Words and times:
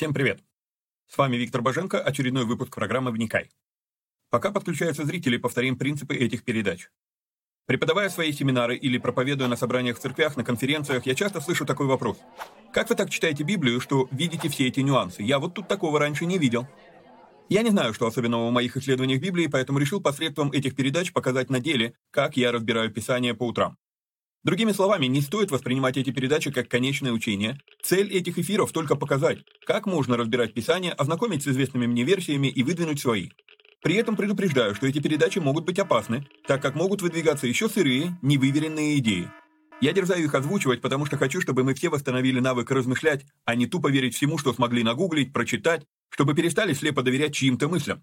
Всем 0.00 0.14
привет! 0.14 0.42
С 1.08 1.18
вами 1.18 1.36
Виктор 1.36 1.60
Боженко, 1.60 2.00
очередной 2.00 2.46
выпуск 2.46 2.74
программы 2.74 3.10
«Вникай». 3.10 3.50
Пока 4.30 4.50
подключаются 4.50 5.04
зрители, 5.04 5.36
повторим 5.36 5.76
принципы 5.76 6.16
этих 6.16 6.42
передач. 6.42 6.88
Преподавая 7.66 8.08
свои 8.08 8.32
семинары 8.32 8.78
или 8.78 8.96
проповедуя 8.96 9.46
на 9.46 9.56
собраниях 9.56 9.98
в 9.98 10.00
церквях, 10.00 10.38
на 10.38 10.42
конференциях, 10.42 11.04
я 11.04 11.14
часто 11.14 11.42
слышу 11.42 11.66
такой 11.66 11.84
вопрос. 11.84 12.18
Как 12.72 12.88
вы 12.88 12.94
так 12.94 13.10
читаете 13.10 13.44
Библию, 13.44 13.78
что 13.78 14.08
видите 14.10 14.48
все 14.48 14.68
эти 14.68 14.80
нюансы? 14.80 15.22
Я 15.22 15.38
вот 15.38 15.52
тут 15.52 15.68
такого 15.68 15.98
раньше 15.98 16.24
не 16.24 16.38
видел. 16.38 16.66
Я 17.50 17.60
не 17.60 17.68
знаю, 17.68 17.92
что 17.92 18.06
особенного 18.06 18.48
в 18.48 18.52
моих 18.52 18.78
исследованиях 18.78 19.20
Библии, 19.20 19.48
поэтому 19.48 19.78
решил 19.78 20.00
посредством 20.00 20.50
этих 20.50 20.76
передач 20.76 21.12
показать 21.12 21.50
на 21.50 21.60
деле, 21.60 21.92
как 22.10 22.38
я 22.38 22.52
разбираю 22.52 22.90
Писание 22.90 23.34
по 23.34 23.46
утрам. 23.46 23.76
Другими 24.42 24.72
словами, 24.72 25.04
не 25.04 25.20
стоит 25.20 25.50
воспринимать 25.50 25.98
эти 25.98 26.10
передачи 26.10 26.50
как 26.50 26.66
конечное 26.66 27.12
учение. 27.12 27.60
Цель 27.82 28.10
этих 28.10 28.38
эфиров 28.38 28.72
только 28.72 28.96
показать, 28.96 29.40
как 29.66 29.84
можно 29.84 30.16
разбирать 30.16 30.54
Писание, 30.54 30.92
ознакомить 30.92 31.42
с 31.42 31.48
известными 31.48 31.86
мне 31.86 32.04
версиями 32.04 32.46
и 32.46 32.62
выдвинуть 32.62 33.00
свои. 33.00 33.28
При 33.82 33.96
этом 33.96 34.16
предупреждаю, 34.16 34.74
что 34.74 34.86
эти 34.86 34.98
передачи 34.98 35.38
могут 35.38 35.66
быть 35.66 35.78
опасны, 35.78 36.26
так 36.46 36.62
как 36.62 36.74
могут 36.74 37.02
выдвигаться 37.02 37.46
еще 37.46 37.68
сырые, 37.68 38.18
невыверенные 38.22 38.98
идеи. 38.98 39.28
Я 39.82 39.92
дерзаю 39.92 40.24
их 40.24 40.34
озвучивать, 40.34 40.80
потому 40.80 41.04
что 41.04 41.18
хочу, 41.18 41.42
чтобы 41.42 41.62
мы 41.62 41.74
все 41.74 41.90
восстановили 41.90 42.40
навык 42.40 42.70
размышлять, 42.70 43.26
а 43.44 43.54
не 43.54 43.66
тупо 43.66 43.90
верить 43.90 44.14
всему, 44.14 44.38
что 44.38 44.54
смогли 44.54 44.82
нагуглить, 44.82 45.34
прочитать, 45.34 45.84
чтобы 46.08 46.34
перестали 46.34 46.72
слепо 46.72 47.02
доверять 47.02 47.34
чьим-то 47.34 47.68
мыслям. 47.68 48.02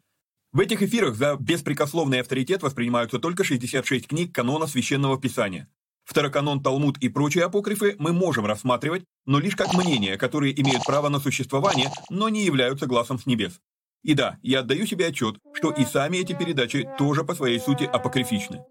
В 0.53 0.59
этих 0.59 0.81
эфирах 0.81 1.15
за 1.15 1.35
беспрекословный 1.39 2.21
авторитет 2.21 2.61
воспринимаются 2.61 3.19
только 3.19 3.43
66 3.43 4.07
книг 4.07 4.33
канона 4.33 4.65
Священного 4.65 5.19
Писания. 5.19 5.67
Второканон, 6.07 6.63
Талмуд 6.63 6.97
и 6.99 7.09
прочие 7.09 7.43
апокрифы 7.43 7.97
мы 7.99 8.13
можем 8.13 8.45
рассматривать, 8.45 9.03
но 9.25 9.39
лишь 9.39 9.57
как 9.57 9.73
мнения, 9.73 10.15
которые 10.15 10.59
имеют 10.59 10.85
право 10.85 11.09
на 11.09 11.19
существование, 11.19 11.91
но 12.09 12.29
не 12.29 12.45
являются 12.45 12.85
глазом 12.85 13.19
с 13.19 13.25
небес. 13.25 13.59
И 14.03 14.13
да, 14.13 14.37
я 14.41 14.61
отдаю 14.61 14.85
себе 14.85 15.07
отчет, 15.07 15.35
что 15.53 15.69
и 15.69 15.83
сами 15.83 16.17
эти 16.17 16.31
передачи 16.31 16.87
тоже 16.97 17.25
по 17.25 17.35
своей 17.35 17.59
сути 17.59 17.83
апокрифичны. 17.83 18.63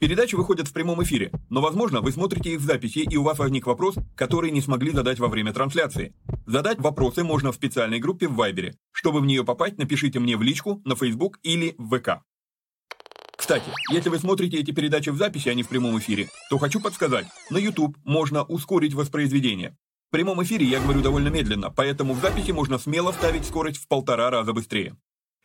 Передачи 0.00 0.34
выходят 0.34 0.66
в 0.66 0.72
прямом 0.72 1.00
эфире, 1.04 1.30
но, 1.48 1.60
возможно, 1.60 2.00
вы 2.00 2.10
смотрите 2.10 2.54
их 2.54 2.60
в 2.60 2.64
записи, 2.64 3.06
и 3.08 3.16
у 3.16 3.22
вас 3.22 3.38
возник 3.38 3.66
вопрос, 3.66 3.94
который 4.16 4.50
не 4.50 4.60
смогли 4.60 4.90
задать 4.90 5.20
во 5.20 5.28
время 5.28 5.52
трансляции. 5.52 6.12
Задать 6.46 6.80
вопросы 6.80 7.22
можно 7.22 7.52
в 7.52 7.54
специальной 7.54 8.00
группе 8.00 8.26
в 8.26 8.34
Вайбере. 8.34 8.74
Чтобы 8.90 9.20
в 9.20 9.26
нее 9.26 9.44
попасть, 9.44 9.78
напишите 9.78 10.18
мне 10.18 10.36
в 10.36 10.42
личку, 10.42 10.82
на 10.84 10.96
Facebook 10.96 11.38
или 11.42 11.76
в 11.78 11.96
ВК. 11.96 12.24
Кстати, 13.40 13.72
если 13.90 14.10
вы 14.10 14.18
смотрите 14.18 14.58
эти 14.58 14.70
передачи 14.70 15.08
в 15.08 15.16
записи, 15.16 15.48
а 15.48 15.54
не 15.54 15.62
в 15.62 15.68
прямом 15.68 15.98
эфире, 15.98 16.28
то 16.50 16.58
хочу 16.58 16.78
подсказать, 16.78 17.26
на 17.48 17.56
YouTube 17.56 17.96
можно 18.04 18.44
ускорить 18.44 18.92
воспроизведение. 18.92 19.74
В 20.08 20.12
прямом 20.12 20.42
эфире 20.42 20.66
я 20.66 20.78
говорю 20.78 21.00
довольно 21.00 21.28
медленно, 21.28 21.70
поэтому 21.70 22.12
в 22.12 22.20
записи 22.20 22.50
можно 22.50 22.78
смело 22.78 23.12
ставить 23.12 23.46
скорость 23.46 23.78
в 23.78 23.88
полтора 23.88 24.28
раза 24.28 24.52
быстрее. 24.52 24.94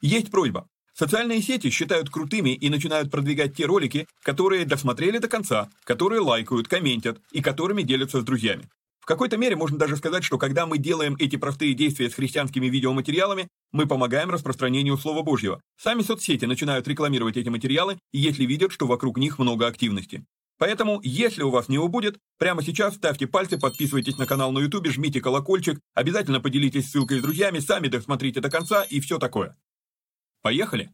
Есть 0.01 0.29
просьба. 0.29 0.67
Социальные 0.93 1.41
сети 1.41 1.69
считают 1.69 2.09
крутыми 2.09 2.49
и 2.49 2.69
начинают 2.69 3.09
продвигать 3.09 3.55
те 3.55 3.65
ролики, 3.65 4.07
которые 4.23 4.65
досмотрели 4.65 5.17
до 5.19 5.29
конца, 5.29 5.69
которые 5.85 6.19
лайкают, 6.19 6.67
комментят 6.67 7.19
и 7.31 7.41
которыми 7.41 7.81
делятся 7.81 8.19
с 8.19 8.25
друзьями. 8.25 8.67
В 9.05 9.07
какой-то 9.07 9.37
мере 9.37 9.55
можно 9.55 9.77
даже 9.77 9.97
сказать, 9.97 10.23
что 10.23 10.39
когда 10.39 10.65
мы 10.65 10.79
делаем 10.79 11.15
эти 11.19 11.35
простые 11.35 11.75
действия 11.75 12.09
с 12.09 12.15
христианскими 12.15 12.65
видеоматериалами, 12.65 13.49
мы 13.71 13.85
помогаем 13.85 14.31
распространению 14.31 14.97
Слова 14.97 15.21
Божьего. 15.21 15.61
Сами 15.79 16.01
соцсети 16.01 16.45
начинают 16.45 16.87
рекламировать 16.87 17.37
эти 17.37 17.49
материалы, 17.49 17.99
если 18.11 18.45
видят, 18.45 18.71
что 18.71 18.87
вокруг 18.87 19.19
них 19.19 19.37
много 19.37 19.67
активности. 19.67 20.25
Поэтому, 20.57 21.01
если 21.03 21.43
у 21.43 21.51
вас 21.51 21.69
не 21.69 21.77
убудет, 21.77 22.17
прямо 22.39 22.63
сейчас 22.63 22.95
ставьте 22.95 23.27
пальцы, 23.27 23.59
подписывайтесь 23.59 24.17
на 24.17 24.25
канал 24.25 24.51
на 24.51 24.57
YouTube, 24.57 24.87
жмите 24.87 25.21
колокольчик, 25.21 25.79
обязательно 25.93 26.41
поделитесь 26.41 26.89
ссылкой 26.89 27.19
с 27.19 27.21
друзьями, 27.21 27.59
сами 27.59 27.89
досмотрите 27.89 28.39
до 28.39 28.49
конца 28.49 28.81
и 28.81 28.99
все 29.01 29.19
такое. 29.19 29.55
Поехали! 30.41 30.89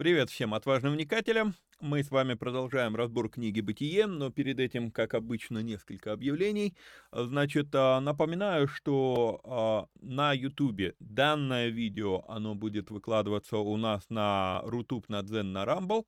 Привет 0.00 0.30
всем 0.30 0.54
отважным 0.54 0.94
вникателям. 0.94 1.54
Мы 1.78 2.02
с 2.02 2.10
вами 2.10 2.32
продолжаем 2.32 2.96
разбор 2.96 3.28
книги 3.28 3.60
«Бытие», 3.60 4.06
но 4.06 4.30
перед 4.30 4.58
этим, 4.58 4.90
как 4.90 5.12
обычно, 5.12 5.58
несколько 5.58 6.14
объявлений. 6.14 6.74
Значит, 7.12 7.66
а, 7.74 8.00
напоминаю, 8.00 8.66
что 8.66 9.42
а, 9.44 9.88
на 10.00 10.32
YouTube 10.32 10.94
данное 11.00 11.68
видео, 11.68 12.24
оно 12.28 12.54
будет 12.54 12.90
выкладываться 12.90 13.58
у 13.58 13.76
нас 13.76 14.08
на 14.08 14.62
Рутуб, 14.64 15.06
на 15.10 15.22
Дзен, 15.22 15.52
на 15.52 15.66
Рамбл. 15.66 16.06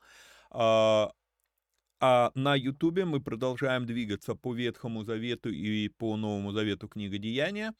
А, 2.04 2.32
на 2.34 2.56
Ютубе 2.56 3.04
мы 3.04 3.20
продолжаем 3.20 3.86
двигаться 3.86 4.34
по 4.34 4.52
Ветхому 4.52 5.04
Завету 5.04 5.50
и 5.50 5.88
по 5.88 6.16
Новому 6.16 6.50
Завету 6.50 6.88
книга 6.88 7.16
Деяния. 7.16 7.74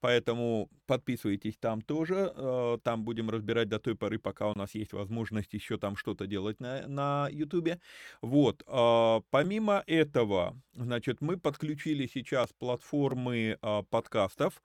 Поэтому 0.00 0.68
подписывайтесь 0.86 1.56
там 1.58 1.82
тоже. 1.82 2.32
Э, 2.34 2.78
там 2.82 3.04
будем 3.04 3.30
разбирать 3.30 3.68
до 3.68 3.78
той 3.78 3.94
поры, 3.94 4.18
пока 4.18 4.48
у 4.48 4.54
нас 4.56 4.74
есть 4.74 4.92
возможность 4.92 5.54
еще 5.54 5.76
там 5.76 5.96
что-то 5.96 6.26
делать 6.26 6.58
на, 6.58 6.88
на 6.88 7.28
YouTube. 7.30 7.78
Вот. 8.20 8.64
А, 8.66 9.20
помимо 9.30 9.84
этого, 9.86 10.60
значит, 10.74 11.20
мы 11.20 11.36
подключили 11.36 12.08
сейчас 12.12 12.52
платформы 12.52 13.58
а, 13.62 13.82
подкастов. 13.84 14.60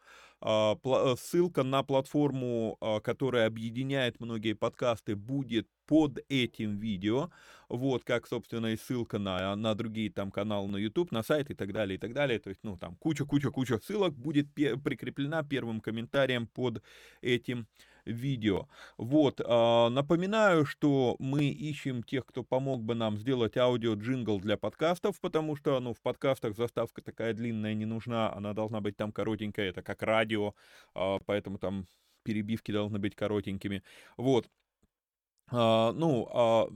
А, 0.46 0.76
э, 0.84 1.16
ссылка 1.18 1.64
на 1.64 1.84
платформу, 1.84 2.78
которая 3.04 3.48
объединяет 3.48 4.20
многие 4.20 4.54
подкасты, 4.54 5.16
будет 5.16 5.70
под 5.86 6.20
этим 6.28 6.78
видео. 6.78 7.30
Вот, 7.70 8.04
как, 8.04 8.28
собственно, 8.28 8.68
и 8.68 8.78
ссылка 8.78 9.20
на, 9.20 9.56
на 9.56 9.74
другие 9.74 10.12
там 10.12 10.32
каналы 10.32 10.68
на 10.68 10.78
YouTube, 10.78 11.12
на 11.12 11.24
сайт 11.24 11.50
и 11.50 11.54
так 11.54 11.72
далее, 11.72 11.96
и 11.96 12.00
так 12.00 12.14
далее. 12.14 12.40
То 12.40 12.50
есть, 12.50 12.62
ну, 12.64 12.78
там 12.78 12.96
куча-куча-куча 12.96 13.80
ссылок 13.80 14.14
будет 14.14 14.54
прикреплена 14.54 15.44
первым 15.44 15.80
комментарием 15.80 16.48
под 16.48 16.84
этим 17.22 17.60
видео. 17.60 17.93
Вот, 18.98 19.40
э, 19.40 19.90
напоминаю, 19.90 20.66
что 20.66 21.16
мы 21.20 21.46
ищем 21.46 22.04
тех, 22.04 22.26
кто 22.26 22.44
помог 22.44 22.84
бы 22.84 22.96
нам 22.96 23.18
сделать 23.18 23.58
аудио-джингл 23.58 24.40
для 24.40 24.58
подкастов, 24.58 25.20
потому 25.22 25.56
что, 25.56 25.80
ну, 25.80 25.94
в 25.94 26.02
подкастах 26.02 26.56
заставка 26.56 27.02
такая 27.02 27.34
длинная 27.34 27.74
не 27.74 27.86
нужна, 27.86 28.34
она 28.34 28.54
должна 28.54 28.82
быть 28.82 28.98
там 28.98 29.12
коротенькая, 29.12 29.70
это 29.70 29.82
как 29.82 30.04
радио, 30.04 30.54
э, 30.96 31.20
поэтому 31.26 31.58
там 31.58 31.88
перебивки 32.24 32.72
должны 32.72 33.00
быть 33.00 33.16
коротенькими. 33.16 33.84
Вот, 34.18 34.48
а, 35.52 35.92
ну, 35.94 36.28
а, 36.32 36.68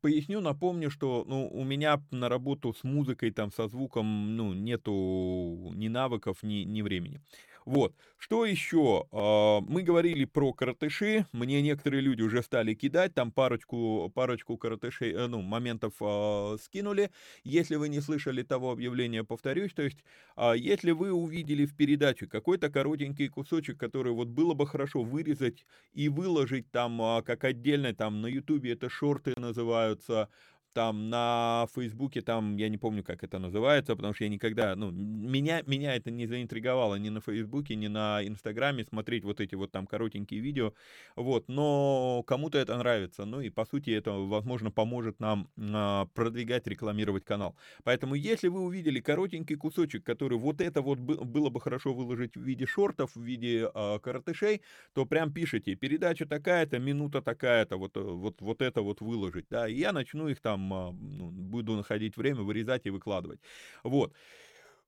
поясню, 0.00 0.40
напомню, 0.40 0.90
что 0.90 1.24
ну, 1.26 1.48
у 1.48 1.64
меня 1.64 2.00
на 2.10 2.28
работу 2.28 2.72
с 2.72 2.84
музыкой, 2.84 3.30
там, 3.30 3.50
со 3.50 3.68
звуком, 3.68 4.36
ну, 4.36 4.52
нету 4.52 5.72
ни 5.74 5.88
навыков, 5.88 6.38
ни, 6.42 6.64
ни 6.64 6.82
времени. 6.82 7.20
Вот. 7.64 7.94
Что 8.18 8.44
еще? 8.44 9.06
А, 9.12 9.60
мы 9.60 9.82
говорили 9.82 10.24
про 10.24 10.52
коротыши. 10.52 11.26
Мне 11.32 11.62
некоторые 11.62 12.00
люди 12.00 12.22
уже 12.22 12.42
стали 12.42 12.74
кидать. 12.74 13.14
Там 13.14 13.32
парочку, 13.32 14.10
парочку 14.14 14.56
коротышей, 14.56 15.12
э, 15.12 15.26
ну, 15.26 15.40
моментов 15.40 15.94
э, 16.00 16.56
скинули. 16.62 17.10
Если 17.44 17.76
вы 17.76 17.88
не 17.88 18.00
слышали 18.00 18.42
того 18.42 18.72
объявления, 18.72 19.24
повторюсь. 19.24 19.72
То 19.72 19.82
есть, 19.82 20.04
э, 20.36 20.52
если 20.56 20.90
вы 20.90 21.12
увидели 21.12 21.66
в 21.66 21.76
передаче 21.76 22.26
какой-то 22.26 22.70
коротенький 22.70 23.28
кусочек, 23.28 23.78
который 23.78 24.12
вот 24.12 24.28
было 24.28 24.54
бы 24.54 24.66
хорошо 24.66 25.02
вырезать 25.02 25.64
и 25.92 26.08
выложить 26.08 26.70
там 26.70 27.22
как 27.24 27.44
отдельно, 27.44 27.94
там 27.94 28.20
на 28.20 28.26
ютубе 28.26 28.72
это 28.72 28.88
шорты 28.88 29.34
называются, 29.36 30.28
там 30.72 31.10
на 31.10 31.66
Фейсбуке, 31.74 32.20
там, 32.20 32.56
я 32.56 32.68
не 32.68 32.78
помню, 32.78 33.02
как 33.02 33.24
это 33.24 33.38
называется, 33.38 33.96
потому 33.96 34.14
что 34.14 34.24
я 34.24 34.30
никогда, 34.30 34.76
ну, 34.76 34.90
меня, 34.90 35.62
меня 35.66 35.94
это 35.94 36.10
не 36.10 36.26
заинтриговало 36.26 36.96
ни 36.96 37.08
на 37.08 37.20
Фейсбуке, 37.20 37.74
ни 37.74 37.88
на 37.88 38.26
Инстаграме 38.26 38.84
смотреть 38.84 39.24
вот 39.24 39.40
эти 39.40 39.54
вот 39.54 39.72
там 39.72 39.86
коротенькие 39.86 40.40
видео, 40.40 40.74
вот, 41.16 41.48
но 41.48 42.22
кому-то 42.26 42.58
это 42.58 42.76
нравится, 42.76 43.24
ну 43.24 43.40
и 43.40 43.50
по 43.50 43.64
сути 43.64 43.90
это, 43.90 44.12
возможно, 44.12 44.70
поможет 44.70 45.20
нам 45.20 45.48
а, 45.58 46.06
продвигать, 46.14 46.66
рекламировать 46.66 47.24
канал. 47.24 47.56
Поэтому, 47.84 48.14
если 48.14 48.48
вы 48.48 48.60
увидели 48.60 49.00
коротенький 49.00 49.56
кусочек, 49.56 50.04
который 50.04 50.38
вот 50.38 50.60
это 50.60 50.82
вот 50.82 50.98
было 50.98 51.50
бы 51.50 51.60
хорошо 51.60 51.94
выложить 51.94 52.36
в 52.36 52.42
виде 52.42 52.66
шортов, 52.66 53.16
в 53.16 53.22
виде 53.22 53.68
а, 53.74 53.98
коротышей, 53.98 54.62
то 54.94 55.06
прям 55.06 55.32
пишите, 55.32 55.74
передача 55.74 56.26
такая-то, 56.26 56.78
минута 56.78 57.22
такая-то, 57.22 57.76
вот, 57.76 57.96
вот, 57.96 58.40
вот 58.40 58.62
это 58.62 58.82
вот 58.82 59.00
выложить, 59.00 59.46
да, 59.50 59.68
и 59.68 59.74
я 59.74 59.92
начну 59.92 60.28
их 60.28 60.40
там 60.40 60.59
там 60.68 60.96
ну, 61.00 61.30
буду 61.30 61.76
находить 61.76 62.16
время 62.16 62.42
вырезать 62.42 62.86
и 62.86 62.90
выкладывать. 62.90 63.40
Вот. 63.84 64.12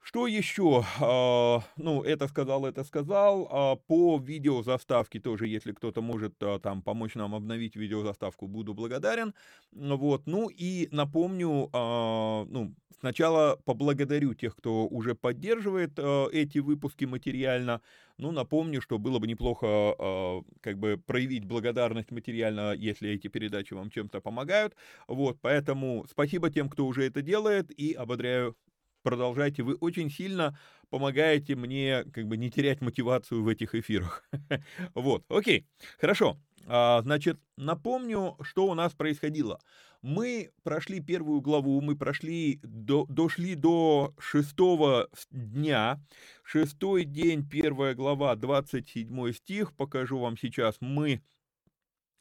Что 0.05 0.27
еще? 0.27 0.85
А, 1.01 1.63
ну, 1.77 2.03
это 2.03 2.27
сказал, 2.27 2.67
это 2.67 2.83
сказал. 2.83 3.49
А, 3.51 3.77
по 3.77 4.19
видеозаставке 4.19 5.21
тоже, 5.21 5.47
если 5.47 5.71
кто-то 5.71 6.03
может 6.03 6.35
а, 6.43 6.59
там 6.59 6.83
помочь 6.83 7.15
нам 7.15 7.37
обновить 7.37 7.77
видеозаставку, 7.77 8.49
буду 8.49 8.75
благодарен. 8.75 9.33
Вот. 9.71 10.27
Ну 10.27 10.49
и 10.49 10.89
напомню, 10.91 11.71
ну, 11.73 12.75
сначала 12.99 13.57
поблагодарю 13.65 14.35
тех, 14.35 14.57
кто 14.57 14.89
уже 14.89 15.15
поддерживает 15.15 15.97
эти 16.33 16.59
выпуски 16.59 17.05
материально. 17.05 17.81
Ну, 18.19 18.33
напомню, 18.33 18.81
что 18.83 18.99
было 18.99 19.21
бы 19.21 19.29
неплохо 19.29 20.43
как 20.61 20.79
бы 20.79 21.01
проявить 21.07 21.45
благодарность 21.45 22.11
материально, 22.11 22.73
если 22.73 23.11
эти 23.11 23.29
передачи 23.29 23.73
вам 23.73 23.89
чем-то 23.89 24.21
помогают. 24.21 24.75
Вот, 25.07 25.39
поэтому 25.41 26.05
спасибо 26.11 26.51
тем, 26.51 26.69
кто 26.69 26.87
уже 26.87 27.05
это 27.07 27.23
делает, 27.23 27.71
и 27.71 27.93
ободряю 27.93 28.57
продолжайте. 29.03 29.63
Вы 29.63 29.75
очень 29.75 30.11
сильно 30.11 30.59
помогаете 30.91 31.57
мне 31.57 32.05
как 32.13 32.27
бы 32.27 32.37
не 32.37 32.51
терять 32.51 32.81
мотивацию 32.81 33.43
в 33.43 33.49
этих 33.49 33.75
эфирах. 33.75 34.25
Вот, 34.95 35.25
окей, 35.29 35.67
хорошо. 35.99 36.39
А, 36.67 37.03
значит, 37.03 37.41
напомню, 37.57 38.37
что 38.43 38.67
у 38.67 38.75
нас 38.75 38.93
происходило. 38.93 39.59
Мы 40.03 40.51
прошли 40.65 41.01
первую 41.01 41.41
главу, 41.41 41.81
мы 41.81 41.97
прошли, 41.97 42.61
до, 42.63 43.07
дошли 43.07 43.55
до 43.55 44.15
шестого 44.19 45.09
дня. 45.31 46.01
Шестой 46.43 47.05
день, 47.05 47.49
первая 47.49 47.95
глава, 47.95 48.35
27 48.35 49.33
стих. 49.33 49.75
Покажу 49.75 50.19
вам 50.19 50.37
сейчас. 50.37 50.77
Мы 50.81 51.23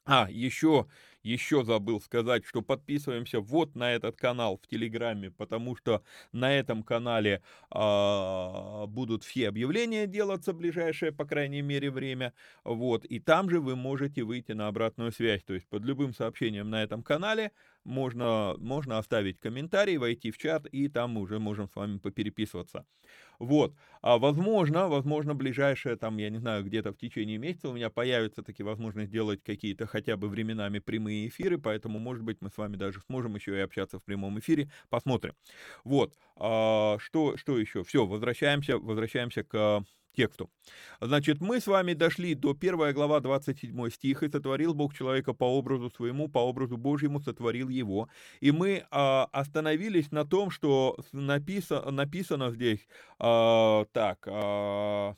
а, 0.05 0.27
еще, 0.29 0.87
еще 1.23 1.63
забыл 1.63 2.01
сказать, 2.01 2.45
что 2.45 2.61
подписываемся 2.61 3.39
вот 3.39 3.75
на 3.75 3.93
этот 3.93 4.17
канал 4.17 4.57
в 4.61 4.67
Телеграме, 4.67 5.31
потому 5.31 5.75
что 5.75 6.03
на 6.31 6.53
этом 6.53 6.83
канале 6.83 7.41
а, 7.69 8.85
будут 8.87 9.23
все 9.23 9.47
объявления 9.49 10.07
делаться 10.07 10.53
ближайшее, 10.53 11.11
по 11.11 11.25
крайней 11.25 11.61
мере, 11.61 11.91
время. 11.91 12.33
Вот, 12.63 13.05
и 13.05 13.19
там 13.19 13.49
же 13.49 13.59
вы 13.59 13.75
можете 13.75 14.23
выйти 14.23 14.51
на 14.53 14.67
обратную 14.67 15.11
связь. 15.11 15.43
То 15.43 15.53
есть 15.53 15.67
под 15.67 15.83
любым 15.85 16.13
сообщением 16.13 16.69
на 16.69 16.83
этом 16.83 17.03
канале 17.03 17.51
можно, 17.83 18.55
можно 18.57 18.97
оставить 18.97 19.39
комментарий, 19.39 19.97
войти 19.97 20.31
в 20.31 20.37
чат, 20.37 20.67
и 20.67 20.87
там 20.87 21.11
мы 21.11 21.21
уже 21.21 21.39
можем 21.39 21.67
с 21.69 21.75
вами 21.75 21.97
попереписываться. 21.97 22.85
Вот. 23.41 23.73
А 24.03 24.19
возможно, 24.19 24.87
возможно, 24.87 25.33
ближайшее, 25.33 25.95
там, 25.95 26.17
я 26.17 26.29
не 26.29 26.37
знаю, 26.37 26.63
где-то 26.63 26.93
в 26.93 26.97
течение 26.97 27.39
месяца 27.39 27.69
у 27.69 27.73
меня 27.73 27.89
появится 27.89 28.43
таки 28.43 28.61
возможность 28.61 29.09
делать 29.11 29.41
какие-то 29.43 29.87
хотя 29.87 30.15
бы 30.15 30.29
временами 30.29 30.77
прямые 30.77 31.27
эфиры, 31.27 31.57
поэтому, 31.57 31.97
может 31.97 32.23
быть, 32.23 32.37
мы 32.41 32.51
с 32.51 32.57
вами 32.57 32.75
даже 32.75 33.01
сможем 33.01 33.33
еще 33.35 33.57
и 33.57 33.59
общаться 33.61 33.97
в 33.99 34.03
прямом 34.03 34.37
эфире. 34.39 34.71
Посмотрим. 34.89 35.33
Вот. 35.83 36.13
А, 36.35 36.97
что, 36.99 37.35
что 37.35 37.57
еще? 37.57 37.83
Все, 37.83 38.05
возвращаемся, 38.05 38.77
возвращаемся 38.77 39.43
к 39.43 39.83
тексту. 40.15 40.49
Значит, 40.99 41.41
мы 41.41 41.59
с 41.59 41.67
вами 41.67 41.93
дошли 41.93 42.35
до 42.35 42.51
1 42.51 42.93
глава 42.93 43.19
27 43.19 43.89
стих, 43.89 44.23
«И 44.23 44.29
сотворил 44.29 44.73
Бог 44.73 44.93
человека 44.93 45.33
по 45.33 45.45
образу 45.45 45.89
своему, 45.89 46.27
по 46.27 46.39
образу 46.39 46.77
Божьему 46.77 47.19
сотворил 47.19 47.69
его». 47.69 48.09
И 48.39 48.51
мы 48.51 48.85
а, 48.91 49.27
остановились 49.31 50.11
на 50.11 50.25
том, 50.25 50.51
что 50.51 50.97
написано, 51.11 51.91
написано 51.91 52.51
здесь, 52.51 52.87
а, 53.19 53.85
так, 53.91 54.27
а, 54.27 55.15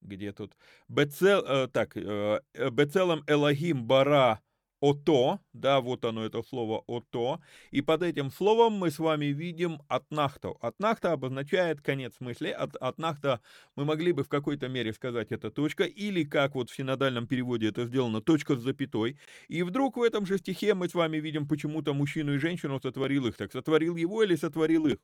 где 0.00 0.32
тут, 0.32 0.56
Бецел, 0.88 1.42
а, 1.46 1.68
так, 1.68 1.96
а, 1.96 2.40
Бецелом 2.70 3.24
Элогим 3.26 3.84
Бара 3.84 4.40
ото, 4.84 5.38
да, 5.54 5.80
вот 5.80 6.04
оно 6.04 6.26
это 6.26 6.42
слово 6.42 6.84
ото, 6.86 7.40
и 7.70 7.80
под 7.80 8.02
этим 8.02 8.30
словом 8.30 8.74
мы 8.74 8.90
с 8.90 8.98
вами 8.98 9.26
видим 9.26 9.80
атнахту. 9.88 10.58
Атнахта 10.60 11.12
обозначает 11.12 11.80
конец 11.80 12.12
мысли, 12.20 12.48
от, 12.48 12.76
атнахта 12.76 13.40
мы 13.76 13.86
могли 13.86 14.12
бы 14.12 14.24
в 14.24 14.28
какой-то 14.28 14.68
мере 14.68 14.92
сказать 14.92 15.32
это 15.32 15.50
точка, 15.50 15.84
или 15.84 16.24
как 16.24 16.54
вот 16.54 16.68
в 16.68 16.76
синодальном 16.76 17.26
переводе 17.26 17.68
это 17.68 17.86
сделано, 17.86 18.20
точка 18.20 18.56
с 18.56 18.60
запятой, 18.60 19.16
и 19.48 19.62
вдруг 19.62 19.96
в 19.96 20.02
этом 20.02 20.26
же 20.26 20.36
стихе 20.36 20.74
мы 20.74 20.88
с 20.88 20.94
вами 20.94 21.16
видим 21.16 21.48
почему-то 21.48 21.94
мужчину 21.94 22.34
и 22.34 22.38
женщину 22.38 22.78
сотворил 22.78 23.26
их, 23.26 23.36
так 23.36 23.52
сотворил 23.52 23.96
его 23.96 24.22
или 24.22 24.36
сотворил 24.36 24.86
их. 24.86 24.98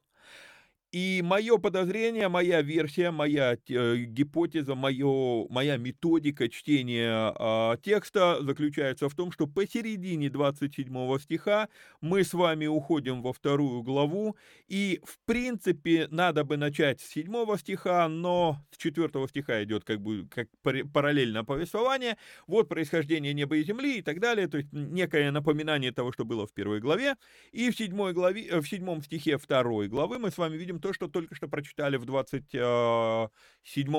И 0.92 1.22
мое 1.22 1.56
подозрение, 1.58 2.28
моя 2.28 2.62
версия, 2.62 3.12
моя 3.12 3.56
э, 3.68 3.96
гипотеза, 4.06 4.74
мое, 4.74 5.46
моя 5.48 5.76
методика 5.76 6.48
чтения 6.48 7.32
э, 7.38 7.76
текста 7.80 8.38
заключается 8.42 9.08
в 9.08 9.14
том, 9.14 9.30
что 9.30 9.46
посередине 9.46 10.30
27 10.30 11.18
стиха 11.20 11.68
мы 12.00 12.24
с 12.24 12.34
вами 12.34 12.66
уходим 12.66 13.22
во 13.22 13.32
вторую 13.32 13.82
главу, 13.84 14.36
и 14.66 15.00
в 15.04 15.20
принципе 15.26 16.08
надо 16.10 16.42
бы 16.42 16.56
начать 16.56 17.00
с 17.00 17.08
7 17.10 17.56
стиха, 17.58 18.08
но 18.08 18.58
с 18.72 18.76
4 18.78 19.28
стиха 19.28 19.62
идет 19.62 19.84
как 19.84 20.00
бы 20.00 20.26
как 20.28 20.48
параллельно 20.92 21.44
повествование, 21.44 22.16
вот 22.48 22.68
происхождение 22.68 23.32
неба 23.32 23.58
и 23.58 23.62
земли 23.62 23.98
и 23.98 24.02
так 24.02 24.18
далее, 24.18 24.48
то 24.48 24.58
есть 24.58 24.72
некое 24.72 25.30
напоминание 25.30 25.92
того, 25.92 26.10
что 26.10 26.24
было 26.24 26.48
в 26.48 26.52
первой 26.52 26.80
главе, 26.80 27.14
и 27.52 27.70
в 27.70 27.76
7, 27.76 28.12
главе, 28.12 28.48
э, 28.48 28.60
в 28.60 28.68
7 28.68 29.02
стихе 29.02 29.38
второй 29.38 29.86
главы 29.86 30.18
мы 30.18 30.32
с 30.32 30.38
вами 30.38 30.56
видим 30.56 30.79
то, 30.80 30.92
что 30.92 31.08
только 31.08 31.34
что 31.34 31.48
прочитали 31.48 31.96
в 31.96 32.04
27 32.04 32.60
а, 32.62 33.28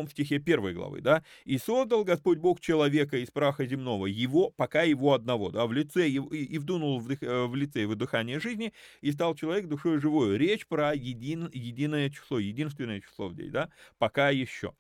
стихе 0.10 0.40
первой 0.40 0.74
главы, 0.74 1.02
да, 1.02 1.24
«И 1.46 1.58
создал 1.58 2.04
Господь 2.04 2.40
Бог 2.40 2.60
человека 2.60 3.18
из 3.18 3.32
праха 3.32 3.66
земного, 3.66 4.06
его, 4.06 4.50
пока 4.52 4.84
его 4.84 5.14
одного, 5.14 5.52
да, 5.52 5.66
в 5.66 5.74
лице, 5.74 6.10
и, 6.10 6.16
и 6.16 6.58
вдунул 6.58 7.00
в, 7.00 7.08
дых, 7.08 7.24
э, 7.24 7.46
в 7.46 7.56
лице 7.56 7.82
его 7.82 7.96
дыхание 7.96 8.40
жизни, 8.40 8.74
и 9.02 9.12
стал 9.12 9.36
человек 9.36 9.68
душой 9.68 10.00
живой». 10.00 10.38
Речь 10.38 10.68
про 10.68 10.94
един, 10.94 11.50
единое 11.54 12.10
число, 12.10 12.40
единственное 12.40 13.02
число 13.02 13.32
здесь, 13.32 13.52
да, 13.52 13.70
пока 13.98 14.30
еще. 14.30 14.74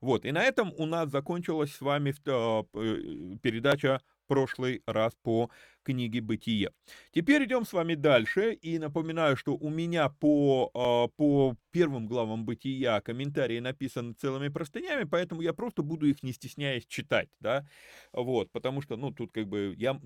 Вот, 0.00 0.24
и 0.24 0.32
на 0.32 0.42
этом 0.42 0.72
у 0.78 0.86
нас 0.86 1.10
закончилась 1.10 1.74
с 1.74 1.80
вами 1.80 2.14
э, 2.24 3.36
передача 3.42 4.00
прошлый 4.30 4.80
раз 4.86 5.12
по 5.24 5.50
книге 5.82 6.20
«Бытие». 6.20 6.70
Теперь 7.12 7.44
идем 7.46 7.66
с 7.66 7.72
вами 7.72 7.96
дальше, 7.96 8.52
и 8.52 8.78
напоминаю, 8.78 9.36
что 9.36 9.56
у 9.56 9.70
меня 9.70 10.08
по, 10.08 10.70
а, 10.72 11.08
по 11.08 11.56
первым 11.72 12.06
главам 12.06 12.44
«Бытия» 12.44 13.00
комментарии 13.00 13.58
написаны 13.58 14.12
целыми 14.12 14.46
простынями, 14.46 15.02
поэтому 15.02 15.42
я 15.42 15.52
просто 15.52 15.82
буду 15.82 16.06
их, 16.06 16.22
не 16.22 16.32
стесняясь, 16.32 16.86
читать, 16.86 17.28
да, 17.40 17.66
вот, 18.12 18.52
потому 18.52 18.82
что, 18.82 18.96
ну, 18.96 19.10
тут 19.10 19.32
как 19.32 19.48
бы 19.48 19.74
я... 19.76 20.00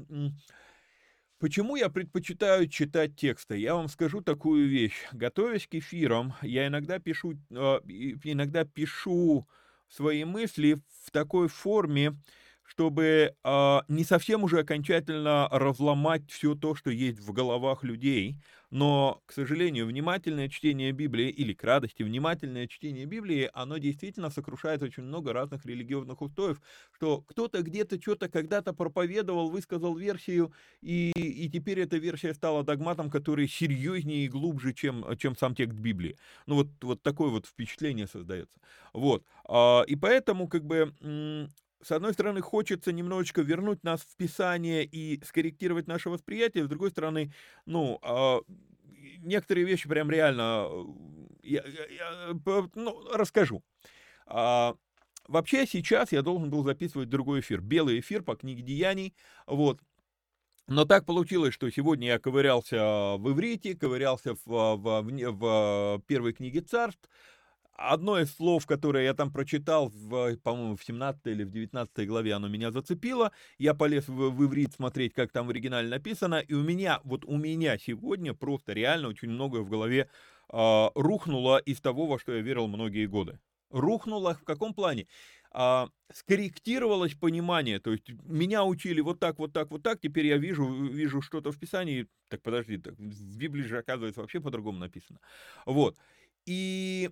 Почему 1.39 1.77
я 1.77 1.91
предпочитаю 1.91 2.67
читать 2.69 3.17
тексты? 3.17 3.59
Я 3.59 3.75
вам 3.75 3.89
скажу 3.89 4.23
такую 4.23 4.67
вещь. 4.67 4.95
Готовясь 5.13 5.67
к 5.67 5.75
эфирам, 5.75 6.33
я 6.41 6.67
иногда 6.69 6.99
пишу, 6.99 7.35
а, 7.51 7.81
иногда 7.85 8.65
пишу 8.65 9.47
свои 9.89 10.25
мысли 10.25 10.81
в 11.05 11.11
такой 11.11 11.49
форме, 11.49 12.17
чтобы 12.65 13.35
э, 13.45 13.79
не 13.89 14.05
совсем 14.05 14.43
уже 14.43 14.61
окончательно 14.61 15.49
разломать 15.51 16.31
все 16.31 16.55
то, 16.55 16.75
что 16.75 16.91
есть 16.91 17.21
в 17.21 17.33
головах 17.33 17.85
людей, 17.85 18.37
но, 18.75 19.23
к 19.27 19.33
сожалению, 19.33 19.87
внимательное 19.87 20.49
чтение 20.49 20.91
Библии, 20.91 21.29
или 21.29 21.53
к 21.53 21.63
радости, 21.63 22.03
внимательное 22.03 22.67
чтение 22.67 23.05
Библии, 23.05 23.49
оно 23.55 23.79
действительно 23.79 24.31
сокрушает 24.31 24.83
очень 24.83 25.05
много 25.05 25.33
разных 25.33 25.65
религиозных 25.65 26.21
устоев, 26.21 26.61
что 26.91 27.21
кто-то 27.21 27.63
где-то 27.63 28.01
что-то 28.01 28.29
когда-то 28.29 28.73
проповедовал, 28.73 29.49
высказал 29.49 29.97
версию, 29.97 30.53
и, 30.81 31.13
и 31.13 31.49
теперь 31.49 31.79
эта 31.79 31.99
версия 31.99 32.35
стала 32.35 32.65
догматом, 32.65 33.11
который 33.11 33.47
серьезнее 33.47 34.25
и 34.25 34.29
глубже, 34.29 34.73
чем, 34.73 35.05
чем 35.19 35.37
сам 35.37 35.55
текст 35.55 35.79
Библии. 35.79 36.17
Ну 36.47 36.57
вот, 36.57 36.69
вот 36.83 37.01
такое 37.01 37.31
вот 37.31 37.47
впечатление 37.47 38.09
создается. 38.09 38.59
Вот. 38.93 39.25
А, 39.45 39.83
и 39.87 39.95
поэтому, 39.95 40.49
как 40.49 40.65
бы, 40.65 40.93
с 41.85 41.93
одной 41.93 42.15
стороны, 42.15 42.41
хочется 42.41 42.93
немножечко 42.93 43.43
вернуть 43.43 43.85
нас 43.85 44.01
в 44.01 44.17
Писание 44.17 44.85
и 44.85 45.23
скорректировать 45.25 45.87
наше 45.87 46.11
восприятие, 46.11 46.65
с 46.65 46.69
другой 46.69 46.91
стороны, 46.91 47.33
ну, 47.67 47.99
э, 48.03 48.41
некоторые 49.19 49.67
вещи 49.67 49.89
прям 49.89 50.11
реально, 50.11 50.67
э, 50.69 50.85
я, 51.43 51.63
я, 51.63 51.87
я, 51.87 52.41
ну, 52.75 53.07
расскажу. 53.13 53.63
А, 54.27 54.75
вообще 55.29 55.67
сейчас 55.67 56.13
я 56.13 56.23
должен 56.23 56.51
был 56.51 56.65
записывать 56.65 57.11
другой 57.11 57.41
эфир, 57.41 57.61
белый 57.61 58.01
эфир 58.01 58.23
по 58.23 58.35
книге 58.35 58.63
Деяний, 58.63 59.15
вот, 59.47 59.81
но 60.67 60.87
так 60.87 61.05
получилось, 61.05 61.53
что 61.53 61.71
сегодня 61.71 62.09
я 62.09 62.19
ковырялся 62.19 63.17
в 63.19 63.31
иврите, 63.31 63.77
ковырялся 63.77 64.35
в, 64.35 64.47
в, 64.47 65.03
в, 65.03 65.99
в 65.99 66.03
первой 66.07 66.33
книге 66.33 66.63
царств, 66.63 67.11
Одно 67.75 68.21
из 68.21 68.33
слов, 68.35 68.67
которое 68.67 69.05
я 69.05 69.15
там 69.15 69.33
прочитал, 69.33 69.89
в, 69.89 70.37
по-моему, 70.37 70.77
в 70.77 70.85
17 70.85 71.21
или 71.27 71.45
в 71.45 71.51
19 71.51 72.07
главе, 72.07 72.35
оно 72.35 72.49
меня 72.49 72.71
зацепило. 72.71 73.33
Я 73.59 73.75
полез 73.75 74.07
в, 74.07 74.31
в 74.31 74.45
иврит 74.45 74.75
смотреть, 74.75 75.13
как 75.13 75.33
там 75.33 75.47
в 75.47 75.51
оригинале 75.51 75.89
написано, 75.89 76.37
и 76.37 76.55
у 76.55 76.63
меня, 76.63 77.01
вот 77.05 77.25
у 77.25 77.37
меня 77.37 77.77
сегодня 77.79 78.33
просто 78.33 78.73
реально 78.73 79.09
очень 79.09 79.29
многое 79.29 79.63
в 79.63 79.69
голове 79.69 80.09
э, 80.53 80.89
рухнуло 80.95 81.59
из 81.59 81.81
того, 81.81 82.07
во 82.07 82.19
что 82.19 82.33
я 82.33 82.43
верил 82.43 82.69
многие 82.69 83.07
годы. 83.07 83.41
Рухнуло 83.71 84.35
в 84.35 84.45
каком 84.45 84.73
плане? 84.73 85.09
а, 85.55 85.89
скорректировалось 86.13 87.15
понимание, 87.15 87.79
то 87.79 87.93
есть 87.93 88.11
меня 88.25 88.65
учили 88.65 89.01
вот 89.01 89.21
так, 89.21 89.39
вот 89.39 89.53
так, 89.53 89.71
вот 89.71 89.85
так, 89.85 90.01
теперь 90.01 90.27
я 90.27 90.37
вижу, 90.37 90.67
вижу 90.67 91.23
что-то 91.23 91.53
в 91.53 91.59
Писании, 91.59 92.09
так 92.29 92.43
подожди, 92.43 92.77
так, 92.77 92.95
в 92.95 93.39
Библии 93.39 93.63
же 93.63 93.79
оказывается 93.79 94.21
вообще 94.21 94.41
по-другому 94.41 94.81
написано. 94.81 95.21
Вот. 95.65 95.97
и 96.45 97.11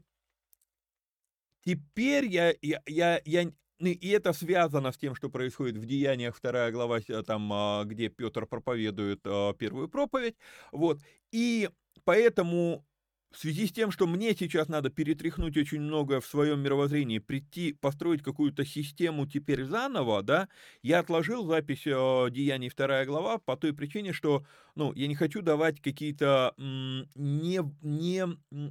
теперь 1.64 2.26
я, 2.26 2.54
я, 2.62 2.82
я, 2.86 3.20
я 3.24 3.52
ну, 3.78 3.88
и 3.88 4.08
это 4.08 4.32
связано 4.32 4.92
с 4.92 4.96
тем, 4.96 5.16
что 5.16 5.28
происходит 5.28 5.76
в 5.76 5.86
Деяниях, 5.86 6.36
вторая 6.36 6.70
глава, 6.70 7.00
там, 7.26 7.52
а, 7.52 7.84
где 7.84 8.08
Петр 8.08 8.46
проповедует 8.46 9.20
а, 9.24 9.54
первую 9.54 9.88
проповедь. 9.88 10.36
Вот. 10.70 11.00
И 11.32 11.68
поэтому 12.04 12.86
в 13.32 13.38
связи 13.38 13.66
с 13.66 13.72
тем, 13.72 13.90
что 13.90 14.06
мне 14.06 14.34
сейчас 14.34 14.68
надо 14.68 14.90
перетряхнуть 14.90 15.56
очень 15.56 15.80
многое 15.80 16.20
в 16.20 16.26
своем 16.26 16.60
мировоззрении, 16.60 17.18
прийти, 17.18 17.72
построить 17.72 18.22
какую-то 18.22 18.64
систему 18.64 19.26
теперь 19.26 19.64
заново, 19.64 20.22
да, 20.22 20.48
я 20.82 21.00
отложил 21.00 21.46
запись 21.46 21.86
э, 21.86 22.28
Деяний 22.30 22.68
вторая 22.68 23.06
глава 23.06 23.38
по 23.38 23.56
той 23.56 23.72
причине, 23.72 24.12
что, 24.12 24.44
ну, 24.74 24.92
я 24.92 25.06
не 25.06 25.14
хочу 25.14 25.42
давать 25.42 25.80
какие-то 25.80 26.54
не, 26.56 27.60
не, 27.80 28.26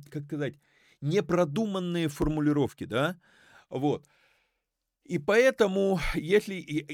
как 0.10 0.24
сказать, 0.26 0.56
непродуманные 1.02 2.08
формулировки, 2.08 2.86
да, 2.86 3.20
вот. 3.70 4.06
И 5.04 5.18
поэтому, 5.18 6.00
если 6.14 6.88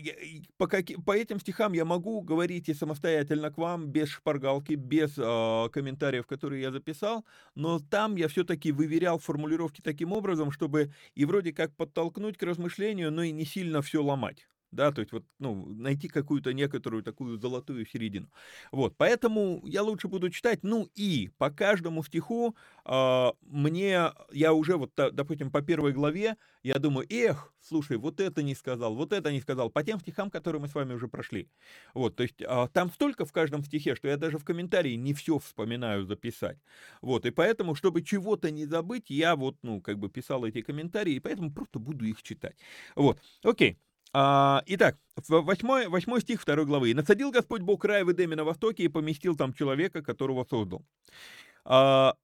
по, 0.57 0.67
как, 0.67 0.85
по 1.05 1.15
этим 1.15 1.39
стихам 1.39 1.73
я 1.73 1.85
могу 1.85 2.21
говорить 2.21 2.69
и 2.69 2.73
самостоятельно 2.73 3.51
к 3.51 3.57
вам, 3.57 3.87
без 3.87 4.09
шпаргалки, 4.09 4.73
без 4.73 5.17
э, 5.17 5.69
комментариев, 5.71 6.25
которые 6.25 6.61
я 6.61 6.71
записал, 6.71 7.25
но 7.53 7.79
там 7.79 8.15
я 8.15 8.27
все-таки 8.27 8.71
выверял 8.71 9.19
формулировки 9.19 9.81
таким 9.81 10.13
образом, 10.13 10.51
чтобы 10.51 10.93
и 11.15 11.25
вроде 11.25 11.53
как 11.53 11.75
подтолкнуть 11.75 12.37
к 12.37 12.43
размышлению, 12.43 13.11
но 13.11 13.23
и 13.23 13.31
не 13.31 13.45
сильно 13.45 13.81
все 13.81 14.01
ломать 14.01 14.47
да, 14.71 14.91
то 14.91 15.01
есть 15.01 15.11
вот, 15.13 15.25
ну, 15.39 15.65
найти 15.67 16.07
какую-то 16.07 16.53
некоторую 16.53 17.03
такую 17.03 17.37
золотую 17.39 17.85
середину. 17.85 18.29
Вот, 18.71 18.95
поэтому 18.97 19.61
я 19.65 19.83
лучше 19.83 20.07
буду 20.07 20.29
читать, 20.29 20.59
ну 20.63 20.89
и 20.95 21.29
по 21.37 21.49
каждому 21.49 22.03
стиху 22.03 22.55
э, 22.85 23.31
мне, 23.41 24.11
я 24.31 24.53
уже 24.53 24.77
вот, 24.77 24.91
допустим, 24.95 25.51
по 25.51 25.61
первой 25.61 25.93
главе, 25.93 26.35
я 26.63 26.79
думаю, 26.79 27.07
эх, 27.09 27.53
слушай, 27.61 27.97
вот 27.97 28.19
это 28.19 28.43
не 28.43 28.55
сказал, 28.55 28.95
вот 28.95 29.13
это 29.13 29.31
не 29.31 29.39
сказал, 29.41 29.69
по 29.69 29.83
тем 29.83 29.99
стихам, 29.99 30.29
которые 30.29 30.61
мы 30.61 30.67
с 30.67 30.75
вами 30.75 30.93
уже 30.93 31.07
прошли. 31.07 31.49
Вот, 31.93 32.15
то 32.15 32.23
есть 32.23 32.41
э, 32.41 32.67
там 32.73 32.91
столько 32.91 33.25
в 33.25 33.31
каждом 33.31 33.63
стихе, 33.63 33.95
что 33.95 34.07
я 34.07 34.17
даже 34.17 34.37
в 34.37 34.45
комментарии 34.45 34.95
не 34.95 35.13
все 35.13 35.39
вспоминаю 35.39 36.05
записать. 36.05 36.57
Вот, 37.01 37.25
и 37.25 37.31
поэтому, 37.31 37.75
чтобы 37.75 38.01
чего-то 38.03 38.51
не 38.51 38.65
забыть, 38.65 39.09
я 39.09 39.35
вот, 39.35 39.57
ну, 39.63 39.81
как 39.81 39.97
бы 39.99 40.09
писал 40.09 40.45
эти 40.45 40.61
комментарии, 40.61 41.13
и 41.13 41.19
поэтому 41.19 41.51
просто 41.53 41.79
буду 41.79 42.05
их 42.05 42.21
читать. 42.23 42.57
Вот, 42.95 43.19
окей. 43.43 43.77
А, 44.13 44.63
итак, 44.65 44.97
восьмой, 45.27 45.87
восьмой 45.87 46.21
стих 46.21 46.41
второй 46.41 46.65
главы. 46.65 46.91
«И 46.91 46.93
насадил 46.93 47.31
Господь 47.31 47.61
Бог 47.61 47.83
рай 47.85 48.03
в 48.03 48.11
Эдеме 48.11 48.35
на 48.35 48.43
востоке 48.43 48.83
и 48.83 48.87
поместил 48.87 49.35
там 49.35 49.53
человека, 49.53 50.01
которого 50.01 50.45
создал». 50.49 50.85
А, 51.65 52.15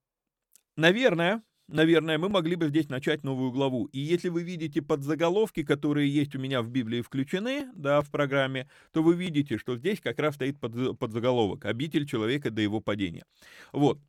наверное, 0.78 1.44
наверное, 1.68 2.18
мы 2.18 2.30
могли 2.30 2.56
бы 2.56 2.70
здесь 2.70 2.90
начать 2.90 3.24
новую 3.24 3.52
главу. 3.52 3.86
И 3.86 4.00
если 4.00 4.30
вы 4.30 4.44
видите 4.44 4.82
подзаголовки, 4.82 5.64
которые 5.64 6.10
есть 6.10 6.36
у 6.36 6.40
меня 6.40 6.62
в 6.62 6.70
Библии 6.70 7.02
включены, 7.02 7.68
да, 7.74 8.02
в 8.02 8.10
программе, 8.10 8.70
то 8.92 9.04
вы 9.04 9.16
видите, 9.16 9.58
что 9.58 9.76
здесь 9.76 10.00
как 10.00 10.20
раз 10.20 10.36
стоит 10.36 10.60
под, 10.60 10.98
подзаголовок 10.98 11.66
«Обитель 11.66 12.06
человека 12.06 12.52
до 12.52 12.62
его 12.62 12.80
падения». 12.80 13.26
Вот. 13.72 14.00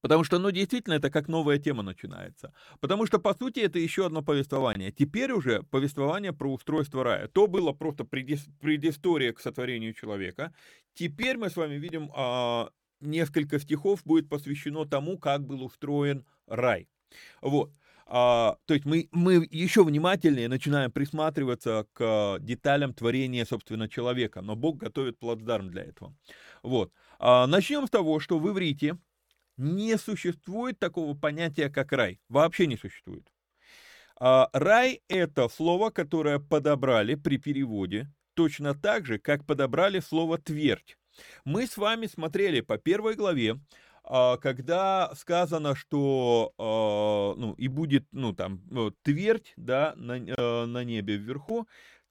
Потому 0.00 0.24
что, 0.24 0.38
ну, 0.38 0.50
действительно, 0.50 0.94
это 0.94 1.10
как 1.10 1.28
новая 1.28 1.58
тема 1.58 1.82
начинается. 1.82 2.52
Потому 2.80 3.06
что, 3.06 3.18
по 3.18 3.34
сути, 3.34 3.60
это 3.60 3.78
еще 3.78 4.06
одно 4.06 4.22
повествование. 4.22 4.92
Теперь 4.92 5.32
уже 5.32 5.62
повествование 5.64 6.32
про 6.32 6.52
устройство 6.52 7.04
рая. 7.04 7.28
То 7.28 7.46
было 7.46 7.72
просто 7.72 8.04
предыстория 8.04 9.32
к 9.32 9.40
сотворению 9.40 9.94
человека. 9.94 10.52
Теперь 10.94 11.36
мы 11.36 11.50
с 11.50 11.56
вами 11.56 11.74
видим, 11.74 12.10
а, 12.14 12.70
несколько 13.00 13.58
стихов 13.58 14.00
будет 14.04 14.28
посвящено 14.28 14.84
тому, 14.86 15.18
как 15.18 15.46
был 15.46 15.62
устроен 15.62 16.24
рай. 16.46 16.88
Вот. 17.40 17.72
А, 18.08 18.56
то 18.66 18.74
есть 18.74 18.86
мы, 18.86 19.08
мы 19.10 19.46
еще 19.50 19.82
внимательнее 19.84 20.48
начинаем 20.48 20.92
присматриваться 20.92 21.86
к 21.92 22.38
деталям 22.40 22.94
творения, 22.94 23.44
собственно, 23.44 23.88
человека. 23.88 24.42
Но 24.42 24.54
Бог 24.54 24.76
готовит 24.76 25.18
плацдарм 25.18 25.70
для 25.70 25.82
этого. 25.82 26.14
Вот. 26.62 26.92
А, 27.18 27.46
начнем 27.46 27.86
с 27.86 27.90
того, 27.90 28.20
что 28.20 28.38
в 28.38 28.48
иврите 28.48 28.96
не 29.56 29.96
существует 29.98 30.78
такого 30.78 31.14
понятия, 31.14 31.68
как 31.68 31.92
рай. 31.92 32.20
Вообще 32.28 32.66
не 32.66 32.76
существует. 32.76 33.26
А, 34.18 34.48
рай– 34.52 35.02
это 35.08 35.48
слово, 35.48 35.90
которое 35.90 36.38
подобрали 36.38 37.14
при 37.14 37.36
переводе, 37.36 38.08
точно 38.34 38.74
так 38.74 39.06
же, 39.06 39.18
как 39.18 39.44
подобрали 39.44 40.00
слово 40.00 40.38
«твердь». 40.38 40.96
Мы 41.44 41.66
с 41.66 41.76
вами 41.76 42.06
смотрели 42.06 42.60
по 42.60 42.78
первой 42.78 43.14
главе, 43.14 43.58
а, 44.04 44.36
когда 44.36 45.14
сказано, 45.14 45.74
что 45.74 46.52
а, 46.58 47.34
ну, 47.36 47.52
и 47.54 47.68
будет 47.68 48.06
ну, 48.12 48.32
там, 48.32 48.62
твердь 49.02 49.52
да, 49.56 49.94
на, 49.96 50.18
э, 50.18 50.64
на 50.66 50.84
небе 50.84 51.16
вверху, 51.16 51.66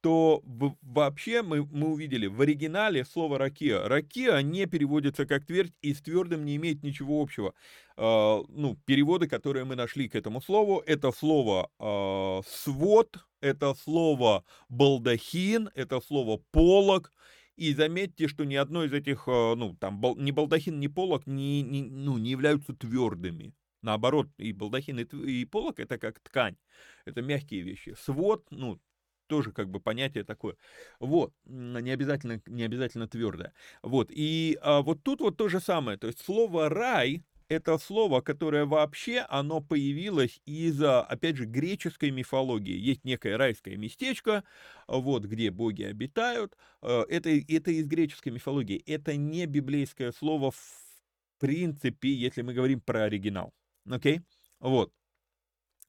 то 0.06 0.44
вообще 0.84 1.42
мы, 1.42 1.66
мы 1.66 1.88
увидели 1.88 2.28
в 2.28 2.40
оригинале 2.40 3.04
слово 3.06 3.40
«ракия». 3.40 3.88
«Ракия» 3.88 4.38
не 4.44 4.68
переводится 4.68 5.26
как 5.26 5.48
«твердь» 5.48 5.74
и 5.82 5.96
с 5.96 6.02
твердым 6.04 6.46
не 6.46 6.58
имеет 6.58 6.84
ничего 6.84 7.20
общего. 7.20 7.56
Э, 7.98 8.44
ну, 8.48 8.78
переводы, 8.86 9.28
которые 9.28 9.66
мы 9.66 9.76
нашли 9.76 10.08
к 10.08 10.14
этому 10.14 10.42
слову, 10.42 10.84
это 10.86 11.12
слово 11.12 11.72
э, 11.80 12.42
«свод», 12.48 13.26
это 13.42 13.74
слово 13.74 14.46
«балдахин», 14.70 15.72
это 15.74 16.00
слово 16.02 16.40
«полог». 16.52 17.12
И 17.56 17.74
заметьте, 17.74 18.28
что 18.28 18.44
ни 18.44 18.54
одно 18.54 18.84
из 18.84 18.94
этих, 18.94 19.24
э, 19.28 19.56
ну, 19.56 19.76
там, 19.76 20.00
ни 20.18 20.30
балдахин, 20.30 20.80
ни 20.80 20.86
полог 20.86 21.26
не, 21.26 21.64
не, 21.64 21.82
ну, 21.82 22.20
не 22.20 22.30
являются 22.30 22.76
твердыми. 22.76 23.56
Наоборот, 23.82 24.28
и 24.38 24.54
балдахин, 24.54 25.00
и, 25.00 25.42
и 25.42 25.46
полог 25.46 25.80
это 25.80 25.98
как 25.98 26.20
ткань. 26.20 26.58
Это 27.06 27.24
мягкие 27.24 27.62
вещи. 27.64 27.96
Свод, 28.00 28.46
ну, 28.52 28.80
тоже 29.28 29.52
как 29.52 29.70
бы 29.70 29.80
понятие 29.80 30.24
такое. 30.24 30.56
Вот, 31.00 31.34
не 31.46 31.92
обязательно, 31.92 32.42
не 32.46 32.64
обязательно 32.64 33.08
твердое. 33.08 33.54
Вот, 33.82 34.10
и 34.12 34.58
а, 34.62 34.82
вот 34.82 35.04
тут 35.04 35.22
вот 35.22 35.38
то 35.38 35.50
же 35.50 35.60
самое. 35.60 35.98
То 35.98 36.08
есть 36.08 36.24
слово 36.24 36.70
«рай» 36.70 37.24
это 37.48 37.78
слово, 37.78 38.22
которое 38.22 38.66
вообще, 38.66 39.20
оно 39.30 39.62
появилось 39.62 40.42
из, 40.46 40.82
опять 40.82 41.36
же, 41.36 41.46
греческой 41.46 42.10
мифологии. 42.12 42.76
Есть 42.76 43.06
некое 43.06 43.38
райское 43.38 43.78
местечко, 43.78 44.44
вот, 44.88 45.26
где 45.26 45.52
боги 45.52 45.84
обитают. 45.84 46.58
Э, 46.82 47.04
это, 47.08 47.30
это 47.30 47.72
из 47.72 47.86
греческой 47.88 48.32
мифологии. 48.32 48.82
Это 48.88 49.16
не 49.16 49.46
библейское 49.46 50.12
слово 50.12 50.52
в 50.52 51.40
принципе, 51.40 52.14
если 52.14 52.42
мы 52.42 52.54
говорим 52.54 52.82
про 52.82 53.04
оригинал. 53.04 53.54
Окей? 53.90 54.18
Okay? 54.18 54.24
Вот. 54.60 54.92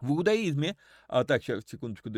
В 0.00 0.10
иудаизме, 0.10 0.76
а, 1.08 1.24
так, 1.24 1.42
сейчас, 1.42 1.64
секундочку, 1.66 2.10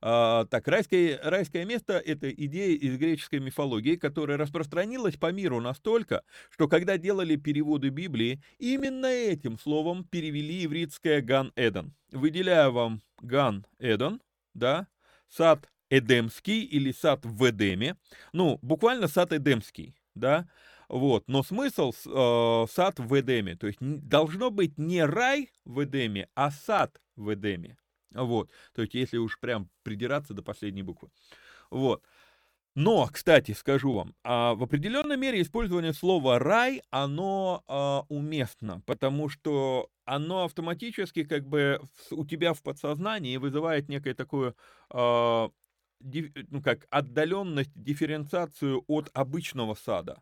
а, 0.00 0.44
так, 0.46 0.66
райское, 0.66 1.20
райское 1.22 1.64
место– 1.66 1.94
это 2.06 2.30
идея 2.30 2.76
из 2.76 2.96
греческой 2.96 3.40
мифологии, 3.40 3.96
которая 3.96 4.38
распространилась 4.38 5.16
по 5.16 5.30
миру 5.30 5.60
настолько, 5.60 6.22
что 6.50 6.68
когда 6.68 6.96
делали 6.96 7.36
переводы 7.36 7.90
Библии, 7.90 8.42
именно 8.58 9.06
этим 9.06 9.58
словом 9.58 10.04
перевели 10.04 10.64
ивритское 10.64 11.20
Ган-Эден. 11.20 11.94
Выделяю 12.12 12.72
вам 12.72 13.02
Ган-Эден, 13.20 14.22
да, 14.54 14.86
сад 15.28 15.68
Эдемский 15.90 16.62
или 16.62 16.92
сад 16.92 17.20
в 17.24 17.50
Эдеме, 17.50 17.96
ну, 18.32 18.58
буквально 18.62 19.06
сад 19.06 19.32
Эдемский, 19.32 19.96
да, 20.14 20.48
вот. 20.88 21.24
Но 21.28 21.42
смысл 21.42 21.92
э, 21.92 22.66
сад 22.70 22.98
в 22.98 23.20
Эдеме. 23.20 23.56
То 23.56 23.66
есть 23.66 23.78
должно 23.80 24.50
быть 24.50 24.78
не 24.78 25.04
рай 25.04 25.50
в 25.64 25.84
Эдеме, 25.84 26.28
а 26.34 26.50
сад 26.50 27.00
в 27.16 27.32
Эдеме. 27.34 27.76
Вот. 28.12 28.50
То 28.74 28.82
есть 28.82 28.94
если 28.94 29.18
уж 29.18 29.38
прям 29.38 29.68
придираться 29.82 30.34
до 30.34 30.42
последней 30.42 30.82
буквы. 30.82 31.10
Вот. 31.70 32.02
Но, 32.76 33.08
кстати, 33.10 33.52
скажу 33.52 33.94
вам, 33.94 34.14
а 34.22 34.54
в 34.54 34.62
определенной 34.62 35.16
мере 35.16 35.40
использование 35.40 35.94
слова 35.94 36.38
«рай», 36.38 36.82
оно 36.90 37.64
а, 37.66 38.04
уместно, 38.10 38.82
потому 38.84 39.30
что 39.30 39.88
оно 40.04 40.44
автоматически 40.44 41.24
как 41.24 41.48
бы 41.48 41.80
у 42.10 42.26
тебя 42.26 42.52
в 42.52 42.62
подсознании 42.62 43.38
вызывает 43.38 43.88
некое 43.88 44.12
такое, 44.12 44.54
а, 44.90 45.48
ну 46.00 46.62
как, 46.62 46.86
отдаленность, 46.90 47.72
дифференциацию 47.74 48.84
от 48.88 49.08
обычного 49.14 49.72
сада. 49.72 50.20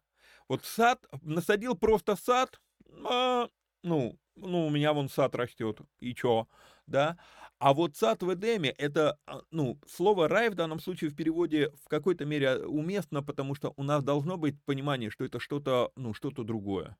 Вот 0.49 0.65
сад, 0.65 1.05
насадил 1.23 1.75
просто 1.75 2.17
сад, 2.17 2.61
а, 3.05 3.49
ну, 3.83 4.19
ну, 4.37 4.67
у 4.67 4.71
меня 4.71 4.93
вон 4.93 5.09
сад 5.09 5.35
растет, 5.35 5.81
и 6.01 6.15
чё, 6.15 6.49
да? 6.87 7.19
А 7.59 7.73
вот 7.73 7.97
сад 7.97 8.23
в 8.23 8.35
Эдеме, 8.35 8.71
это, 8.71 9.19
а, 9.27 9.41
ну, 9.51 9.81
слово 9.87 10.29
рай 10.29 10.51
в 10.51 10.55
данном 10.55 10.81
случае 10.81 11.11
в 11.11 11.17
переводе 11.17 11.71
в 11.83 11.89
какой-то 11.89 12.25
мере 12.27 12.59
уместно, 12.67 13.23
потому 13.23 13.55
что 13.55 13.73
у 13.77 13.83
нас 13.83 14.05
должно 14.05 14.37
быть 14.37 14.63
понимание, 14.65 15.11
что 15.11 15.25
это 15.25 15.41
что-то, 15.41 15.91
ну, 15.97 16.13
что-то 16.15 16.45
другое. 16.45 16.97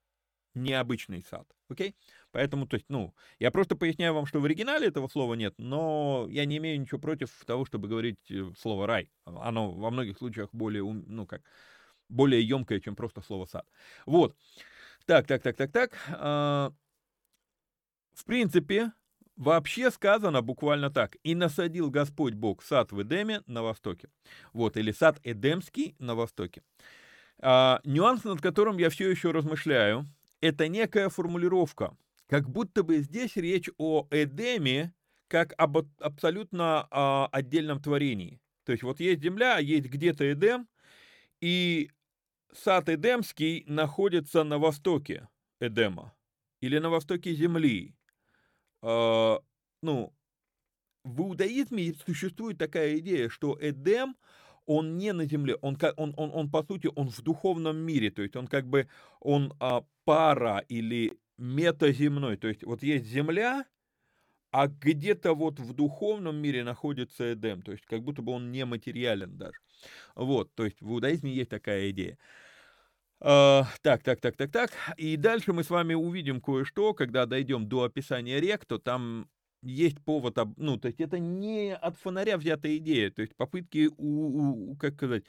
Необычный 0.55 1.25
сад, 1.25 1.49
окей? 1.69 1.97
Поэтому, 2.31 2.69
то 2.69 2.75
есть, 2.77 2.87
ну, 2.89 3.15
я 3.41 3.51
просто 3.51 3.75
поясняю 3.77 4.15
вам, 4.15 4.27
что 4.27 4.41
в 4.41 4.45
оригинале 4.45 4.87
этого 4.89 5.09
слова 5.09 5.35
нет, 5.35 5.55
но 5.59 6.27
я 6.31 6.45
не 6.45 6.59
имею 6.59 6.81
ничего 6.81 7.01
против 7.01 7.31
того, 7.45 7.65
чтобы 7.65 7.89
говорить 7.89 8.31
э, 8.31 8.53
слово 8.57 8.87
рай. 8.87 9.11
Оно 9.25 9.73
во 9.73 9.91
многих 9.91 10.19
случаях 10.19 10.51
более, 10.53 10.85
ну, 10.85 11.27
как, 11.27 11.43
более 12.09 12.43
емкое, 12.43 12.81
чем 12.81 12.97
просто 12.97 13.21
слово 13.23 13.47
сад. 13.47 13.67
Вот. 14.07 14.37
Так, 15.07 15.27
так, 15.27 15.43
так, 15.43 15.57
так, 15.57 15.73
так. 15.73 15.99
А, 16.11 16.73
в 18.15 18.25
принципе, 18.25 18.93
вообще 19.37 19.91
сказано 19.91 20.43
буквально 20.43 20.91
так. 20.91 21.17
«И 21.23 21.35
насадил 21.35 21.91
Господь 21.91 22.35
Бог 22.35 22.63
сад 22.63 22.93
в 22.93 23.03
Эдеме 23.03 23.43
на 23.47 23.63
востоке». 23.63 24.09
Вот, 24.53 24.77
или 24.77 24.93
сад 24.93 25.19
Эдемский 25.25 25.95
на 25.99 26.15
востоке. 26.15 26.63
А, 27.39 27.81
нюанс, 27.85 28.25
над 28.25 28.41
которым 28.41 28.79
я 28.79 28.91
все 28.91 29.11
еще 29.11 29.31
размышляю, 29.31 30.07
это 30.41 30.69
некая 30.69 31.09
формулировка. 31.09 31.97
Как 32.29 32.49
будто 32.49 32.83
бы 32.83 32.99
здесь 32.99 33.37
речь 33.37 33.69
о 33.77 34.07
Эдеме, 34.11 34.95
как 35.29 35.53
об 35.59 35.79
абсолютно 36.01 36.87
а, 36.91 37.29
отдельном 37.33 37.81
творении. 37.83 38.41
То 38.65 38.73
есть 38.73 38.83
вот 38.83 39.01
есть 39.01 39.23
земля, 39.23 39.59
есть 39.59 39.87
где-то 39.87 40.33
Эдем, 40.33 40.69
и 41.41 41.91
сад 42.53 42.89
Эдемский 42.89 43.65
находится 43.67 44.45
на 44.45 44.59
востоке 44.59 45.29
Эдема 45.61 46.15
или 46.61 46.79
на 46.79 46.91
востоке 46.91 47.35
земли. 47.35 47.95
Э, 48.83 49.39
ну, 49.83 50.15
в 51.05 51.21
иудаизме 51.21 51.95
существует 52.07 52.59
такая 52.59 52.99
идея, 52.99 53.29
что 53.29 53.59
Эдем, 53.61 54.17
он 54.67 54.97
не 54.97 55.13
на 55.13 55.27
земле, 55.27 55.57
он, 55.57 55.77
он, 55.97 56.15
он, 56.17 56.31
он 56.33 56.51
по 56.51 56.63
сути, 56.63 56.89
он 56.95 57.11
в 57.11 57.21
духовном 57.23 57.77
мире, 57.77 58.11
то 58.11 58.23
есть 58.23 58.35
он 58.37 58.47
как 58.47 58.67
бы, 58.67 58.89
он 59.21 59.53
а, 59.61 59.85
пара 60.05 60.65
или 60.69 61.19
метаземной, 61.37 62.39
то 62.39 62.49
есть 62.49 62.65
вот 62.65 62.83
есть 62.83 63.05
земля, 63.05 63.67
а 64.51 64.69
где-то 64.69 65.35
вот 65.35 65.61
в 65.61 65.75
духовном 65.75 66.37
мире 66.37 66.65
находится 66.65 67.35
Эдем, 67.35 67.61
то 67.61 67.73
есть 67.73 67.85
как 67.85 68.03
будто 68.03 68.23
бы 68.23 68.33
он 68.33 68.53
не 68.53 68.65
материален 68.65 69.37
даже. 69.37 69.59
Вот, 70.15 70.55
то 70.55 70.65
есть 70.65 70.81
в 70.81 70.91
иудаизме 70.91 71.33
есть 71.33 71.51
такая 71.51 71.91
идея. 71.91 72.19
Uh, 73.21 73.65
так, 73.81 74.03
так, 74.03 74.21
так, 74.21 74.37
так, 74.37 74.51
так. 74.51 74.73
И 74.99 75.17
дальше 75.17 75.53
мы 75.53 75.65
с 75.65 75.71
вами 75.71 75.95
увидим 75.95 76.41
кое-что, 76.41 76.93
когда 76.93 77.25
дойдем 77.25 77.67
до 77.67 77.85
описания 77.85 78.39
рек, 78.39 78.67
то 78.67 78.79
там 78.79 79.29
есть 79.63 80.01
повод, 80.05 80.37
ну, 80.57 80.77
то 80.77 80.89
есть 80.89 81.01
это 81.01 81.19
не 81.19 81.75
от 81.75 81.97
фонаря 81.97 82.37
взятая 82.37 82.77
идея, 82.77 83.11
то 83.11 83.23
есть 83.23 83.35
попытки, 83.35 83.89
у, 83.97 84.73
у, 84.73 84.77
как 84.77 84.95
сказать, 84.95 85.25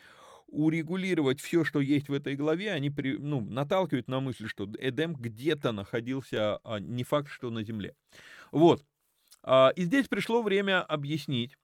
урегулировать 0.48 1.42
все, 1.42 1.64
что 1.64 1.80
есть 1.80 2.10
в 2.10 2.14
этой 2.14 2.36
главе, 2.36 2.72
они 2.72 2.90
при, 2.90 3.18
ну, 3.18 3.42
наталкивают 3.42 4.08
на 4.08 4.20
мысль, 4.20 4.48
что 4.48 4.70
Эдем 4.80 5.14
где-то 5.14 5.72
находился, 5.72 6.58
а 6.64 6.80
не 6.80 7.04
факт, 7.04 7.30
что 7.30 7.50
на 7.50 7.64
земле. 7.64 7.96
Вот. 8.52 8.84
А, 9.44 9.72
и 9.76 9.84
здесь 9.84 10.08
пришло 10.08 10.42
время 10.44 10.82
объяснить, 10.82 11.58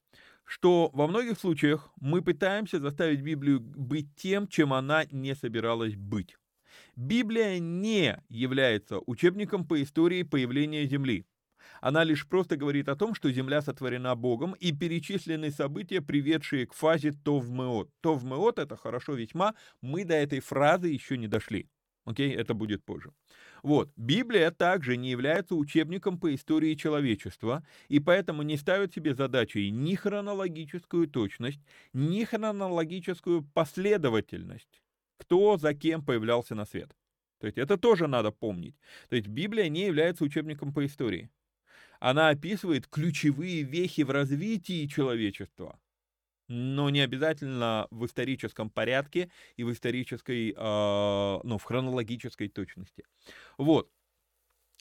что 0.46 0.90
во 0.94 1.08
многих 1.08 1.40
случаях 1.40 1.90
мы 2.00 2.22
пытаемся 2.22 2.80
заставить 2.80 3.22
Библию 3.22 3.60
быть 3.60 4.16
тем, 4.16 4.48
чем 4.48 4.74
она 4.74 5.06
не 5.12 5.36
собиралась 5.36 5.96
быть. 5.96 6.38
Библия 6.96 7.60
не 7.60 8.22
является 8.30 9.00
учебником 9.06 9.66
по 9.66 9.82
истории 9.82 10.24
появления 10.24 10.86
Земли. 10.86 11.26
Она 11.80 12.04
лишь 12.04 12.28
просто 12.28 12.58
говорит 12.58 12.90
о 12.90 12.96
том, 12.96 13.16
что 13.16 13.32
Земля 13.32 13.62
сотворена 13.62 14.16
Богом, 14.16 14.54
и 14.54 14.72
перечислены 14.72 15.52
события, 15.52 16.02
приведшие 16.02 16.68
к 16.68 16.74
фазе 16.74 17.12
Товмеот. 17.12 17.90
Товмеот— 18.02 18.60
это 18.60 18.76
хорошо 18.76 19.14
весьма, 19.14 19.56
мы 19.82 20.06
до 20.06 20.14
этой 20.14 20.40
фразы 20.40 20.90
еще 20.90 21.18
не 21.18 21.28
дошли. 21.28 21.70
Окей, 22.06 22.34
это 22.34 22.54
будет 22.54 22.84
позже. 22.84 23.12
Вот, 23.64 23.92
Библия 23.96 24.50
также 24.50 24.98
не 24.98 25.12
является 25.12 25.56
учебником 25.56 26.18
по 26.18 26.34
истории 26.34 26.74
человечества, 26.74 27.64
и 27.90 28.00
поэтому 28.00 28.42
не 28.42 28.58
ставит 28.58 28.94
себе 28.94 29.14
задачей 29.14 29.70
ни 29.70 29.96
хронологическую 29.96 31.08
точность, 31.08 31.62
ни 31.94 32.24
хронологическую 32.24 33.44
последовательность, 33.54 34.82
кто 35.18 35.58
за 35.58 35.74
кем 35.76 36.04
появлялся 36.04 36.56
на 36.56 36.66
свет. 36.66 36.96
То 37.40 37.48
есть 37.48 37.58
это 37.58 37.78
тоже 37.78 38.08
надо 38.08 38.32
помнить. 38.32 38.76
То 39.10 39.16
есть 39.16 39.28
Библия 39.28 39.70
не 39.70 39.86
является 39.86 40.24
учебником 40.24 40.74
по 40.74 40.86
истории. 40.86 41.30
Она 42.00 42.30
описывает 42.30 42.88
ключевые 42.88 43.62
вехи 43.62 44.02
в 44.02 44.10
развитии 44.10 44.88
человечества 44.88 45.80
но 46.52 46.90
не 46.90 47.00
обязательно 47.00 47.88
в 47.92 48.06
историческом 48.06 48.70
порядке 48.70 49.32
и 49.56 49.64
в 49.64 49.72
исторической, 49.72 50.54
э, 50.56 51.40
ну, 51.44 51.58
в 51.58 51.64
хронологической 51.64 52.50
точности. 52.50 53.06
Вот. 53.58 53.90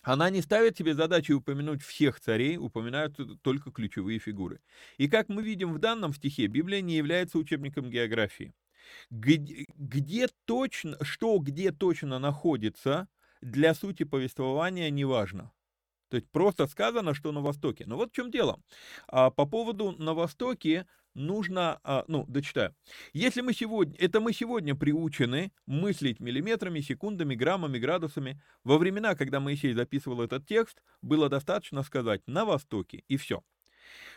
Она 0.02 0.30
не 0.30 0.42
ставит 0.42 0.76
себе 0.76 0.94
задачи 0.94 1.32
упомянуть 1.32 1.82
всех 1.82 2.20
царей, 2.20 2.56
упоминают 2.56 3.18
только 3.42 3.70
ключевые 3.70 4.18
фигуры. 4.18 4.60
И 4.96 5.08
как 5.08 5.28
мы 5.28 5.42
видим 5.42 5.74
в 5.74 5.78
данном 5.78 6.14
стихе, 6.14 6.46
Библия 6.46 6.80
не 6.80 6.96
является 6.96 7.38
учебником 7.38 7.90
географии. 7.90 8.52
Где, 9.10 9.66
где 9.76 10.26
точно, 10.46 10.96
что 11.04 11.38
где 11.38 11.70
точно 11.70 12.18
находится, 12.18 13.08
для 13.42 13.74
сути 13.74 14.04
повествования 14.04 14.90
не 14.90 15.04
важно. 15.04 15.52
То 16.08 16.16
есть 16.16 16.28
просто 16.30 16.66
сказано, 16.66 17.14
что 17.14 17.30
на 17.30 17.40
Востоке. 17.40 17.84
Но 17.86 17.96
вот 17.96 18.10
в 18.10 18.14
чем 18.14 18.30
дело. 18.30 18.58
А 19.06 19.30
по 19.30 19.46
поводу 19.46 19.92
на 19.92 20.12
Востоке 20.12 20.86
нужно, 21.14 21.80
а, 21.84 22.04
ну, 22.08 22.24
дочитаю. 22.28 22.74
Если 23.12 23.40
мы 23.40 23.52
сегодня, 23.52 23.96
это 23.98 24.20
мы 24.20 24.32
сегодня 24.32 24.74
приучены 24.74 25.52
мыслить 25.66 26.20
миллиметрами, 26.20 26.80
секундами, 26.80 27.34
граммами, 27.34 27.78
градусами. 27.78 28.42
Во 28.64 28.78
времена, 28.78 29.14
когда 29.14 29.40
Моисей 29.40 29.72
записывал 29.74 30.22
этот 30.22 30.46
текст, 30.46 30.82
было 31.02 31.28
достаточно 31.28 31.82
сказать 31.82 32.22
«на 32.26 32.44
востоке» 32.44 33.04
и 33.08 33.16
все. 33.16 33.42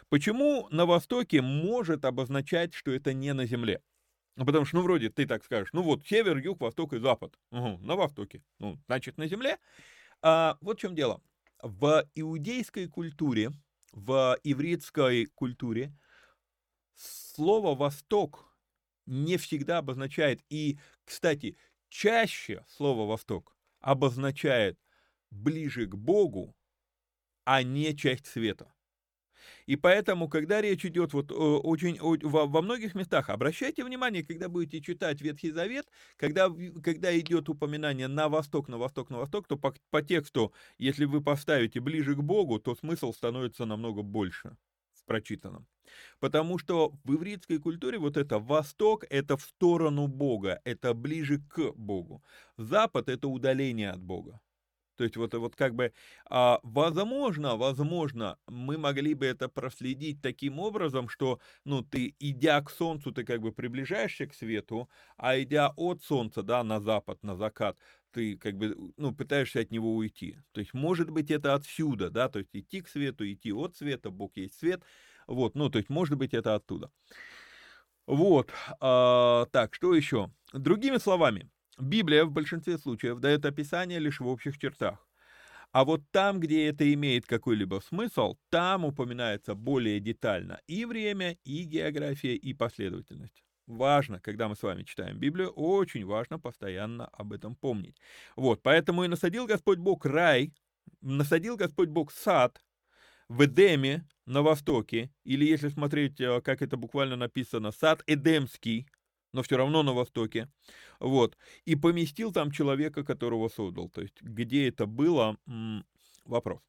Почему 0.10 0.68
на 0.70 0.86
востоке 0.86 1.42
может 1.42 2.06
обозначать, 2.06 2.74
что 2.74 2.92
это 2.92 3.14
не 3.14 3.34
на 3.34 3.46
земле? 3.46 3.82
Ну, 4.36 4.46
потому 4.46 4.66
что, 4.66 4.78
ну, 4.78 4.84
вроде 4.84 5.10
ты 5.10 5.26
так 5.28 5.44
скажешь, 5.44 5.70
ну 5.74 5.84
вот, 5.84 6.06
север, 6.06 6.38
юг, 6.38 6.62
восток 6.62 6.94
и 6.94 7.00
запад. 7.00 7.38
Угу, 7.52 7.80
на 7.82 7.96
востоке. 7.96 8.44
Ну, 8.60 8.80
значит, 8.88 9.18
на 9.18 9.28
земле. 9.28 9.58
А, 10.22 10.58
вот 10.62 10.78
в 10.78 10.82
чем 10.82 10.96
дело. 10.96 11.22
В 11.62 12.06
иудейской 12.16 12.88
культуре, 12.88 13.52
в 13.92 14.38
ивритской 14.44 15.28
культуре 15.28 15.94
слово 16.96 17.76
«восток» 17.76 18.54
не 19.06 19.38
всегда 19.38 19.80
обозначает, 19.80 20.42
и, 20.50 20.80
кстати, 21.06 21.58
чаще 21.90 22.66
слово 22.68 23.08
«восток» 23.08 23.56
обозначает 23.80 24.80
ближе 25.30 25.88
к 25.88 25.96
Богу, 25.96 26.56
а 27.44 27.64
не 27.64 27.96
часть 27.96 28.28
света. 28.28 28.74
И 29.66 29.76
поэтому, 29.76 30.30
когда 30.30 30.62
речь 30.62 30.86
идет 30.86 31.14
вот 31.14 31.32
очень 31.32 32.00
во, 32.00 32.46
во 32.46 32.62
многих 32.62 32.96
местах, 32.96 33.30
обращайте 33.30 33.84
внимание, 33.84 34.24
когда 34.24 34.48
будете 34.50 34.82
читать 34.82 35.22
Ветхий 35.22 35.52
Завет, 35.52 35.88
когда, 36.16 36.50
когда 36.82 37.18
идет 37.18 37.50
упоминание 37.50 38.08
на 38.08 38.30
восток, 38.30 38.70
на 38.70 38.78
восток, 38.78 39.10
на 39.10 39.18
восток, 39.18 39.48
то 39.48 39.58
по, 39.58 39.74
по 39.90 40.02
тексту, 40.02 40.54
если 40.78 41.06
вы 41.06 41.22
поставите 41.22 41.80
ближе 41.80 42.16
к 42.16 42.20
Богу, 42.20 42.60
то 42.60 42.76
смысл 42.76 43.14
становится 43.14 43.66
намного 43.66 44.02
больше 44.02 44.56
прочитанном. 45.06 45.68
Потому 46.20 46.58
что 46.58 46.94
в 47.04 47.16
ивритской 47.16 47.60
культуре 47.60 47.98
вот 47.98 48.18
это 48.18 48.40
восток– 48.40 49.06
это 49.10 49.38
в 49.38 49.42
сторону 49.42 50.08
Бога, 50.08 50.62
это 50.64 50.94
ближе 50.94 51.40
к 51.40 51.72
Богу. 51.76 52.24
Запад– 52.58 53.08
это 53.10 53.28
удаление 53.28 53.92
от 53.92 54.02
Бога. 54.02 54.40
То 54.96 55.04
есть 55.04 55.18
вот, 55.18 55.34
вот 55.34 55.56
как 55.56 55.74
бы, 55.74 55.92
а, 56.30 56.60
возможно, 56.64 57.56
возможно, 57.58 58.38
мы 58.48 58.78
могли 58.78 59.16
бы 59.16 59.26
это 59.26 59.50
проследить 59.50 60.22
таким 60.22 60.60
образом, 60.60 61.10
что, 61.10 61.40
ну, 61.66 61.82
ты, 61.82 62.16
идя 62.20 62.62
к 62.62 62.70
солнцу, 62.70 63.12
ты 63.12 63.24
как 63.24 63.42
бы 63.42 63.52
приближаешься 63.52 64.28
к 64.28 64.36
свету, 64.36 64.90
а 65.18 65.40
идя 65.40 65.74
от 65.76 66.04
солнца, 66.04 66.44
да, 66.44 66.64
на 66.64 66.80
запад, 66.80 67.24
на 67.24 67.36
закат, 67.36 67.78
ты 68.14 68.38
как 68.38 68.58
бы, 68.58 68.76
ну, 68.98 69.14
пытаешься 69.14 69.60
от 69.60 69.72
него 69.72 69.96
уйти. 69.96 70.38
То 70.54 70.62
есть, 70.62 70.74
может 70.74 71.10
быть, 71.10 71.32
это 71.32 71.56
отсюда, 71.56 72.10
да, 72.10 72.30
то 72.30 72.40
есть 72.40 72.52
идти 72.56 72.82
к 72.82 72.88
свету, 72.88 73.30
идти 73.30 73.52
от 73.52 73.76
света, 73.76 74.12
Бог 74.12 74.38
есть 74.38 74.60
свет, 74.60 74.84
вот, 75.28 75.56
ну, 75.56 75.70
то 75.70 75.80
есть, 75.80 75.90
может 75.90 76.18
быть, 76.18 76.34
это 76.34 76.56
оттуда. 76.56 76.92
Вот, 78.06 78.52
а, 78.80 79.46
так, 79.52 79.74
что 79.76 79.96
еще? 79.96 80.32
Другими 80.54 80.98
словами, 80.98 81.50
Библия 81.80 82.26
в 82.26 82.32
большинстве 82.32 82.78
случаев 82.78 83.20
дает 83.20 83.46
описание 83.46 84.00
лишь 84.00 84.20
в 84.20 84.28
общих 84.28 84.58
чертах. 84.58 85.08
А 85.72 85.86
вот 85.86 86.04
там, 86.12 86.40
где 86.40 86.68
это 86.68 86.94
имеет 86.94 87.26
какой-либо 87.26 87.82
смысл, 87.82 88.38
там 88.50 88.86
упоминается 88.86 89.56
более 89.56 90.00
детально 90.00 90.62
и 90.68 90.86
время, 90.86 91.38
и 91.44 91.64
география, 91.64 92.36
и 92.36 92.54
последовательность. 92.54 93.44
Важно, 93.68 94.20
когда 94.20 94.50
мы 94.50 94.56
с 94.56 94.64
вами 94.64 94.84
читаем 94.84 95.18
Библию, 95.18 95.50
очень 95.50 96.06
важно 96.06 96.38
постоянно 96.38 97.08
об 97.08 97.32
этом 97.32 97.56
помнить. 97.56 97.98
Вот, 98.36 98.62
поэтому 98.62 99.06
и 99.06 99.08
насадил 99.08 99.46
Господь 99.46 99.80
Бог 99.80 100.06
рай, 100.06 100.54
насадил 101.02 101.56
Господь 101.56 101.90
Бог 101.90 102.12
сад 102.12 102.62
в 103.30 103.46
Эдеме 103.46 104.06
на 104.26 104.42
востоке, 104.42 105.12
или 105.24 105.46
если 105.46 105.70
смотреть, 105.70 106.20
э, 106.20 106.42
как 106.42 106.62
это 106.62 106.76
буквально 106.76 107.16
написано, 107.16 107.72
сад 107.72 108.04
Эдемский, 108.06 108.88
но 109.32 109.44
все 109.44 109.58
равно 109.58 109.82
на 109.82 109.94
востоке, 109.94 110.50
вот, 111.00 111.38
и 111.66 111.76
поместил 111.76 112.34
там 112.34 112.52
человека, 112.52 113.04
которого 113.04 113.48
создал, 113.48 113.90
то 113.90 114.02
есть 114.02 114.22
где 114.22 114.68
это 114.68 114.86
было, 114.86 115.38
вопрос. 116.26 116.62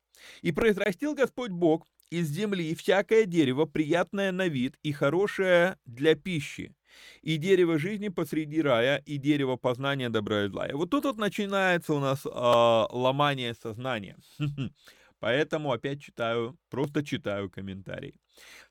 И 0.43 0.53
произрастил 0.53 1.15
Господь 1.15 1.51
Бог 1.51 1.87
из 2.11 2.29
земли 2.29 2.75
всякое 2.75 3.27
дерево, 3.27 3.67
приятное 3.67 4.33
на 4.33 4.49
вид 4.49 4.79
и 4.83 4.93
хорошее 4.93 5.77
для 5.85 6.15
пищи, 6.15 6.75
и 7.23 7.37
дерево 7.37 7.79
жизни 7.79 8.09
посреди 8.09 8.63
рая, 8.63 8.99
и 9.07 9.19
дерево 9.19 9.57
познания 9.57 10.11
добра 10.11 10.45
и 10.45 10.49
зла. 10.49 10.67
И 10.67 10.73
вот 10.73 10.91
тут 10.91 11.05
вот 11.05 11.19
начинается 11.19 11.95
у 11.95 12.01
нас 12.01 12.27
э, 12.27 12.31
ломание 12.31 13.55
сознания. 13.55 14.17
Поэтому 15.21 15.73
опять 15.73 16.03
читаю, 16.03 16.59
просто 16.69 17.05
читаю 17.05 17.51
комментарий. 17.51 18.21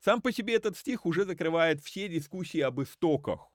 Сам 0.00 0.20
по 0.20 0.32
себе 0.32 0.54
этот 0.54 0.76
стих 0.76 1.06
уже 1.06 1.24
закрывает 1.24 1.82
все 1.82 2.08
дискуссии 2.08 2.60
об 2.60 2.80
истоках. 2.80 3.48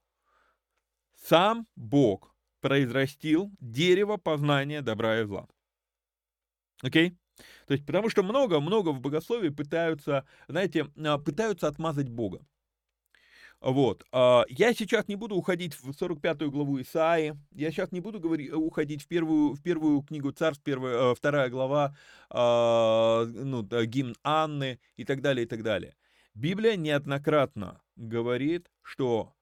Сам 1.15 1.67
Бог 1.75 2.35
произрастил 2.61 3.51
дерево 3.59 4.17
познания 4.17 4.81
добра 4.81 5.21
и 5.21 5.25
зла. 5.25 5.47
Окей? 6.81 7.09
Okay? 7.09 7.15
То 7.67 7.73
есть, 7.73 7.85
потому 7.85 8.09
что 8.09 8.23
много-много 8.23 8.89
в 8.89 8.99
богословии 8.99 9.49
пытаются, 9.49 10.25
знаете, 10.47 10.87
а, 10.97 11.17
пытаются 11.17 11.67
отмазать 11.67 12.09
Бога. 12.09 12.45
Вот. 13.61 14.05
А, 14.11 14.45
я 14.47 14.73
сейчас 14.73 15.07
не 15.07 15.15
буду 15.15 15.35
уходить 15.35 15.75
в 15.75 15.93
45 15.93 16.43
главу 16.43 16.81
Исаи, 16.81 17.35
я 17.51 17.71
сейчас 17.71 17.91
не 17.91 17.99
буду 17.99 18.19
говорить, 18.19 18.53
уходить 18.53 19.03
в 19.03 19.07
первую, 19.07 19.53
в 19.53 19.61
первую 19.61 20.01
книгу 20.01 20.31
Царств, 20.31 20.63
первая, 20.63 21.13
вторая 21.13 21.49
глава, 21.49 21.95
а, 22.29 23.25
ну, 23.25 23.63
гимн 23.63 24.15
Анны 24.23 24.79
и 24.95 25.03
так 25.03 25.21
далее, 25.21 25.45
и 25.45 25.47
так 25.47 25.63
далее. 25.63 25.95
Библия 26.33 26.77
неоднократно 26.77 27.81
говорит, 27.97 28.71
что 28.81 29.33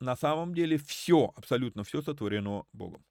на 0.00 0.16
самом 0.16 0.54
деле 0.54 0.76
все, 0.78 1.32
абсолютно 1.36 1.84
все 1.84 2.02
сотворено 2.02 2.64
Богом. 2.72 3.04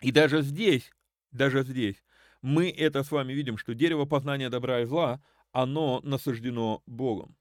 И 0.00 0.10
даже 0.10 0.42
здесь, 0.42 0.90
даже 1.30 1.62
здесь, 1.62 2.02
мы 2.42 2.70
это 2.70 3.04
с 3.04 3.10
вами 3.12 3.32
видим, 3.32 3.56
что 3.56 3.74
дерево 3.74 4.04
познания 4.04 4.50
добра 4.50 4.80
и 4.80 4.84
зла, 4.84 5.22
оно 5.52 6.00
насаждено 6.02 6.82
Богом. 6.86 7.36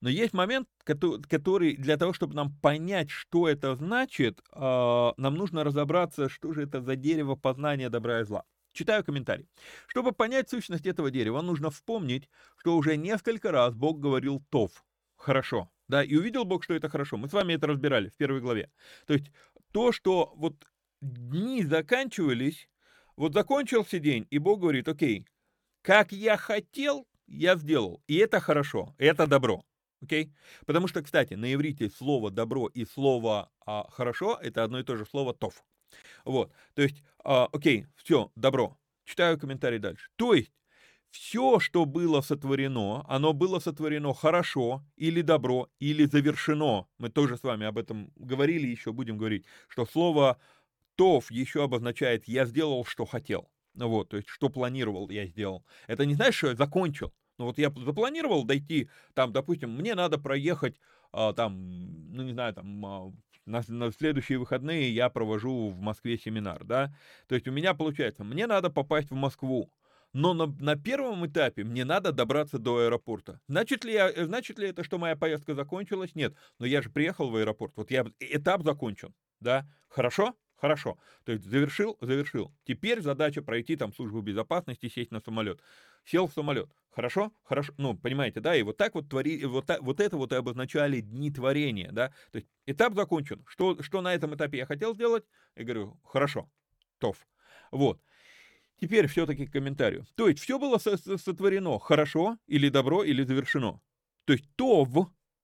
Но 0.00 0.08
есть 0.08 0.32
момент, 0.32 0.68
который 0.84 1.76
для 1.76 1.96
того, 1.96 2.12
чтобы 2.12 2.34
нам 2.34 2.56
понять, 2.60 3.10
что 3.10 3.48
это 3.48 3.74
значит, 3.76 4.40
а, 4.52 5.12
нам 5.18 5.34
нужно 5.34 5.62
разобраться, 5.62 6.28
что 6.28 6.52
же 6.54 6.62
это 6.62 6.80
за 6.80 6.96
дерево 6.96 7.34
познания 7.34 7.90
добра 7.90 8.20
и 8.20 8.24
зла. 8.24 8.44
Читаю 8.72 9.04
комментарий. 9.04 9.48
Чтобы 9.88 10.12
понять 10.12 10.48
сущность 10.48 10.86
этого 10.86 11.10
дерева, 11.10 11.42
нужно 11.42 11.70
вспомнить, 11.70 12.28
что 12.56 12.76
уже 12.76 12.96
несколько 12.96 13.50
раз 13.50 13.74
Бог 13.74 14.00
говорил 14.00 14.42
«тов»– 14.50 14.84
«хорошо». 15.16 15.70
Да, 15.88 16.04
и 16.04 16.14
увидел 16.14 16.44
Бог, 16.44 16.62
что 16.62 16.74
это 16.74 16.88
хорошо. 16.88 17.16
Мы 17.16 17.28
с 17.28 17.32
вами 17.32 17.54
это 17.54 17.66
разбирали 17.66 18.10
в 18.10 18.16
первой 18.16 18.40
главе. 18.40 18.70
То 19.06 19.12
есть 19.12 19.32
то, 19.72 19.90
что 19.90 20.32
вот 20.36 20.54
дни 21.00 21.64
заканчивались, 21.64 22.68
вот 23.16 23.34
закончился 23.34 23.98
день, 23.98 24.26
и 24.30 24.38
Бог 24.38 24.60
говорит, 24.60 24.86
окей, 24.86 25.26
как 25.82 26.12
я 26.12 26.36
хотел, 26.36 27.08
я 27.26 27.56
сделал. 27.56 28.02
И 28.06 28.16
это 28.16 28.38
хорошо, 28.38 28.94
это 28.98 29.26
добро. 29.26 29.64
Окей? 30.02 30.32
Потому 30.66 30.88
что, 30.88 31.02
кстати, 31.02 31.34
на 31.34 31.52
иврите 31.52 31.90
слово 31.90 32.30
добро 32.30 32.68
и 32.68 32.84
слово 32.84 33.50
а, 33.66 33.86
хорошо 33.90 34.38
это 34.40 34.64
одно 34.64 34.80
и 34.80 34.82
то 34.82 34.96
же 34.96 35.04
слово 35.04 35.34
тов. 35.34 35.64
Вот. 36.24 36.52
То 36.74 36.82
есть, 36.82 37.02
а, 37.24 37.48
окей, 37.52 37.86
все, 37.96 38.30
добро. 38.34 38.78
Читаю 39.04 39.38
комментарий 39.38 39.78
дальше. 39.78 40.08
То 40.16 40.34
есть, 40.34 40.52
все, 41.10 41.58
что 41.58 41.84
было 41.84 42.20
сотворено, 42.20 43.04
оно 43.08 43.32
было 43.32 43.58
сотворено 43.58 44.14
хорошо 44.14 44.84
или 44.96 45.22
добро, 45.22 45.68
или 45.80 46.04
завершено. 46.04 46.86
Мы 46.98 47.10
тоже 47.10 47.36
с 47.36 47.42
вами 47.42 47.66
об 47.66 47.78
этом 47.78 48.12
говорили, 48.16 48.68
еще 48.68 48.92
будем 48.92 49.18
говорить, 49.18 49.44
что 49.68 49.86
слово 49.86 50.38
«тов» 50.94 51.30
еще 51.30 51.64
обозначает 51.64 52.28
«я 52.28 52.46
сделал, 52.46 52.84
что 52.84 53.06
хотел». 53.06 53.50
Вот, 53.74 54.10
то 54.10 54.16
есть, 54.16 54.28
что 54.28 54.48
планировал, 54.48 55.10
я 55.10 55.26
сделал. 55.26 55.64
Это 55.86 56.06
не 56.06 56.14
значит, 56.14 56.34
что 56.34 56.48
я 56.48 56.56
закончил. 56.56 57.12
Ну 57.40 57.46
вот 57.46 57.56
я 57.56 57.70
запланировал 57.70 58.44
дойти, 58.44 58.90
там, 59.14 59.32
допустим, 59.32 59.70
мне 59.74 59.94
надо 59.94 60.18
проехать, 60.18 60.78
а, 61.10 61.32
там, 61.32 62.12
ну 62.14 62.22
не 62.22 62.34
знаю, 62.34 62.52
там, 62.52 62.84
а, 62.84 63.12
на, 63.46 63.62
на 63.66 63.90
следующие 63.92 64.38
выходные 64.38 64.94
я 64.94 65.08
провожу 65.08 65.70
в 65.70 65.80
Москве 65.80 66.18
семинар, 66.18 66.64
да. 66.64 66.94
То 67.28 67.34
есть 67.34 67.48
у 67.48 67.50
меня 67.50 67.72
получается, 67.72 68.24
мне 68.24 68.46
надо 68.46 68.68
попасть 68.68 69.10
в 69.10 69.14
Москву, 69.14 69.72
но 70.12 70.34
на, 70.34 70.48
на 70.60 70.76
первом 70.76 71.26
этапе 71.26 71.64
мне 71.64 71.86
надо 71.86 72.12
добраться 72.12 72.58
до 72.58 72.84
аэропорта. 72.84 73.40
Значит 73.48 73.86
ли, 73.86 73.94
я, 73.94 74.12
значит 74.26 74.58
ли 74.58 74.68
это, 74.68 74.84
что 74.84 74.98
моя 74.98 75.16
поездка 75.16 75.54
закончилась? 75.54 76.14
Нет. 76.14 76.34
Но 76.58 76.66
я 76.66 76.82
же 76.82 76.90
приехал 76.90 77.30
в 77.30 77.36
аэропорт, 77.36 77.72
вот 77.74 77.90
я, 77.90 78.04
этап 78.18 78.64
закончен, 78.64 79.14
да. 79.40 79.66
Хорошо? 79.88 80.34
Хорошо. 80.60 80.98
То 81.24 81.32
есть 81.32 81.44
завершил, 81.44 81.96
завершил. 82.02 82.52
Теперь 82.64 83.00
задача 83.00 83.40
пройти 83.40 83.76
там 83.76 83.94
службу 83.94 84.20
безопасности, 84.20 84.90
сесть 84.90 85.10
на 85.10 85.20
самолет. 85.20 85.62
Сел 86.04 86.26
в 86.26 86.34
самолет. 86.34 86.68
Хорошо? 86.90 87.32
Хорошо. 87.44 87.72
Ну, 87.76 87.96
понимаете, 87.96 88.40
да? 88.40 88.56
И 88.56 88.62
вот 88.62 88.76
так 88.76 88.94
вот 88.94 89.08
твори, 89.08 89.44
вот, 89.44 89.66
так, 89.66 89.80
вот 89.80 90.00
это 90.00 90.16
вот 90.16 90.32
и 90.32 90.36
обозначали 90.36 91.00
дни 91.00 91.30
творения, 91.30 91.90
да? 91.92 92.08
То 92.32 92.36
есть 92.36 92.48
этап 92.66 92.94
закончен. 92.94 93.44
Что, 93.46 93.80
что 93.82 94.00
на 94.00 94.12
этом 94.12 94.34
этапе 94.34 94.58
я 94.58 94.66
хотел 94.66 94.94
сделать? 94.94 95.24
Я 95.54 95.64
говорю, 95.64 96.00
хорошо. 96.04 96.50
Тов. 96.98 97.16
Вот. 97.70 98.00
Теперь 98.80 99.06
все-таки 99.06 99.46
к 99.46 99.52
комментарию. 99.52 100.06
То 100.16 100.26
есть 100.28 100.40
все 100.40 100.58
было 100.58 100.78
сотворено 100.78 101.78
хорошо 101.78 102.38
или 102.46 102.68
добро 102.68 103.04
или 103.04 103.22
завершено. 103.22 103.80
То 104.24 104.32
есть 104.32 104.44
тов 104.56 104.88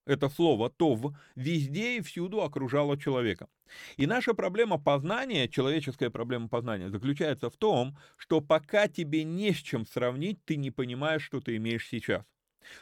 это 0.06 0.28
слово 0.28 0.70
«тов» 0.70 1.12
везде 1.34 1.98
и 1.98 2.00
всюду 2.00 2.42
окружало 2.42 2.96
человека. 2.96 3.48
И 3.96 4.06
наша 4.06 4.34
проблема 4.34 4.78
познания, 4.78 5.48
человеческая 5.48 6.10
проблема 6.10 6.48
познания, 6.48 6.88
заключается 6.88 7.50
в 7.50 7.56
том, 7.56 7.98
что 8.16 8.40
пока 8.40 8.88
тебе 8.88 9.24
не 9.24 9.52
с 9.52 9.56
чем 9.56 9.84
сравнить, 9.86 10.44
ты 10.44 10.56
не 10.56 10.70
понимаешь, 10.70 11.24
что 11.24 11.40
ты 11.40 11.56
имеешь 11.56 11.86
сейчас. 11.88 12.24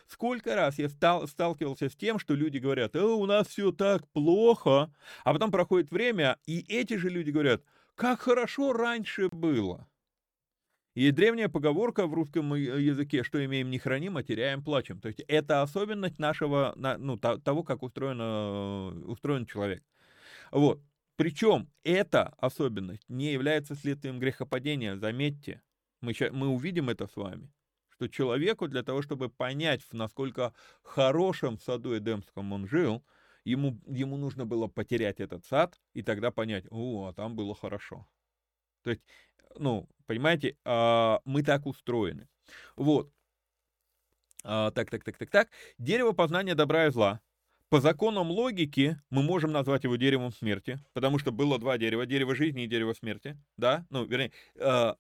Сколько 0.06 0.54
раз 0.54 0.78
я 0.78 0.88
стал, 0.88 1.26
сталкивался 1.28 1.88
с 1.88 1.96
тем, 1.96 2.18
что 2.18 2.34
люди 2.34 2.58
говорят, 2.58 2.96
э, 2.96 3.02
у 3.02 3.26
нас 3.26 3.48
все 3.48 3.72
так 3.72 4.06
плохо, 4.12 4.92
а 5.24 5.32
потом 5.32 5.50
проходит 5.50 5.90
время, 5.90 6.38
и 6.46 6.64
эти 6.68 6.94
же 6.94 7.10
люди 7.10 7.30
говорят, 7.30 7.62
как 7.94 8.20
хорошо 8.20 8.72
раньше 8.72 9.28
было. 9.28 9.87
И 10.94 11.11
древняя 11.11 11.48
поговорка 11.48 12.07
в 12.07 12.14
русском 12.14 12.54
языке, 12.54 13.24
что 13.24 13.44
имеем 13.44 13.68
не 13.68 13.78
храним, 13.78 14.16
а 14.16 14.22
теряем 14.22 14.62
плачем. 14.62 15.00
То 15.00 15.09
есть 15.09 15.20
это 15.26 15.62
особенность 15.62 16.20
нашего, 16.20 16.72
ну, 16.76 17.18
того, 17.18 17.64
как 17.64 17.83
устроено, 17.83 18.90
устроен 19.07 19.44
человек. 19.44 19.83
Вот. 20.52 20.80
Причем 21.16 21.68
эта 21.83 22.35
особенность 22.38 23.09
не 23.09 23.33
является 23.33 23.74
следствием 23.74 24.20
грехопадения, 24.20 24.96
заметьте. 24.96 25.62
Мы, 26.00 26.12
сейчас, 26.12 26.33
мы 26.33 26.48
увидим 26.48 26.90
это 26.90 27.09
с 27.09 27.16
вами. 27.16 27.52
Что 27.88 28.09
человеку 28.09 28.68
для 28.68 28.83
того, 28.83 29.02
чтобы 29.02 29.28
понять, 29.28 29.83
в 29.83 29.94
насколько 29.94 30.52
хорошем 30.83 31.59
саду 31.59 31.96
Эдемском 31.96 32.52
он 32.52 32.68
жил, 32.68 33.04
ему, 33.44 33.80
ему 33.87 34.16
нужно 34.16 34.46
было 34.46 34.68
потерять 34.68 35.20
этот 35.20 35.44
сад 35.44 35.80
и 35.92 36.02
тогда 36.02 36.30
понять, 36.30 36.66
о, 36.70 37.07
а 37.07 37.12
там 37.12 37.35
было 37.37 37.54
хорошо. 37.54 38.07
То 38.83 38.90
есть 38.90 39.02
ну, 39.59 39.88
понимаете, 40.06 40.56
а, 40.64 41.20
мы 41.24 41.42
так 41.42 41.66
устроены. 41.66 42.28
Вот. 42.76 43.10
А, 44.44 44.70
так, 44.70 44.90
так, 44.90 45.04
так, 45.04 45.16
так, 45.16 45.30
так. 45.30 45.48
Дерево 45.78 46.12
познания 46.12 46.54
добра 46.54 46.86
и 46.86 46.90
зла. 46.90 47.20
По 47.70 47.80
законам 47.80 48.30
логики 48.30 49.00
мы 49.10 49.22
можем 49.22 49.50
назвать 49.50 49.84
его 49.84 49.96
деревом 49.96 50.32
смерти, 50.32 50.78
потому 50.92 51.18
что 51.18 51.32
было 51.32 51.58
два 51.58 51.78
дерева, 51.78 52.06
дерево 52.06 52.34
жизни 52.34 52.64
и 52.64 52.68
дерево 52.68 52.92
смерти, 52.92 53.36
да, 53.56 53.86
ну, 53.90 54.04
вернее, 54.04 54.32
а, 54.60 54.96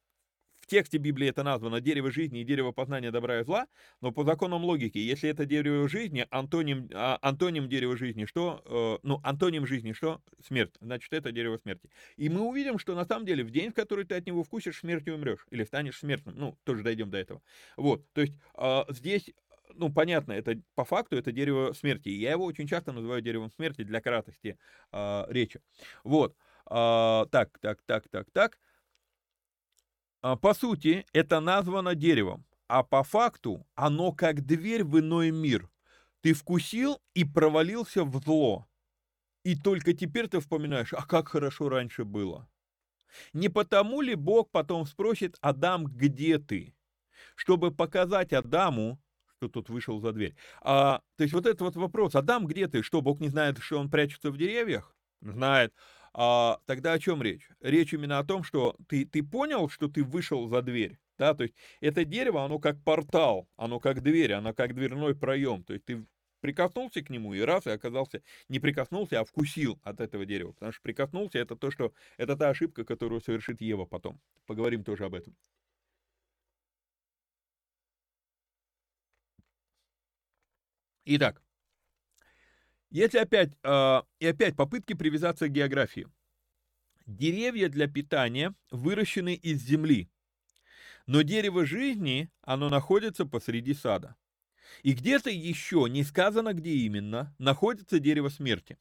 в 0.64 0.66
тексте 0.66 0.96
Библии 0.96 1.28
это 1.28 1.42
названо 1.42 1.78
дерево 1.82 2.10
жизни 2.10 2.40
и 2.40 2.44
дерево 2.44 2.72
познания 2.72 3.10
добра 3.10 3.40
и 3.40 3.44
зла, 3.44 3.66
но 4.00 4.12
по 4.12 4.24
законам 4.24 4.64
логики, 4.64 4.96
если 4.96 5.28
это 5.28 5.44
дерево 5.44 5.86
жизни, 5.90 6.26
антоним, 6.30 6.88
а, 6.94 7.18
антоним 7.20 7.68
дерева 7.68 7.98
жизни, 7.98 8.24
что, 8.24 8.62
э, 8.64 9.06
ну, 9.06 9.20
антоним 9.22 9.66
жизни, 9.66 9.92
что? 9.92 10.22
Смерть. 10.42 10.74
Значит, 10.80 11.12
это 11.12 11.32
дерево 11.32 11.58
смерти. 11.58 11.90
И 12.16 12.30
мы 12.30 12.40
увидим, 12.40 12.78
что 12.78 12.94
на 12.94 13.04
самом 13.04 13.26
деле 13.26 13.44
в 13.44 13.50
день, 13.50 13.72
в 13.72 13.74
который 13.74 14.06
ты 14.06 14.14
от 14.14 14.26
него 14.26 14.42
вкусишь, 14.42 14.78
смертью 14.78 15.16
умрешь, 15.16 15.46
или 15.50 15.64
станешь 15.64 15.98
смертным. 15.98 16.34
Ну, 16.38 16.58
тоже 16.64 16.82
дойдем 16.82 17.10
до 17.10 17.18
этого. 17.18 17.42
Вот, 17.76 18.10
то 18.14 18.22
есть 18.22 18.32
э, 18.56 18.84
здесь 18.88 19.30
ну, 19.74 19.92
понятно, 19.92 20.32
это 20.32 20.58
по 20.74 20.84
факту 20.84 21.16
это 21.16 21.30
дерево 21.30 21.74
смерти. 21.74 22.08
Я 22.08 22.30
его 22.30 22.44
очень 22.46 22.66
часто 22.66 22.92
называю 22.92 23.20
деревом 23.20 23.50
смерти 23.50 23.82
для 23.82 24.00
кратости 24.00 24.56
э, 24.92 25.24
речи. 25.28 25.60
Вот. 26.04 26.36
Э, 26.70 27.26
так, 27.30 27.58
так, 27.60 27.82
так, 27.84 28.08
так, 28.08 28.30
так. 28.32 28.58
А, 30.24 30.36
по 30.36 30.54
сути, 30.54 31.04
это 31.12 31.40
названо 31.40 31.94
деревом, 31.94 32.46
а 32.66 32.82
по 32.82 33.02
факту 33.02 33.66
оно 33.74 34.10
как 34.10 34.46
дверь 34.46 34.82
в 34.82 34.98
иной 34.98 35.30
мир. 35.30 35.68
Ты 36.22 36.32
вкусил 36.32 36.98
и 37.12 37.24
провалился 37.24 38.04
в 38.04 38.22
зло. 38.22 38.66
И 39.42 39.54
только 39.54 39.92
теперь 39.92 40.28
ты 40.28 40.40
вспоминаешь, 40.40 40.94
а 40.94 41.04
как 41.04 41.28
хорошо 41.28 41.68
раньше 41.68 42.04
было. 42.06 42.48
Не 43.34 43.50
потому 43.50 44.00
ли 44.00 44.14
Бог 44.14 44.50
потом 44.50 44.86
спросит, 44.86 45.36
Адам, 45.42 45.84
где 45.84 46.38
ты? 46.38 46.74
Чтобы 47.36 47.70
показать 47.70 48.32
Адаму, 48.32 48.98
что 49.36 49.50
тут 49.50 49.68
вышел 49.68 50.00
за 50.00 50.12
дверь. 50.12 50.34
А, 50.62 51.02
то 51.18 51.24
есть 51.24 51.34
вот 51.34 51.44
этот 51.44 51.60
вот 51.60 51.76
вопрос, 51.76 52.14
Адам, 52.14 52.46
где 52.46 52.66
ты? 52.66 52.82
Что, 52.82 53.02
Бог 53.02 53.20
не 53.20 53.28
знает, 53.28 53.58
что 53.58 53.78
он 53.78 53.90
прячется 53.90 54.30
в 54.30 54.38
деревьях? 54.38 54.96
Знает. 55.20 55.74
А, 56.14 56.60
тогда 56.66 56.92
о 56.92 56.98
чем 56.98 57.22
речь? 57.22 57.48
Речь 57.60 57.92
именно 57.92 58.18
о 58.20 58.24
том, 58.24 58.44
что 58.44 58.76
ты, 58.88 59.04
ты 59.04 59.22
понял, 59.22 59.68
что 59.68 59.88
ты 59.88 60.04
вышел 60.04 60.46
за 60.48 60.62
дверь, 60.62 60.98
да, 61.18 61.34
то 61.34 61.42
есть 61.42 61.54
это 61.80 62.04
дерево, 62.04 62.44
оно 62.44 62.58
как 62.60 62.82
портал, 62.84 63.48
оно 63.56 63.80
как 63.80 64.00
дверь, 64.02 64.32
оно 64.32 64.54
как 64.54 64.74
дверной 64.74 65.16
проем, 65.16 65.64
то 65.64 65.72
есть 65.72 65.84
ты 65.86 66.06
прикоснулся 66.40 67.02
к 67.02 67.10
нему 67.10 67.34
и 67.34 67.40
раз, 67.40 67.66
и 67.66 67.70
оказался, 67.70 68.22
не 68.48 68.60
прикоснулся, 68.60 69.20
а 69.20 69.24
вкусил 69.24 69.80
от 69.82 70.00
этого 70.00 70.24
дерева, 70.24 70.52
потому 70.52 70.72
что 70.72 70.82
прикоснулся, 70.82 71.38
это 71.38 71.56
то, 71.56 71.70
что, 71.72 71.92
это 72.16 72.36
та 72.36 72.50
ошибка, 72.50 72.84
которую 72.84 73.20
совершит 73.20 73.60
Ева 73.60 73.84
потом. 73.84 74.20
Поговорим 74.46 74.84
тоже 74.84 75.06
об 75.06 75.14
этом. 75.14 75.34
Итак, 81.06 81.42
если 82.94 83.18
опять, 83.18 83.50
э, 83.64 84.02
и 84.20 84.26
опять 84.26 84.54
попытки 84.54 84.94
привязаться 84.94 85.48
к 85.48 85.52
географии. 85.52 86.06
Деревья 87.06 87.68
для 87.68 87.88
питания 87.88 88.54
выращены 88.70 89.34
из 89.34 89.60
земли, 89.62 90.08
но 91.06 91.22
дерево 91.22 91.66
жизни, 91.66 92.30
оно 92.40 92.68
находится 92.68 93.26
посреди 93.26 93.74
сада. 93.74 94.14
И 94.84 94.92
где-то 94.92 95.28
еще, 95.28 95.86
не 95.90 96.04
сказано 96.04 96.54
где 96.54 96.70
именно, 96.70 97.34
находится 97.38 97.98
дерево 97.98 98.28
смерти. 98.28 98.78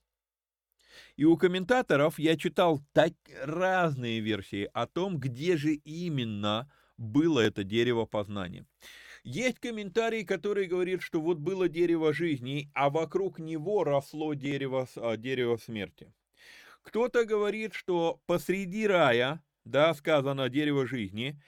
И 1.16 1.26
у 1.26 1.36
комментаторов 1.36 2.20
я 2.20 2.38
читал 2.38 2.82
так 2.94 3.14
разные 3.42 4.20
версии 4.20 4.70
о 4.74 4.86
том, 4.86 5.20
где 5.20 5.58
же 5.58 5.74
именно 5.74 6.72
было 6.98 7.40
это 7.40 7.64
дерево 7.64 8.06
познания. 8.06 8.68
Есть 9.24 9.60
комментарий, 9.60 10.26
который 10.26 10.68
говорит, 10.68 11.02
что 11.02 11.22
вот 11.22 11.38
было 11.38 11.70
дерево 11.70 12.14
жизни, 12.14 12.70
а 12.74 12.90
вокруг 12.90 13.40
него 13.40 13.86
росло 13.86 14.34
дерево, 14.34 14.86
а, 14.98 15.16
дерево 15.16 15.56
смерти. 15.56 16.14
Кто-то 16.82 17.24
говорит, 17.24 17.74
что 17.74 18.22
посреди 18.26 18.86
рая, 18.86 19.42
да, 19.64 19.94
сказано 19.94 20.50
дерево 20.50 20.86
жизни, 20.86 21.42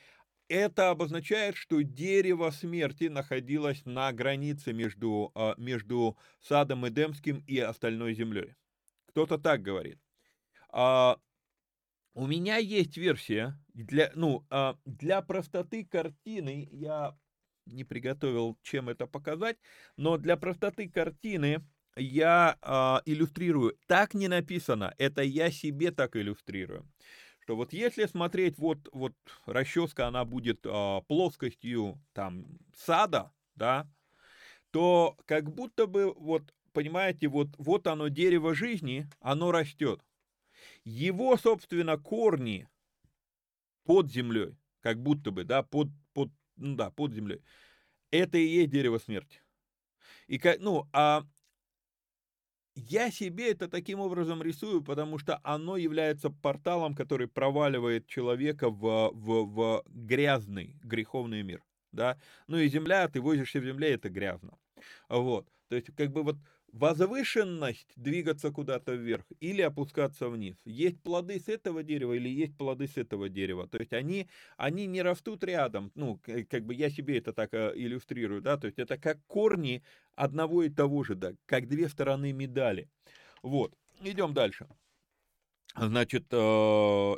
это 0.47 0.89
обозначает, 0.91 1.57
что 1.57 1.81
дерево 1.81 2.51
смерти 2.51 3.05
находилось 3.05 3.83
на 3.85 4.13
границе 4.13 4.71
между, 4.71 5.31
а, 5.35 5.55
между 5.57 6.17
садом 6.39 6.87
Эдемским 6.87 7.43
и 7.45 7.59
остальной 7.59 8.13
землей. 8.13 8.55
Кто-то 9.07 9.37
так 9.37 9.61
говорит. 9.61 9.99
А, 10.69 11.19
у 12.13 12.25
меня 12.25 12.55
есть 12.55 12.95
версия 12.95 13.59
для, 13.73 14.11
ну, 14.15 14.45
а, 14.49 14.77
для 14.85 15.21
простоты 15.21 15.83
картины 15.83 16.69
я 16.71 17.17
не 17.65 17.83
приготовил, 17.83 18.57
чем 18.63 18.89
это 18.89 19.07
показать, 19.07 19.57
но 19.97 20.17
для 20.17 20.37
простоты 20.37 20.89
картины 20.89 21.63
я 21.95 22.57
э, 22.61 23.09
иллюстрирую. 23.09 23.77
Так 23.87 24.13
не 24.13 24.27
написано, 24.27 24.93
это 24.97 25.21
я 25.23 25.51
себе 25.51 25.91
так 25.91 26.15
иллюстрирую. 26.15 26.87
Что 27.39 27.55
вот 27.55 27.73
если 27.73 28.05
смотреть, 28.05 28.57
вот, 28.57 28.89
вот 28.91 29.13
расческа, 29.45 30.07
она 30.07 30.25
будет 30.25 30.65
э, 30.65 31.01
плоскостью 31.07 32.01
там 32.13 32.45
сада, 32.75 33.31
да, 33.55 33.87
то 34.71 35.15
как 35.25 35.53
будто 35.53 35.87
бы, 35.87 36.11
вот, 36.13 36.53
понимаете, 36.73 37.27
вот, 37.27 37.49
вот 37.57 37.87
оно 37.87 38.07
дерево 38.07 38.55
жизни, 38.55 39.07
оно 39.19 39.51
растет. 39.51 40.01
Его, 40.83 41.37
собственно, 41.37 41.97
корни 41.97 42.67
под 43.85 44.11
землей, 44.11 44.57
как 44.81 45.01
будто 45.01 45.31
бы, 45.31 45.43
да, 45.43 45.63
под, 45.63 45.89
под, 46.13 46.31
ну 46.57 46.75
да, 46.75 46.91
под 46.91 47.13
землей. 47.13 47.41
Это 48.11 48.37
и 48.37 48.45
есть 48.45 48.71
дерево 48.71 48.97
смерти. 48.97 49.41
И, 50.27 50.39
ну, 50.59 50.87
а 50.93 51.25
я 52.75 53.09
себе 53.09 53.51
это 53.51 53.67
таким 53.67 53.99
образом 53.99 54.43
рисую, 54.43 54.83
потому 54.83 55.17
что 55.17 55.39
оно 55.43 55.77
является 55.77 56.29
порталом, 56.29 56.93
который 56.93 57.27
проваливает 57.27 58.07
человека 58.07 58.69
в, 58.69 59.11
в, 59.13 59.45
в 59.45 59.83
грязный, 59.87 60.77
греховный 60.83 61.43
мир. 61.43 61.63
Да? 61.91 62.19
Ну 62.47 62.57
и 62.57 62.67
земля, 62.67 63.07
ты 63.07 63.21
возишься 63.21 63.59
в 63.59 63.65
земле, 63.65 63.93
это 63.93 64.09
грязно. 64.09 64.57
Вот. 65.07 65.47
То 65.69 65.75
есть, 65.75 65.95
как 65.95 66.11
бы 66.11 66.23
вот 66.23 66.35
возвышенность 66.75 67.93
двигаться 67.95 68.51
куда-то 68.51 68.93
вверх 68.95 69.23
или 69.39 69.61
опускаться 69.61 70.27
вниз. 70.27 70.57
Есть 70.65 71.01
плоды 71.01 71.39
с 71.39 71.47
этого 71.47 71.83
дерева 71.83 72.13
или 72.13 72.27
есть 72.27 72.57
плоды 72.57 72.87
с 72.87 72.97
этого 72.97 73.29
дерева. 73.29 73.65
То 73.67 73.77
есть 73.77 73.93
они, 73.93 74.27
они 74.57 74.85
не 74.85 75.01
растут 75.01 75.43
рядом. 75.45 75.91
Ну, 75.95 76.19
как 76.49 76.65
бы 76.65 76.73
я 76.73 76.89
себе 76.89 77.17
это 77.17 77.31
так 77.31 77.53
э, 77.53 77.71
иллюстрирую, 77.75 78.41
да, 78.41 78.57
то 78.57 78.67
есть 78.67 78.77
это 78.77 78.97
как 78.97 79.25
корни 79.25 79.83
одного 80.15 80.63
и 80.63 80.69
того 80.69 81.03
же, 81.05 81.15
да, 81.15 81.31
как 81.45 81.69
две 81.69 81.87
стороны 81.87 82.33
медали. 82.33 82.89
Вот, 83.41 83.73
идем 84.03 84.33
дальше. 84.33 84.67
Значит, 85.77 86.25
э, 86.31 86.35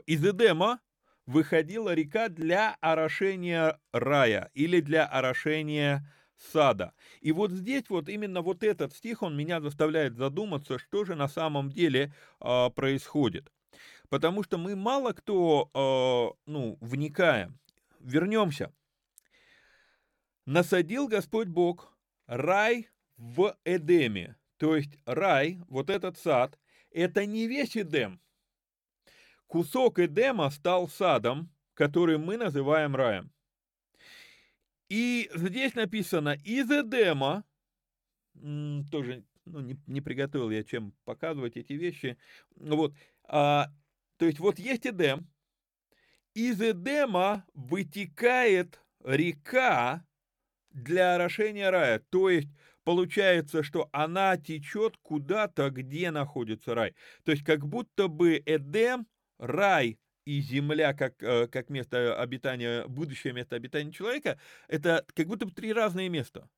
из 0.05 0.23
Эдема 0.23 0.79
выходила 1.25 1.95
река 1.95 2.29
для 2.29 2.77
орошения 2.79 3.79
рая 3.91 4.51
или 4.53 4.81
для 4.81 5.07
орошения 5.07 6.07
сада. 6.37 6.93
И 7.21 7.31
вот 7.31 7.51
здесь 7.51 7.83
вот 7.89 8.09
именно 8.09 8.41
вот 8.41 8.63
этот 8.63 8.93
стих, 8.93 9.23
он 9.23 9.35
меня 9.35 9.61
заставляет 9.61 10.15
задуматься, 10.15 10.77
что 10.77 11.05
же 11.05 11.15
на 11.15 11.27
самом 11.27 11.69
деле 11.69 12.13
э, 12.39 12.69
происходит. 12.71 13.51
Потому 14.09 14.43
что 14.43 14.57
мы 14.57 14.75
мало 14.75 15.13
кто, 15.13 15.69
э, 15.73 16.39
ну, 16.45 16.77
вникаем. 16.81 17.59
Вернемся. 17.99 18.73
Насадил 20.45 21.07
Господь 21.07 21.47
Бог 21.47 21.97
рай 22.25 22.89
в 23.17 23.57
Эдеме. 23.65 24.37
То 24.57 24.75
есть 24.75 24.97
рай, 25.05 25.59
вот 25.67 25.89
этот 25.89 26.17
сад, 26.17 26.57
это 26.91 27.25
не 27.25 27.47
весь 27.47 27.75
Эдем. 27.75 28.21
Кусок 29.47 29.99
Эдема 29.99 30.49
стал 30.49 30.87
садом, 30.87 31.49
который 31.73 32.17
мы 32.17 32.37
называем 32.37 32.95
раем. 32.95 33.31
И 34.89 35.29
здесь 35.33 35.75
написано 35.75 36.37
из 36.43 36.69
Эдема, 36.71 37.43
тоже 38.91 39.23
ну, 39.45 39.59
не, 39.61 39.77
не 39.87 40.01
приготовил 40.01 40.49
я 40.49 40.63
чем 40.63 40.93
показывать 41.05 41.57
эти 41.57 41.73
вещи. 41.73 42.17
Вот, 42.55 42.93
а, 43.23 43.67
то 44.17 44.25
есть 44.25 44.39
вот 44.39 44.59
есть 44.59 44.85
Эдем, 44.85 45.27
из 46.33 46.61
Эдема 46.61 47.45
вытекает 47.53 48.79
река 49.03 50.05
для 50.69 51.15
орошения 51.15 51.69
рая. 51.69 51.99
То 52.09 52.29
есть 52.29 52.49
получается, 52.83 53.63
что 53.63 53.89
она 53.91 54.37
течет 54.37 54.97
куда-то, 55.01 55.69
где 55.69 56.11
находится 56.11 56.75
рай. 56.75 56.95
То 57.23 57.31
есть 57.31 57.43
как 57.43 57.67
будто 57.67 58.07
бы 58.07 58.41
Эдем, 58.45 59.07
рай 59.39 59.97
и 60.27 60.41
земля 60.41 60.93
как, 60.93 61.23
э, 61.23 61.47
как 61.47 61.69
место 61.69 62.19
обитания, 62.21 62.85
будущее 62.87 63.31
место 63.31 63.55
обитания 63.55 63.93
человека, 63.93 64.37
это 64.67 65.05
как 65.13 65.27
будто 65.27 65.45
бы 65.45 65.53
три 65.53 65.71
разные 65.71 66.09
места. 66.09 66.49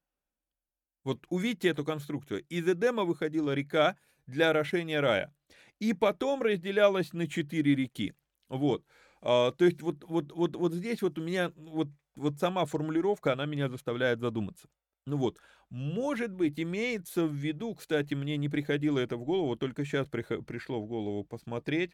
Вот 1.03 1.23
увидите 1.29 1.69
эту 1.69 1.85
конструкцию. 1.85 2.43
Из 2.49 2.67
Эдема 2.67 3.03
выходила 3.03 3.53
река 3.53 3.95
для 4.25 4.49
орошения 4.49 4.99
рая. 5.01 5.31
И 5.77 5.93
потом 5.93 6.41
разделялась 6.41 7.13
на 7.13 7.27
четыре 7.27 7.75
реки. 7.75 8.15
Вот. 8.47 8.83
А, 9.21 9.51
то 9.51 9.65
есть 9.65 9.81
вот, 9.83 10.03
вот, 10.07 10.31
вот, 10.31 10.55
вот 10.55 10.73
здесь 10.73 11.03
вот 11.03 11.19
у 11.19 11.23
меня 11.23 11.51
вот, 11.55 11.89
вот 12.15 12.39
сама 12.39 12.65
формулировка, 12.65 13.33
она 13.33 13.45
меня 13.45 13.69
заставляет 13.69 14.19
задуматься. 14.19 14.67
Ну 15.05 15.17
вот, 15.17 15.37
может 15.69 16.31
быть, 16.33 16.59
имеется 16.59 17.27
в 17.27 17.33
виду, 17.33 17.75
кстати, 17.75 18.15
мне 18.15 18.35
не 18.37 18.49
приходило 18.49 18.97
это 18.97 19.15
в 19.15 19.23
голову, 19.25 19.55
только 19.55 19.85
сейчас 19.85 20.07
пришло 20.07 20.81
в 20.81 20.87
голову 20.87 21.23
посмотреть, 21.23 21.93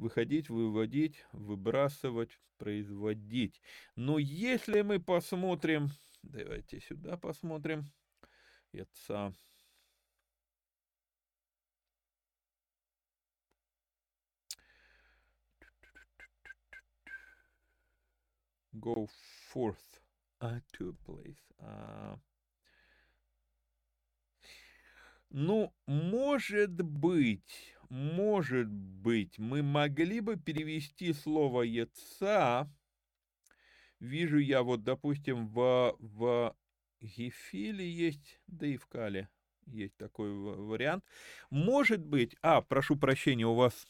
выходить, 0.00 0.48
выводить, 0.48 1.24
выбрасывать, 1.32 2.40
производить. 2.56 3.60
Но 3.96 4.18
если 4.18 4.80
мы 4.80 4.98
посмотрим, 4.98 5.88
давайте 6.22 6.80
сюда 6.80 7.16
посмотрим, 7.16 7.84
это 8.72 9.34
go 18.72 19.06
forth 19.52 20.00
uh, 20.40 20.60
to 20.72 20.88
a 20.88 20.92
place. 21.04 21.52
Uh, 21.58 22.16
ну, 25.28 25.72
может 25.86 26.80
быть, 26.82 27.76
может 27.90 28.68
быть, 28.68 29.38
мы 29.38 29.62
могли 29.62 30.20
бы 30.20 30.36
перевести 30.36 31.12
слово 31.12 31.62
«яца», 31.62 32.72
вижу 33.98 34.38
я 34.38 34.62
вот, 34.62 34.84
допустим, 34.84 35.48
в, 35.48 35.96
в 35.98 36.56
Гефиле 37.00 37.90
есть, 37.90 38.40
да 38.46 38.66
и 38.66 38.76
в 38.76 38.86
Кале 38.86 39.28
есть 39.66 39.96
такой 39.96 40.32
вариант. 40.32 41.04
Может 41.50 42.04
быть, 42.04 42.36
а, 42.42 42.62
прошу 42.62 42.96
прощения, 42.96 43.46
у 43.46 43.54
вас 43.54 43.86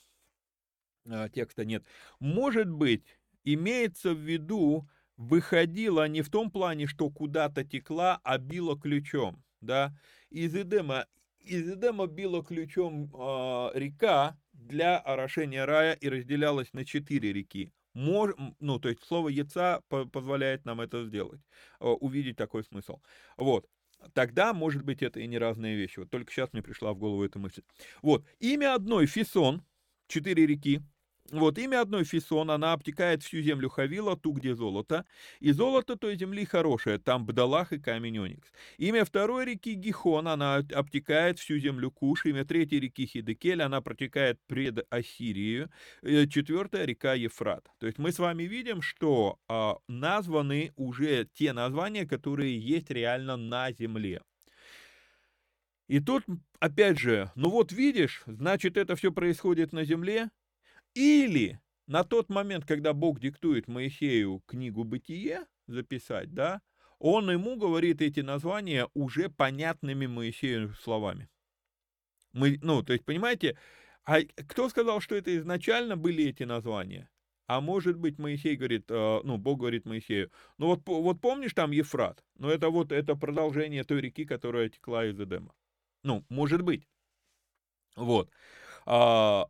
а, 1.06 1.28
текста 1.28 1.64
нет. 1.64 1.84
Может 2.18 2.70
быть, 2.70 3.18
имеется 3.44 4.14
в 4.14 4.18
виду, 4.18 4.88
выходила 5.16 6.08
не 6.08 6.22
в 6.22 6.30
том 6.30 6.50
плане, 6.50 6.86
что 6.86 7.10
куда-то 7.10 7.64
текла, 7.64 8.20
а 8.24 8.38
била 8.38 8.80
ключом, 8.80 9.44
да. 9.60 9.94
Из 10.30 10.54
Эдема 10.54 11.06
из 11.40 11.70
Эдема 11.70 12.06
била 12.06 12.44
ключом 12.44 13.10
э, 13.14 13.70
река 13.74 14.38
для 14.52 14.98
орошения 14.98 15.64
рая 15.64 15.94
и 15.94 16.08
разделялась 16.08 16.72
на 16.72 16.84
четыре 16.84 17.32
реки. 17.32 17.72
Мож, 17.94 18.32
ну, 18.60 18.78
то 18.78 18.88
есть 18.88 19.02
слово 19.04 19.28
яйца 19.28 19.82
позволяет 19.88 20.64
нам 20.64 20.80
это 20.80 21.04
сделать, 21.04 21.40
э, 21.80 21.86
увидеть 21.86 22.36
такой 22.36 22.64
смысл. 22.64 23.00
Вот. 23.36 23.66
Тогда, 24.14 24.54
может 24.54 24.82
быть, 24.82 25.02
это 25.02 25.20
и 25.20 25.26
не 25.26 25.38
разные 25.38 25.76
вещи. 25.76 25.98
Вот 25.98 26.10
только 26.10 26.32
сейчас 26.32 26.52
мне 26.52 26.62
пришла 26.62 26.92
в 26.92 26.98
голову 26.98 27.24
эта 27.24 27.38
мысль. 27.38 27.62
Вот. 28.00 28.24
Имя 28.38 28.74
одной 28.74 29.06
Фисон, 29.06 29.62
четыре 30.06 30.46
реки, 30.46 30.80
Вот, 31.30 31.58
имя 31.58 31.80
одной 31.80 32.04
Фисон, 32.04 32.50
она 32.50 32.72
обтекает 32.72 33.22
всю 33.22 33.40
землю 33.40 33.68
Хавила, 33.68 34.16
ту, 34.16 34.32
где 34.32 34.54
золото. 34.54 35.04
И 35.38 35.52
золото 35.52 35.96
той 35.96 36.16
земли 36.16 36.44
хорошее, 36.44 36.98
там 36.98 37.24
Бдалах 37.24 37.72
и 37.72 37.78
камень 37.78 38.18
Оникс. 38.18 38.50
Имя 38.78 39.04
второй 39.04 39.44
реки 39.44 39.74
Гихон, 39.74 40.26
она 40.26 40.56
обтекает 40.74 41.38
всю 41.38 41.58
землю 41.58 41.92
Куш. 41.92 42.26
Имя 42.26 42.44
третьей 42.44 42.80
реки 42.80 43.06
Хидекель, 43.06 43.62
она 43.62 43.80
протекает 43.80 44.40
пред 44.48 44.84
Ассирией. 44.90 45.68
Э, 46.02 46.26
четвертая 46.26 46.84
река 46.84 47.14
Ефрат. 47.14 47.70
То 47.78 47.86
есть 47.86 47.98
мы 47.98 48.10
с 48.10 48.18
вами 48.18 48.42
видим, 48.44 48.82
что 48.82 49.38
а, 49.48 49.76
названы 49.86 50.72
уже 50.76 51.28
те 51.32 51.52
названия, 51.52 52.06
которые 52.06 52.58
есть 52.58 52.90
реально 52.90 53.36
на 53.36 53.70
земле. 53.70 54.22
И 55.86 56.00
тут, 56.00 56.24
опять 56.60 56.98
же, 56.98 57.30
ну 57.34 57.50
вот 57.50 57.72
видишь, 57.72 58.22
значит, 58.26 58.76
это 58.76 58.94
все 58.94 59.12
происходит 59.12 59.72
на 59.72 59.84
земле, 59.84 60.30
или 60.94 61.60
на 61.86 62.04
тот 62.04 62.28
момент, 62.28 62.64
когда 62.66 62.92
Бог 62.92 63.20
диктует 63.20 63.68
Моисею 63.68 64.42
книгу 64.46 64.84
«Бытие» 64.84 65.46
записать, 65.66 66.32
да, 66.32 66.60
он 66.98 67.30
ему 67.30 67.56
говорит 67.56 68.02
эти 68.02 68.20
названия 68.20 68.88
уже 68.94 69.28
понятными 69.28 70.06
Моисею 70.06 70.74
словами. 70.74 71.28
Мы, 72.32 72.58
ну, 72.62 72.82
то 72.82 72.92
есть, 72.92 73.04
понимаете, 73.04 73.58
а 74.04 74.20
кто 74.48 74.68
сказал, 74.68 75.00
что 75.00 75.14
это 75.14 75.36
изначально 75.36 75.96
были 75.96 76.24
эти 76.24 76.44
названия? 76.44 77.10
А 77.46 77.60
может 77.60 77.96
быть, 77.96 78.18
Моисей 78.18 78.54
говорит, 78.54 78.84
э, 78.88 79.20
ну, 79.24 79.36
Бог 79.36 79.58
говорит 79.58 79.84
Моисею, 79.84 80.30
ну 80.58 80.66
вот, 80.66 80.86
вот 80.86 81.20
помнишь 81.20 81.54
там 81.54 81.72
Ефрат? 81.72 82.22
Ну, 82.36 82.48
это 82.48 82.70
вот, 82.70 82.92
это 82.92 83.16
продолжение 83.16 83.82
той 83.82 84.00
реки, 84.00 84.24
которая 84.24 84.68
текла 84.68 85.06
из 85.06 85.18
Эдема. 85.18 85.52
Ну, 86.04 86.24
может 86.28 86.62
быть. 86.62 86.86
Вот. 87.96 88.30
А, 88.86 89.48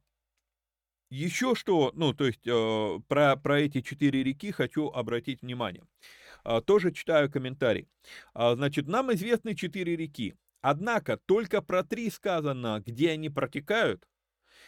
еще 1.11 1.55
что, 1.55 1.93
ну, 1.95 2.15
то 2.15 2.27
есть 2.27 2.47
э, 2.47 3.01
про, 3.09 3.37
про 3.37 3.61
эти 3.61 3.81
четыре 3.81 4.23
реки 4.23 4.53
хочу 4.53 4.89
обратить 4.89 5.43
внимание. 5.43 5.85
Э, 6.45 6.61
тоже 6.65 6.93
читаю 6.93 7.31
комментарий. 7.31 7.89
Э, 8.35 8.55
значит, 8.55 8.87
нам 8.87 9.13
известны 9.13 9.55
четыре 9.55 9.97
реки. 9.97 10.35
Однако 10.63 11.17
только 11.17 11.63
про 11.63 11.83
три 11.83 12.11
сказано, 12.11 12.83
где 12.87 13.11
они 13.11 13.29
протекают, 13.29 14.07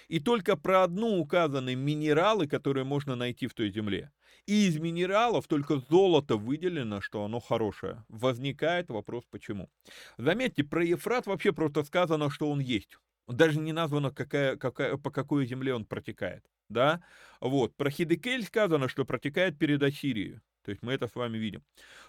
и 0.09 0.21
только 0.21 0.57
про 0.57 0.83
одну 0.85 1.19
указаны 1.19 1.75
минералы, 1.75 2.47
которые 2.47 2.85
можно 2.85 3.15
найти 3.15 3.47
в 3.47 3.55
той 3.55 3.71
земле. 3.71 4.11
И 4.47 4.67
из 4.67 4.79
минералов 4.79 5.47
только 5.47 5.79
золото 5.79 6.37
выделено, 6.37 7.01
что 7.01 7.25
оно 7.25 7.39
хорошее. 7.41 8.05
Возникает 8.09 8.91
вопрос, 8.91 9.25
почему. 9.31 9.71
Заметьте, 10.19 10.65
про 10.65 10.85
Ефрат 10.85 11.27
вообще 11.27 11.53
просто 11.53 11.85
сказано, 11.85 12.31
что 12.31 12.51
он 12.51 12.59
есть. 12.59 12.99
Даже 13.29 13.59
не 13.59 13.73
названо, 13.73 14.11
какая, 14.11 14.57
какая, 14.57 14.97
по 14.97 15.11
какой 15.11 15.47
земле 15.47 15.75
он 15.75 15.85
протекает. 15.85 16.45
Да? 16.69 17.03
Вот. 17.41 17.75
Про 17.77 17.91
Хидекель 17.91 18.45
сказано, 18.45 18.89
что 18.89 19.05
протекает 19.05 19.59
перед 19.59 19.83
Ассирией. 19.83 20.41
То 20.65 20.71
есть 20.71 20.83
мы 20.83 20.93
это 20.93 21.09
с 21.09 21.15
вами 21.15 21.39
видим. 21.39 21.63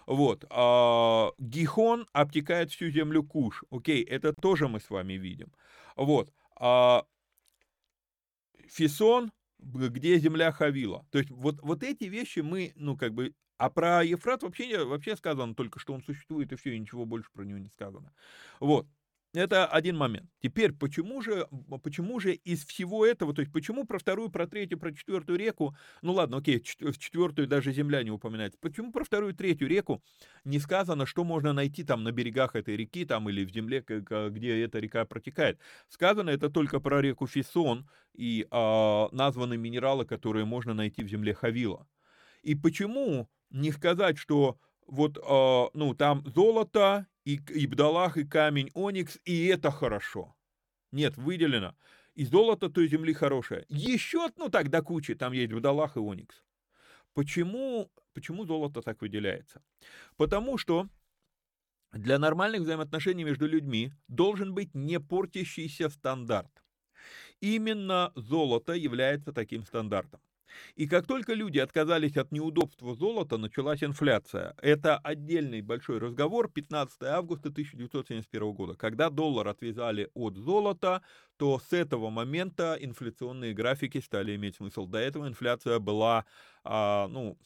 Вот. 0.06 0.44
А, 0.50 1.30
Гихон 1.38 2.06
обтекает 2.12 2.70
всю 2.70 2.88
землю 2.90 3.22
Куш. 3.22 3.64
Окей, 3.70 4.02
это 4.02 4.32
тоже 4.32 4.68
мы 4.68 4.80
с 4.80 4.90
вами 4.90 5.14
видим. 5.14 5.52
Вот. 5.96 6.32
А, 6.56 7.04
Фисон, 8.68 9.32
где 9.58 10.18
земля 10.18 10.52
Хавила. 10.52 11.06
То 11.10 11.18
есть 11.18 11.30
вот, 11.30 11.60
вот 11.62 11.82
эти 11.82 12.04
вещи 12.04 12.40
мы, 12.40 12.72
ну, 12.76 12.96
как 12.96 13.12
бы, 13.14 13.34
а 13.56 13.70
про 13.70 14.04
Ефрат 14.04 14.42
вообще, 14.42 14.84
вообще 14.84 15.16
сказано 15.16 15.54
только, 15.54 15.78
что 15.78 15.92
он 15.92 16.02
существует, 16.02 16.52
и 16.52 16.56
все, 16.56 16.74
и 16.74 16.78
ничего 16.78 17.04
больше 17.06 17.30
про 17.32 17.44
него 17.44 17.58
не 17.58 17.68
сказано. 17.68 18.12
Вот. 18.60 18.86
Это 19.34 19.66
один 19.66 19.96
момент. 19.96 20.30
Теперь, 20.40 20.72
почему 20.72 21.20
же, 21.20 21.48
почему 21.82 22.20
же 22.20 22.34
из 22.34 22.64
всего 22.64 23.04
этого, 23.04 23.34
то 23.34 23.40
есть 23.40 23.52
почему 23.52 23.84
про 23.84 23.98
вторую, 23.98 24.30
про 24.30 24.46
третью, 24.46 24.78
про 24.78 24.92
четвертую 24.94 25.36
реку, 25.40 25.76
ну 26.02 26.12
ладно, 26.12 26.36
окей, 26.36 26.60
в 26.60 26.98
четвертую 26.98 27.48
даже 27.48 27.72
земля 27.72 28.04
не 28.04 28.12
упоминается, 28.12 28.56
почему 28.60 28.92
про 28.92 29.02
вторую, 29.02 29.34
третью 29.34 29.66
реку 29.66 30.04
не 30.44 30.60
сказано, 30.60 31.04
что 31.04 31.24
можно 31.24 31.52
найти 31.52 31.82
там 31.82 32.04
на 32.04 32.12
берегах 32.12 32.54
этой 32.54 32.76
реки, 32.76 33.04
там 33.04 33.28
или 33.28 33.44
в 33.44 33.50
земле, 33.50 33.84
где 33.84 34.62
эта 34.62 34.78
река 34.78 35.04
протекает? 35.04 35.58
Сказано 35.88 36.30
это 36.30 36.48
только 36.48 36.78
про 36.78 37.02
реку 37.02 37.26
Фисон 37.26 37.88
и 38.14 38.46
а, 38.52 39.08
названы 39.10 39.56
минералы, 39.56 40.04
которые 40.04 40.44
можно 40.44 40.74
найти 40.74 41.02
в 41.02 41.08
земле 41.08 41.34
Хавила. 41.34 41.88
И 42.44 42.54
почему 42.54 43.28
не 43.50 43.72
сказать, 43.72 44.16
что 44.16 44.58
вот, 44.86 45.18
э, 45.18 45.68
ну, 45.74 45.94
там 45.94 46.22
золото, 46.26 47.06
и, 47.24 47.40
и 47.54 47.66
бдалах, 47.66 48.16
и 48.16 48.24
камень, 48.24 48.70
оникс, 48.74 49.18
и 49.24 49.46
это 49.46 49.70
хорошо. 49.70 50.34
Нет, 50.92 51.16
выделено. 51.16 51.74
И 52.14 52.24
золото 52.24 52.68
той 52.68 52.88
земли 52.88 53.12
хорошее. 53.12 53.64
Еще, 53.68 54.28
ну 54.36 54.48
так, 54.48 54.70
до 54.70 54.82
кучи, 54.82 55.14
там 55.14 55.32
есть 55.32 55.52
бдалах 55.52 55.96
и 55.96 56.00
оникс. 56.00 56.44
Почему, 57.14 57.90
почему 58.12 58.44
золото 58.44 58.82
так 58.82 59.00
выделяется? 59.00 59.62
Потому 60.16 60.58
что 60.58 60.88
для 61.92 62.18
нормальных 62.18 62.62
взаимоотношений 62.62 63.24
между 63.24 63.46
людьми 63.46 63.92
должен 64.08 64.54
быть 64.54 64.74
не 64.74 65.00
портящийся 65.00 65.88
стандарт. 65.88 66.62
Именно 67.40 68.12
золото 68.14 68.72
является 68.72 69.32
таким 69.32 69.64
стандартом. 69.64 70.20
И 70.76 70.86
как 70.86 71.06
только 71.06 71.34
люди 71.34 71.58
отказались 71.58 72.16
от 72.16 72.32
неудобства 72.32 72.94
золота, 72.94 73.36
началась 73.36 73.82
инфляция. 73.82 74.54
Это 74.62 74.98
отдельный 74.98 75.60
большой 75.60 75.98
разговор 75.98 76.50
15 76.50 77.02
августа 77.02 77.48
1971 77.48 78.52
года. 78.52 78.74
Когда 78.74 79.10
доллар 79.10 79.48
отвязали 79.48 80.10
от 80.14 80.36
золота, 80.36 81.02
то 81.36 81.58
с 81.58 81.72
этого 81.72 82.10
момента 82.10 82.76
инфляционные 82.80 83.54
графики 83.54 84.00
стали 84.00 84.36
иметь 84.36 84.56
смысл. 84.56 84.86
До 84.86 84.98
этого 84.98 85.28
инфляция 85.28 85.78
была, 85.78 86.24
а, 86.62 87.08
ну, 87.08 87.38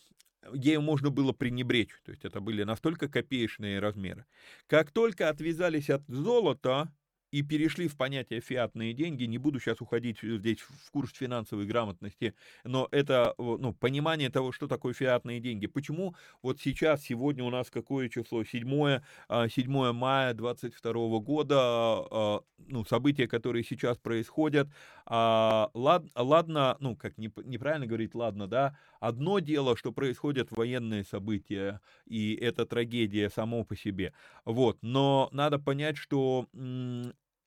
ею 0.52 0.82
можно 0.82 1.10
было 1.10 1.32
пренебречь, 1.32 1.94
то 2.04 2.10
есть 2.10 2.24
это 2.24 2.40
были 2.40 2.64
настолько 2.64 3.08
копеечные 3.08 3.80
размеры. 3.80 4.26
Как 4.66 4.90
только 4.90 5.28
отвязались 5.28 5.90
от 5.90 6.06
золота, 6.08 6.92
и 7.30 7.42
перешли 7.42 7.88
в 7.88 7.96
понятие 7.96 8.40
фиатные 8.40 8.92
деньги. 8.92 9.24
Не 9.24 9.38
буду 9.38 9.60
сейчас 9.60 9.80
уходить 9.80 10.18
здесь 10.22 10.60
в 10.60 10.90
курс 10.90 11.12
финансовой 11.12 11.66
грамотности, 11.66 12.34
но 12.64 12.88
это 12.90 13.34
ну, 13.38 13.72
понимание 13.72 14.30
того, 14.30 14.52
что 14.52 14.66
такое 14.66 14.94
фиатные 14.94 15.40
деньги. 15.40 15.66
Почему 15.66 16.14
вот 16.42 16.60
сейчас, 16.60 17.02
сегодня 17.02 17.44
у 17.44 17.50
нас 17.50 17.70
какое 17.70 18.08
число? 18.08 18.44
7, 18.44 18.68
7 18.68 19.00
а, 19.28 19.92
мая 19.92 20.34
22 20.34 20.92
года, 21.20 21.56
а, 21.58 22.40
ну, 22.66 22.84
события, 22.84 23.28
которые 23.28 23.64
сейчас 23.64 23.98
происходят. 23.98 24.68
А, 25.10 25.70
ладно, 25.72 26.76
ну, 26.80 26.94
как 26.94 27.16
неправильно 27.16 27.86
говорить, 27.86 28.14
ладно, 28.14 28.46
да, 28.46 28.76
одно 29.00 29.38
дело, 29.38 29.74
что 29.74 29.90
происходят 29.90 30.50
военные 30.50 31.02
события, 31.02 31.80
и 32.04 32.34
это 32.34 32.66
трагедия 32.66 33.30
само 33.30 33.64
по 33.64 33.74
себе, 33.74 34.12
вот, 34.44 34.76
но 34.82 35.30
надо 35.32 35.58
понять, 35.58 35.96
что 35.96 36.46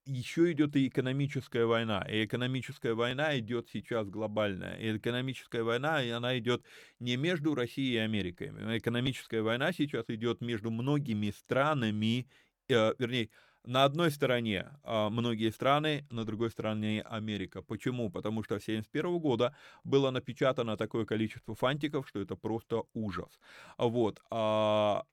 еще 0.06 0.52
идет 0.52 0.76
и 0.76 0.88
экономическая 0.88 1.66
война. 1.66 2.04
И 2.10 2.26
экономическая 2.26 2.96
война 2.96 3.38
идет 3.38 3.70
сейчас 3.72 4.10
глобальная. 4.10 4.76
И 4.78 4.98
экономическая 4.98 5.62
война, 5.62 6.02
и 6.04 6.10
она 6.10 6.38
идет 6.40 6.66
не 7.00 7.16
между 7.18 7.54
Россией 7.54 7.94
и 7.94 7.98
Америкой. 7.98 8.48
Экономическая 8.80 9.44
война 9.44 9.72
сейчас 9.72 10.06
идет 10.08 10.42
между 10.42 10.72
многими 10.72 11.30
странами, 11.30 12.28
э, 12.68 12.94
вернее, 12.98 13.30
на 13.66 13.84
одной 13.86 14.12
стороне 14.12 14.68
э, 14.84 15.10
многие 15.10 15.52
страны, 15.52 16.06
на 16.10 16.26
другой 16.26 16.50
стороне 16.50 17.02
Америка. 17.04 17.62
Почему? 17.62 18.10
Потому 18.10 18.44
что 18.44 18.60
с 18.60 18.64
1971 18.64 19.20
года 19.20 19.56
было 19.84 20.12
напечатано 20.12 20.78
такое 20.78 21.06
количество 21.06 21.56
фантиков, 21.56 22.08
что 22.08 22.20
это 22.20 22.36
просто 22.36 22.84
ужас. 22.94 23.40
Вот. 23.78 24.20
А 24.32 25.04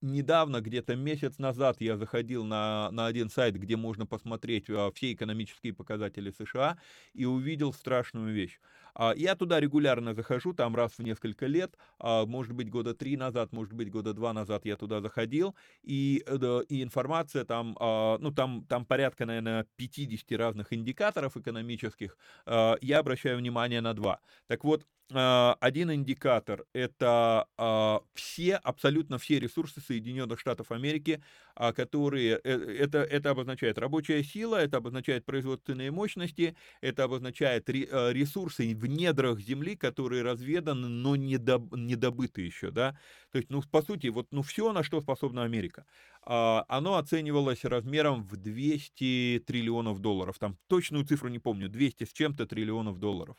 недавно, 0.00 0.60
где-то 0.60 0.96
месяц 0.96 1.38
назад, 1.38 1.80
я 1.80 1.96
заходил 1.96 2.44
на, 2.44 2.90
на 2.92 3.06
один 3.06 3.30
сайт, 3.30 3.56
где 3.56 3.76
можно 3.76 4.06
посмотреть 4.06 4.70
а, 4.70 4.90
все 4.92 5.12
экономические 5.12 5.72
показатели 5.72 6.30
США, 6.30 6.78
и 7.14 7.24
увидел 7.24 7.72
страшную 7.72 8.32
вещь. 8.32 8.60
А, 8.94 9.12
я 9.16 9.34
туда 9.34 9.60
регулярно 9.60 10.14
захожу, 10.14 10.52
там 10.52 10.76
раз 10.76 10.92
в 10.98 11.02
несколько 11.02 11.46
лет, 11.46 11.76
а, 11.98 12.26
может 12.26 12.52
быть, 12.52 12.70
года 12.70 12.94
три 12.94 13.16
назад, 13.16 13.52
может 13.52 13.74
быть, 13.74 13.90
года 13.90 14.12
два 14.12 14.32
назад 14.32 14.64
я 14.64 14.76
туда 14.76 15.00
заходил, 15.00 15.54
и, 15.82 16.22
э, 16.26 16.62
и 16.68 16.82
информация 16.82 17.44
там, 17.44 17.76
ну, 17.78 18.32
там, 18.32 18.64
там 18.68 18.84
порядка, 18.84 19.26
наверное, 19.26 19.66
50 19.76 20.36
разных 20.36 20.72
индикаторов 20.72 21.36
экономических, 21.36 22.16
я 22.46 22.98
обращаю 22.98 23.38
внимание 23.38 23.80
на 23.80 23.94
два. 23.94 24.20
Так 24.46 24.64
вот, 24.64 24.84
а, 25.10 25.56
один 25.60 25.90
индикатор– 25.90 26.66
это 26.74 27.46
а, 27.56 28.02
все, 28.12 28.56
абсолютно 28.56 29.16
все 29.18 29.38
ресурсы 29.38 29.80
Соединенных 29.80 30.38
Штатов 30.38 30.70
Америки, 30.70 31.22
а, 31.54 31.72
которые, 31.72 32.38
э, 32.44 32.76
это, 32.78 32.98
это 32.98 33.30
обозначает 33.30 33.78
рабочая 33.78 34.22
сила, 34.22 34.56
это 34.56 34.76
обозначает 34.76 35.24
производственные 35.24 35.90
мощности, 35.90 36.56
это 36.82 37.04
обозначает 37.04 37.70
ресурсы 37.70 38.74
в 38.74 38.86
недрах 38.88 39.40
земли, 39.40 39.76
которые 39.76 40.22
разведаны, 40.22 40.88
но 40.88 41.16
не, 41.16 41.38
доб, 41.38 41.74
не 41.76 41.94
добыты 41.94 42.42
еще, 42.42 42.70
да, 42.70 42.98
то 43.30 43.38
есть, 43.38 43.50
ну, 43.50 43.62
по 43.62 43.82
сути, 43.82 44.08
вот, 44.08 44.26
ну, 44.30 44.42
все, 44.42 44.72
на 44.72 44.82
что 44.82 45.00
способна 45.00 45.44
Америка, 45.44 45.86
оно 46.22 46.96
оценивалось 46.96 47.64
размером 47.64 48.22
в 48.24 48.36
200 48.36 49.44
триллионов 49.46 50.00
долларов, 50.00 50.38
там 50.38 50.58
точную 50.66 51.04
цифру 51.06 51.28
не 51.28 51.38
помню, 51.38 51.68
200 51.68 52.04
с 52.04 52.12
чем-то 52.12 52.46
триллионов 52.46 52.98
долларов. 52.98 53.36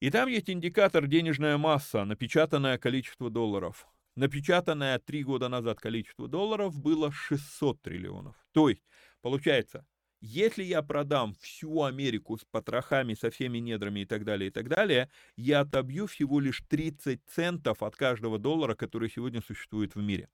И 0.00 0.10
там 0.10 0.28
есть 0.28 0.50
индикатор 0.50 1.06
денежная 1.06 1.58
масса, 1.58 2.04
напечатанное 2.04 2.76
количество 2.78 3.30
долларов. 3.30 3.86
Напечатанное 4.16 4.98
три 4.98 5.22
года 5.22 5.48
назад 5.48 5.78
количество 5.78 6.26
долларов 6.26 6.76
было 6.76 7.12
600 7.12 7.80
триллионов. 7.80 8.34
То 8.52 8.68
есть, 8.68 8.82
получается, 9.20 9.86
если 10.22 10.62
я 10.62 10.82
продам 10.82 11.34
всю 11.40 11.82
Америку 11.82 12.38
с 12.38 12.44
потрохами, 12.44 13.14
со 13.14 13.30
всеми 13.30 13.58
недрами 13.58 14.00
и 14.00 14.04
так 14.06 14.24
далее, 14.24 14.48
и 14.48 14.50
так 14.52 14.68
далее, 14.68 15.10
я 15.36 15.60
отобью 15.60 16.06
всего 16.06 16.38
лишь 16.38 16.62
30 16.68 17.20
центов 17.26 17.82
от 17.82 17.96
каждого 17.96 18.38
доллара, 18.38 18.76
который 18.76 19.10
сегодня 19.10 19.42
существует 19.42 19.96
в 19.96 20.00
мире. 20.00 20.28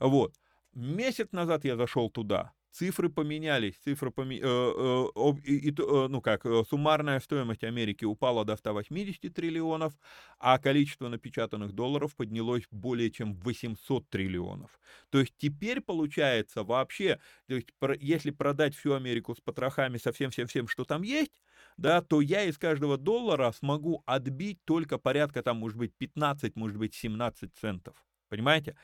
Вот. 0.00 0.34
Месяц 0.74 1.28
назад 1.32 1.64
я 1.64 1.76
зашел 1.76 2.10
туда, 2.10 2.52
цифры 2.70 3.08
поменялись, 3.08 3.74
цифры 3.84 4.10
поме... 4.10 4.38
э, 4.38 4.42
э, 4.42 5.32
и, 5.44 5.70
э, 5.70 6.06
ну 6.08 6.20
как, 6.20 6.44
суммарная 6.68 7.20
стоимость 7.20 7.64
Америки 7.64 8.04
упала 8.04 8.44
до 8.44 8.56
180 8.56 9.32
триллионов, 9.34 9.92
а 10.38 10.58
количество 10.58 11.08
напечатанных 11.08 11.72
долларов 11.72 12.14
поднялось 12.16 12.64
более 12.70 13.10
чем 13.10 13.34
800 13.34 14.08
триллионов. 14.08 14.80
То 15.10 15.20
есть 15.20 15.34
теперь 15.36 15.80
получается 15.80 16.62
вообще, 16.64 17.18
то 17.46 17.54
есть 17.54 17.68
если 18.00 18.30
продать 18.30 18.74
всю 18.74 18.94
Америку 18.94 19.34
с 19.34 19.40
потрохами, 19.40 19.98
со 19.98 20.12
всем-всем-всем, 20.12 20.68
что 20.68 20.84
там 20.84 21.02
есть, 21.02 21.42
да, 21.76 22.02
то 22.02 22.20
я 22.20 22.44
из 22.44 22.58
каждого 22.58 22.98
доллара 22.98 23.52
смогу 23.52 24.02
отбить 24.06 24.64
только 24.64 24.98
порядка 24.98 25.42
там, 25.42 25.58
может 25.58 25.78
быть, 25.78 25.94
15, 25.96 26.56
может 26.56 26.76
быть, 26.78 26.94
17 26.94 27.54
центов. 27.54 27.94
Понимаете? 28.30 28.76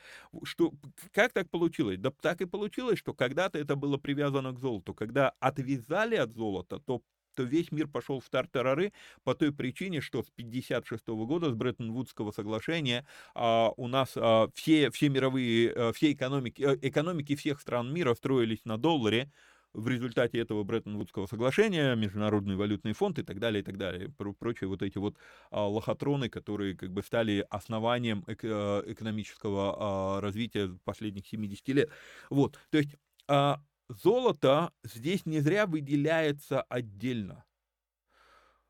Что, 0.43 0.73
как 1.13 1.33
так 1.33 1.49
получилось? 1.49 1.97
Да 1.97 2.11
так 2.11 2.41
и 2.41 2.45
получилось, 2.45 2.99
что 2.99 3.13
когда-то 3.13 3.57
это 3.57 3.75
было 3.75 3.97
привязано 3.97 4.51
к 4.53 4.59
золоту. 4.59 4.93
Когда 4.93 5.33
отвязали 5.39 6.15
от 6.15 6.33
золота, 6.35 6.79
то 6.79 7.01
то 7.35 7.43
весь 7.43 7.71
мир 7.71 7.87
пошел 7.87 8.19
в 8.19 8.27
тартарары 8.29 8.93
по 9.23 9.35
той 9.35 9.53
причине, 9.53 10.01
что 10.01 10.23
с 10.23 10.29
1956 10.29 11.07
года, 11.07 11.51
с 11.51 11.53
Бреттон-Вудского 11.53 12.31
соглашения, 12.31 13.05
а, 13.35 13.71
у 13.77 13.87
нас 13.87 14.13
а, 14.15 14.49
все, 14.55 14.89
все 14.89 15.09
мировые, 15.09 15.71
а, 15.71 15.93
все 15.93 16.13
экономики, 16.13 16.63
а, 16.63 16.75
экономики 16.81 17.35
всех 17.35 17.61
стран 17.61 17.93
мира 17.93 18.15
строились 18.15 18.65
на 18.65 18.79
долларе, 18.79 19.31
в 19.77 19.87
результате 19.87 20.39
этого 20.39 20.63
Бреттон-Вудского 20.63 21.27
соглашения, 21.27 21.95
Международный 21.95 22.55
валютный 22.55 22.93
фонд 22.93 23.19
и 23.19 23.23
так 23.23 23.39
далее, 23.39 23.61
и 23.61 23.63
так 23.63 23.77
далее, 23.77 24.09
прочие 24.39 24.67
вот 24.67 24.81
эти 24.81 24.97
вот 24.97 25.15
а, 25.51 25.67
лохотроны, 25.67 26.29
которые 26.29 26.75
как 26.75 26.91
бы 26.91 27.03
стали 27.03 27.45
основанием 27.49 28.23
эк, 28.25 28.39
а, 28.43 28.81
экономического 28.87 29.75
а, 30.17 30.21
развития 30.21 30.75
последних 30.83 31.27
70 31.27 31.67
лет. 31.69 31.91
Вот, 32.31 32.59
то 32.71 32.79
есть 32.79 32.95
а, 33.27 33.61
золото 33.87 34.71
здесь 34.83 35.27
не 35.27 35.41
зря 35.41 35.67
выделяется 35.67 36.63
отдельно. 36.63 37.45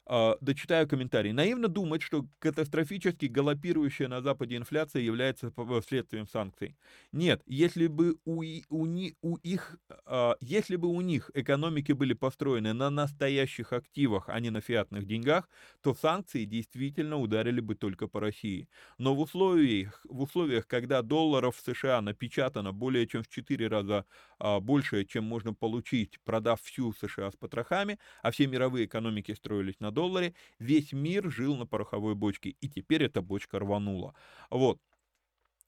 А, 0.10 0.38
дочитаю 0.40 0.88
комментарий. 0.88 1.34
Наивно 1.34 1.68
думать, 1.68 2.02
что 2.02 2.26
катастрофически 2.40 3.26
галопирующая 3.26 4.08
на 4.08 4.22
Западе 4.22 4.56
инфляция 4.56 5.02
является 5.02 5.52
следствием 5.86 6.28
санкций. 6.28 6.78
Нет, 7.12 7.42
если 7.46 7.88
бы 7.88 8.16
у, 8.24 8.42
у, 8.70 8.86
у 9.22 9.36
их, 9.38 9.78
а, 10.06 10.38
если 10.40 10.78
бы 10.78 10.88
у 10.88 11.02
них 11.02 11.30
экономики 11.34 11.92
были 11.92 12.14
построены 12.14 12.72
на 12.74 12.90
настоящих 12.90 13.74
активах, 13.74 14.30
а 14.30 14.40
не 14.40 14.50
на 14.50 14.62
фиатных 14.62 15.06
деньгах, 15.06 15.50
то 15.82 15.94
санкции 15.94 16.46
действительно 16.46 17.18
ударили 17.18 17.60
бы 17.60 17.76
только 17.76 18.08
по 18.08 18.22
России. 18.22 18.70
Но 18.98 19.14
в 19.14 19.20
условиях, 19.20 20.06
в 20.08 20.22
условиях 20.22 20.68
когда 20.68 21.02
долларов 21.02 21.58
в 21.58 21.62
США 21.62 22.02
напечатано 22.02 22.72
более 22.72 23.08
чем 23.08 23.24
в 23.24 23.28
4 23.28 23.68
раза 23.68 24.06
больше, 24.40 25.06
чем 25.06 25.24
можно 25.24 25.54
получить, 25.54 26.20
продав 26.24 26.62
всю 26.62 26.94
США 26.94 27.32
с 27.32 27.36
потрохами, 27.36 28.00
а 28.22 28.32
все 28.32 28.48
мировые 28.48 28.86
экономики 28.86 29.34
строились 29.34 29.80
на 29.80 29.92
долларе, 29.92 30.36
весь 30.60 30.94
мир 30.94 31.32
жил 31.32 31.56
на 31.56 31.66
пороховой 31.66 32.16
бочке, 32.16 32.56
и 32.62 32.70
теперь 32.70 33.04
эта 33.04 33.22
бочка 33.22 33.60
рванула. 33.60 34.16
Вот. 34.50 34.80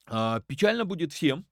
А, 0.06 0.40
печально 0.40 0.84
будет 0.84 1.12
всем, 1.12 1.46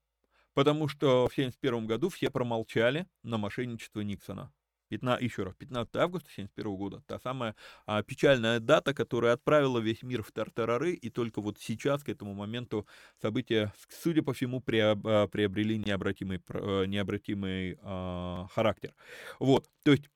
потому 0.54 0.88
что 0.88 1.28
в 1.28 1.32
1971 1.32 1.86
году 1.86 2.08
все 2.08 2.30
промолчали 2.30 3.06
на 3.22 3.38
мошенничество 3.38 4.00
Никсона. 4.00 4.52
15, 4.88 5.22
еще 5.22 5.42
раз, 5.44 5.54
15 5.56 5.96
августа 5.96 6.28
1971 6.32 6.76
года, 6.76 7.02
та 7.06 7.18
самая 7.18 7.54
а, 7.86 8.02
печальная 8.02 8.60
дата, 8.60 8.94
которая 8.94 9.34
отправила 9.34 9.78
весь 9.78 10.02
мир 10.02 10.22
в 10.22 10.32
тартарары, 10.32 10.92
и 10.92 11.10
только 11.10 11.40
вот 11.40 11.58
сейчас, 11.58 12.02
к 12.02 12.08
этому 12.08 12.34
моменту, 12.34 12.86
события, 13.20 13.72
судя 14.02 14.22
по 14.22 14.32
всему, 14.32 14.62
а, 14.66 15.26
приобрели 15.28 15.78
необратимый, 15.78 16.40
э, 16.48 16.84
необратимый 16.86 17.78
а, 17.82 18.46
характер. 18.52 18.94
Вот, 19.38 19.68
то 19.82 19.92
есть 19.92 20.08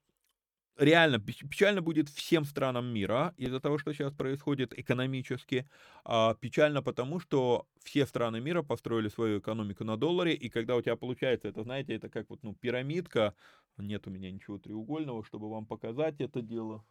реально 0.83 1.19
печально 1.21 1.83
будет 1.83 2.09
всем 2.09 2.45
странам 2.45 2.87
мира 2.87 3.35
из-за 3.37 3.61
того, 3.61 3.79
что 3.79 3.93
сейчас 3.93 4.13
происходит 4.13 4.77
экономически. 4.79 5.69
А 6.05 6.35
печально 6.35 6.83
потому, 6.83 7.21
что 7.21 7.67
все 7.83 8.07
страны 8.07 8.41
мира 8.41 8.63
построили 8.63 9.09
свою 9.09 9.39
экономику 9.41 9.85
на 9.85 9.97
долларе, 9.97 10.35
и 10.35 10.49
когда 10.49 10.77
у 10.77 10.83
тебя 10.83 10.97
получается, 10.97 11.49
это, 11.49 11.63
знаете, 11.63 11.95
это 11.95 12.09
как 12.09 12.29
вот, 12.31 12.43
ну, 12.43 12.55
пирамидка, 12.55 13.35
нет 13.77 14.07
у 14.07 14.11
меня 14.11 14.31
ничего 14.31 14.59
треугольного, 14.59 15.25
чтобы 15.25 15.51
вам 15.51 15.67
показать 15.67 16.21
это 16.21 16.43
дело, 16.43 16.85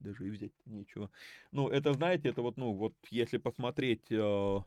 даже 0.00 0.26
и 0.26 0.30
взять 0.30 0.52
нечего. 0.66 1.10
Ну, 1.52 1.68
это, 1.68 1.92
знаете, 1.92 2.28
это 2.30 2.42
вот, 2.42 2.56
ну, 2.56 2.72
вот 2.72 2.94
если 3.10 3.38
посмотреть 3.38 4.10
э, 4.10 4.58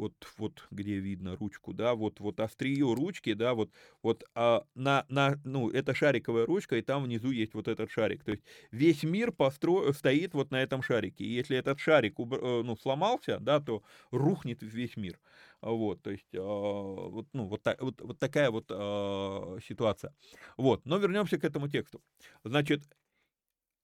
вот, 0.00 0.14
вот 0.38 0.66
где 0.70 0.98
видно 0.98 1.36
ручку, 1.36 1.74
да, 1.74 1.94
вот, 1.94 2.20
вот 2.20 2.40
острие 2.40 2.94
ручки, 2.94 3.34
да, 3.34 3.52
вот, 3.52 3.70
вот 4.02 4.24
а, 4.34 4.64
на, 4.74 5.04
на, 5.08 5.38
ну, 5.44 5.70
это 5.70 5.94
шариковая 5.94 6.46
ручка, 6.46 6.76
и 6.76 6.82
там 6.82 7.04
внизу 7.04 7.30
есть 7.30 7.52
вот 7.52 7.68
этот 7.68 7.90
шарик. 7.90 8.24
То 8.24 8.32
есть 8.32 8.42
весь 8.70 9.02
мир 9.02 9.30
постро... 9.30 9.92
стоит 9.92 10.32
вот 10.32 10.50
на 10.50 10.62
этом 10.62 10.82
шарике. 10.82 11.24
И 11.24 11.32
если 11.32 11.56
этот 11.56 11.78
шарик, 11.80 12.18
э, 12.18 12.62
ну, 12.64 12.76
сломался, 12.76 13.38
да, 13.40 13.60
то 13.60 13.82
рухнет 14.10 14.62
весь 14.62 14.96
мир. 14.96 15.20
Вот, 15.60 16.02
то 16.02 16.10
есть, 16.10 16.34
э, 16.34 16.38
вот, 16.40 17.26
ну, 17.34 17.46
вот, 17.46 17.62
так, 17.62 17.82
вот, 17.82 18.00
вот 18.00 18.18
такая 18.18 18.50
вот 18.50 18.70
э, 18.70 19.58
ситуация. 19.68 20.14
Вот, 20.56 20.86
но 20.86 20.96
вернемся 20.96 21.38
к 21.38 21.44
этому 21.44 21.68
тексту. 21.68 22.02
Значит, 22.42 22.82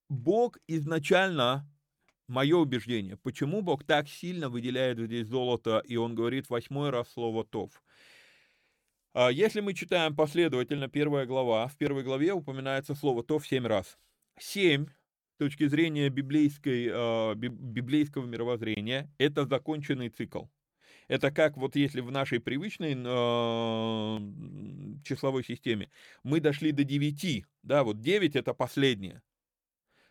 Бог 0.09 0.57
изначально 0.67 1.69
мое 2.29 2.57
убеждение, 2.57 3.17
почему 3.17 3.63
Бог 3.63 3.85
так 3.85 4.09
сильно 4.09 4.49
выделяет 4.49 4.99
здесь 4.99 5.27
золото, 5.27 5.83
и 5.85 5.97
он 5.97 6.15
говорит 6.15 6.49
восьмой 6.49 6.91
раз 6.91 7.11
слово 7.13 7.45
«тов». 7.45 7.83
А, 9.15 9.31
если 9.31 9.61
мы 9.61 9.75
читаем 9.75 10.15
последовательно 10.15 10.89
первая 10.89 11.27
глава, 11.27 11.69
в 11.69 11.77
первой 11.77 12.03
главе 12.03 12.33
упоминается 12.33 12.95
слово 12.95 13.23
«тов» 13.23 13.47
семь 13.47 13.67
раз. 13.67 13.99
Семь, 14.39 14.87
с 15.35 15.39
точки 15.39 15.67
зрения 15.69 16.09
библейской, 16.11 16.91
а, 16.93 17.35
библейского 17.35 18.27
мировоззрения, 18.27 19.11
это 19.19 19.47
законченный 19.47 20.11
цикл. 20.11 20.45
Это 21.09 21.31
как 21.31 21.57
вот 21.57 21.77
если 21.77 22.01
в 22.01 22.11
нашей 22.11 22.41
привычной 22.41 22.95
э, 22.95 24.19
числовой 25.05 25.45
системе 25.45 25.89
мы 26.25 26.41
дошли 26.41 26.73
до 26.73 26.83
9, 26.83 27.45
да, 27.63 27.85
вот 27.85 28.01
9 28.01 28.35
это 28.35 28.55
последнее, 28.55 29.23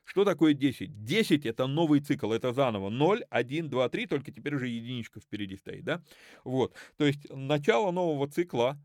что 0.06 0.24
такое 0.24 0.54
10? 0.54 1.04
10 1.04 1.46
это 1.46 1.68
новый 1.68 2.00
цикл, 2.00 2.32
это 2.32 2.54
заново. 2.54 2.90
0, 2.90 3.24
1, 3.30 3.70
2, 3.70 3.90
3, 3.90 4.08
только 4.08 4.32
теперь 4.32 4.56
уже 4.56 4.68
единичка 4.68 5.20
впереди 5.20 5.58
стоит, 5.58 5.84
да? 5.84 6.02
Вот, 6.44 6.74
то 6.98 7.06
есть 7.06 7.28
начало 7.30 7.92
нового 7.92 8.28
цикла 8.30 8.78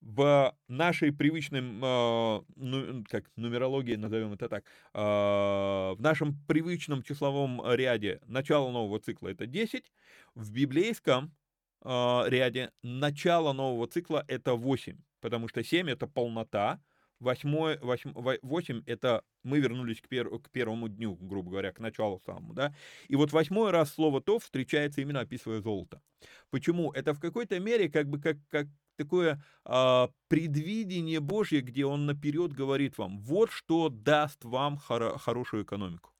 в 0.00 0.54
нашей 0.68 1.12
привычной, 1.12 1.60
э, 1.60 2.42
ну, 2.56 3.04
как 3.08 3.24
нумерологии, 3.36 3.96
назовем 3.96 4.32
это 4.34 4.48
так, 4.48 4.64
э, 4.94 4.98
в 5.00 5.96
нашем 5.98 6.38
привычном 6.46 7.02
числовом 7.02 7.62
ряде 7.74 8.20
начало 8.26 8.70
нового 8.70 9.00
цикла 9.00 9.28
это 9.28 9.46
10, 9.46 9.90
в 10.34 10.52
библейском 10.52 11.34
э, 11.82 12.22
ряде 12.26 12.70
начало 12.82 13.52
нового 13.52 13.86
цикла 13.88 14.24
это 14.28 14.54
8, 14.54 14.98
потому 15.20 15.48
что 15.48 15.64
7 15.64 15.90
это 15.90 16.06
полнота, 16.06 16.80
Восьмой, 17.18 17.78
восьм, 17.78 18.12
восемь— 18.42 18.82
это 18.86 19.22
мы 19.42 19.58
вернулись 19.58 20.00
к, 20.00 20.08
пер, 20.08 20.28
к 20.38 20.50
первому 20.50 20.88
дню, 20.88 21.16
грубо 21.16 21.50
говоря, 21.50 21.72
к 21.72 21.80
началу 21.80 22.20
самому, 22.26 22.52
да. 22.52 22.74
И 23.08 23.16
вот 23.16 23.32
восьмой 23.32 23.70
раз 23.70 23.94
слово 23.94 24.20
«то» 24.20 24.38
встречается 24.38 25.00
именно 25.00 25.20
описывая 25.20 25.60
золото. 25.60 26.02
Почему? 26.50 26.92
Это 26.92 27.14
в 27.14 27.20
какой-то 27.20 27.58
мере 27.58 27.88
как 27.88 28.08
бы 28.08 28.20
как, 28.20 28.36
как 28.50 28.66
такое 28.96 29.42
а, 29.64 30.10
предвидение 30.28 31.20
Божье, 31.20 31.60
где 31.60 31.86
он 31.86 32.06
наперед 32.06 32.52
говорит 32.52 32.98
вам, 32.98 33.18
вот 33.20 33.50
что 33.50 33.88
даст 33.88 34.44
вам 34.44 34.78
хоро- 34.78 35.18
хорошую 35.18 35.64
экономику. 35.64 36.10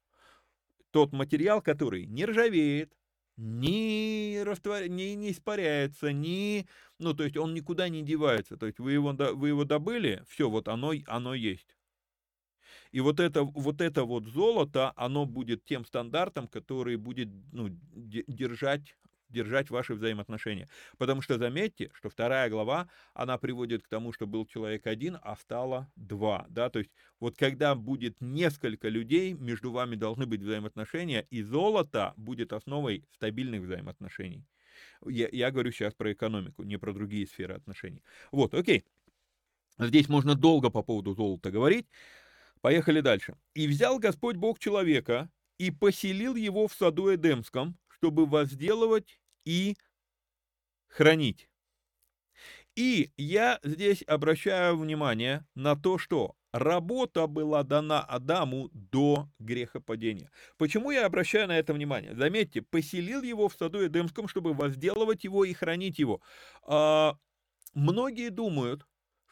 Тот 0.93 1.13
материал, 1.13 1.61
который 1.61 2.07
не 2.07 2.25
ржавеет, 2.25 2.95
не, 3.37 4.43
раствор... 4.45 4.89
не, 4.89 5.15
не 5.15 5.33
испаряется, 5.33 6.13
не... 6.13 6.67
Ну, 6.99 7.15
то 7.15 7.25
есть 7.25 7.37
он 7.37 7.55
никуда 7.55 7.89
не 7.89 8.03
девается. 8.03 8.57
То 8.57 8.67
есть 8.67 8.79
вы 8.79 8.93
его, 8.93 9.13
вы 9.13 9.49
его 9.49 9.65
добыли, 9.65 10.25
все, 10.29 10.49
вот 10.49 10.69
оно, 10.69 10.93
оно 11.07 11.35
есть. 11.35 11.77
И 12.93 13.01
вот 13.01 13.21
это, 13.21 13.43
вот 13.43 13.81
это 13.81 14.05
вот 14.05 14.27
золото, 14.27 14.93
оно 14.97 15.27
будет 15.27 15.65
тем 15.65 15.85
стандартом, 15.85 16.49
который 16.49 16.97
будет 16.97 17.29
ну, 17.53 17.69
держать 17.69 18.97
держать 19.29 19.71
ваши 19.71 19.95
взаимоотношения. 19.95 20.69
Потому 20.99 21.23
что 21.23 21.39
заметьте, 21.39 21.91
что 21.95 22.09
вторая 22.09 22.49
глава, 22.49 22.89
она 23.15 23.39
приводит 23.39 23.83
к 23.83 23.89
тому, 23.89 24.13
что 24.13 24.27
был 24.27 24.47
человек 24.47 24.87
один, 24.87 25.19
а 25.23 25.37
стало 25.37 25.91
два. 25.97 26.47
Да? 26.49 26.71
То 26.71 26.81
есть 26.81 26.91
вот 27.21 27.37
когда 27.37 27.75
будет 27.75 28.21
несколько 28.21 28.89
людей, 28.89 29.33
между 29.33 29.73
вами 29.73 29.97
должны 29.97 30.27
быть 30.27 30.43
взаимоотношения, 30.43 31.27
и 31.31 31.43
золото 31.43 32.15
будет 32.17 32.53
основой 32.53 33.05
стабильных 33.13 33.63
взаимоотношений. 33.63 34.45
Я, 35.05 35.29
я 35.33 35.51
говорю 35.51 35.73
сейчас 35.73 35.95
про 35.95 36.13
экономику, 36.13 36.63
не 36.63 36.77
про 36.79 36.93
другие 36.93 37.27
сферы 37.27 37.55
отношений. 37.55 38.03
Вот, 38.33 38.55
окей. 38.55 38.85
Здесь 39.79 40.09
можно 40.09 40.35
долго 40.35 40.71
по 40.71 40.83
поводу 40.83 41.15
золота 41.15 41.51
говорить. 41.51 41.87
Поехали 42.61 43.01
дальше. 43.01 43.37
«И 43.55 43.69
взял 43.69 43.99
Господь 43.99 44.37
Бог 44.37 44.59
человека 44.59 45.31
и 45.59 45.71
поселил 45.71 46.35
его 46.35 46.67
в 46.67 46.75
саду 46.75 47.15
Эдемском, 47.15 47.77
чтобы 47.97 48.27
возделывать 48.27 49.21
и 49.45 49.77
хранить. 50.89 51.49
И 52.75 53.11
я 53.17 53.59
здесь 53.63 54.03
обращаю 54.07 54.77
внимание 54.77 55.47
на 55.55 55.77
то, 55.77 55.97
что 55.97 56.35
работа 56.53 57.27
была 57.27 57.63
дана 57.63 58.03
Адаму 58.03 58.69
до 58.73 59.31
грехопадения. 59.39 60.31
Почему 60.59 60.91
я 60.91 61.07
обращаю 61.07 61.49
на 61.49 61.59
это 61.59 61.73
внимание? 61.73 62.15
Заметьте, 62.15 62.61
поселил 62.61 63.23
его 63.23 63.49
в 63.49 63.55
саду 63.55 63.87
Эдемском, 63.87 64.29
чтобы 64.29 64.53
возделывать 64.53 65.25
его 65.25 65.45
и 65.45 65.55
хранить 65.55 65.99
его. 65.99 66.21
А, 66.65 67.17
многие 67.75 68.29
думают, 68.29 68.87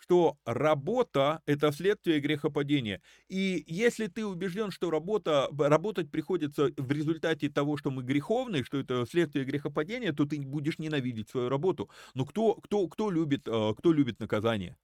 что 0.04 0.36
работа– 0.44 1.40
это 1.46 1.72
следствие 1.72 2.20
грехопадения. 2.20 3.00
И 3.30 3.64
если 3.66 4.06
ты 4.06 4.26
убежден, 4.26 4.70
что 4.70 4.90
работа, 4.90 5.48
работать 5.58 6.10
приходится 6.10 6.70
в 6.76 6.92
результате 6.92 7.48
того, 7.48 7.78
что 7.78 7.90
мы 7.90 8.02
греховны, 8.02 8.64
что 8.64 8.78
это 8.78 9.06
следствие 9.10 9.46
грехопадения, 9.46 10.12
то 10.12 10.26
ты 10.26 10.38
будешь 10.42 10.78
ненавидеть 10.78 11.30
свою 11.30 11.48
работу. 11.48 11.88
Но 12.12 12.26
кто, 12.26 12.54
кто, 12.56 12.86
кто, 12.88 13.10
любит, 13.10 13.48
а, 13.48 13.72
кто 13.72 13.92
любит 13.94 14.20
наказание? 14.20 14.76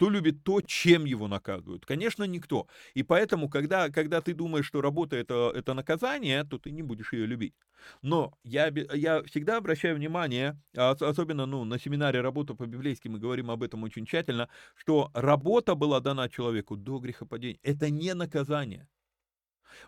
Кто 0.00 0.08
любит 0.08 0.44
то, 0.44 0.62
чем 0.62 1.04
его 1.04 1.28
наказывают? 1.28 1.84
Конечно, 1.84 2.24
никто. 2.24 2.66
И 2.94 3.02
поэтому, 3.02 3.50
когда, 3.50 3.90
когда 3.90 4.22
ты 4.22 4.32
думаешь, 4.32 4.64
что 4.64 4.80
работа 4.80 5.14
это, 5.16 5.52
это 5.54 5.74
наказание, 5.74 6.44
то 6.44 6.58
ты 6.58 6.70
не 6.70 6.82
будешь 6.82 7.12
ее 7.12 7.26
любить. 7.26 7.52
Но 8.00 8.32
я, 8.42 8.68
я 8.94 9.22
всегда 9.24 9.58
обращаю 9.58 9.96
внимание, 9.96 10.58
а 10.74 10.92
особенно 10.92 11.44
ну, 11.44 11.64
на 11.64 11.78
семинаре 11.78 12.22
«Работа 12.22 12.54
по-библейски» 12.54 13.08
мы 13.08 13.18
говорим 13.18 13.50
об 13.50 13.62
этом 13.62 13.82
очень 13.82 14.06
тщательно, 14.06 14.48
что 14.74 15.10
работа 15.12 15.74
была 15.74 16.00
дана 16.00 16.30
человеку 16.30 16.78
до 16.78 16.98
грехопадения. 16.98 17.58
Это 17.62 17.90
не 17.90 18.14
наказание. 18.14 18.88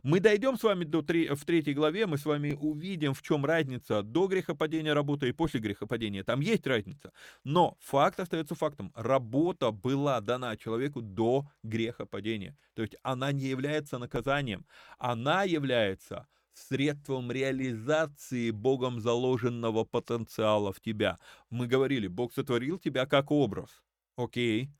Мы 0.02 0.20
дойдем 0.20 0.56
с 0.56 0.62
вами 0.62 0.84
до 0.84 1.02
3, 1.02 1.28
в 1.34 1.44
третьей 1.44 1.74
главе, 1.74 2.06
мы 2.06 2.18
с 2.18 2.24
вами 2.24 2.56
увидим, 2.60 3.14
в 3.14 3.22
чем 3.22 3.44
разница 3.44 4.02
до 4.02 4.26
грехопадения 4.26 4.94
работы 4.94 5.28
и 5.28 5.32
после 5.32 5.60
грехопадения. 5.60 6.24
Там 6.24 6.40
есть 6.40 6.66
разница. 6.66 7.12
Но 7.44 7.76
факт 7.80 8.20
остается 8.20 8.54
фактом. 8.54 8.92
Работа 8.94 9.70
была 9.70 10.20
дана 10.20 10.56
человеку 10.56 11.02
до 11.02 11.46
грехопадения. 11.62 12.56
То 12.74 12.82
есть 12.82 12.96
она 13.02 13.32
не 13.32 13.46
является 13.46 13.98
наказанием. 13.98 14.66
Она 14.98 15.44
является 15.44 16.26
средством 16.54 17.32
реализации 17.32 18.50
Богом 18.50 19.00
заложенного 19.00 19.84
потенциала 19.84 20.72
в 20.72 20.80
тебя. 20.80 21.18
Мы 21.50 21.66
говорили, 21.66 22.08
Бог 22.08 22.32
сотворил 22.32 22.78
тебя 22.78 23.06
как 23.06 23.30
образ. 23.30 23.82
Окей, 24.16 24.70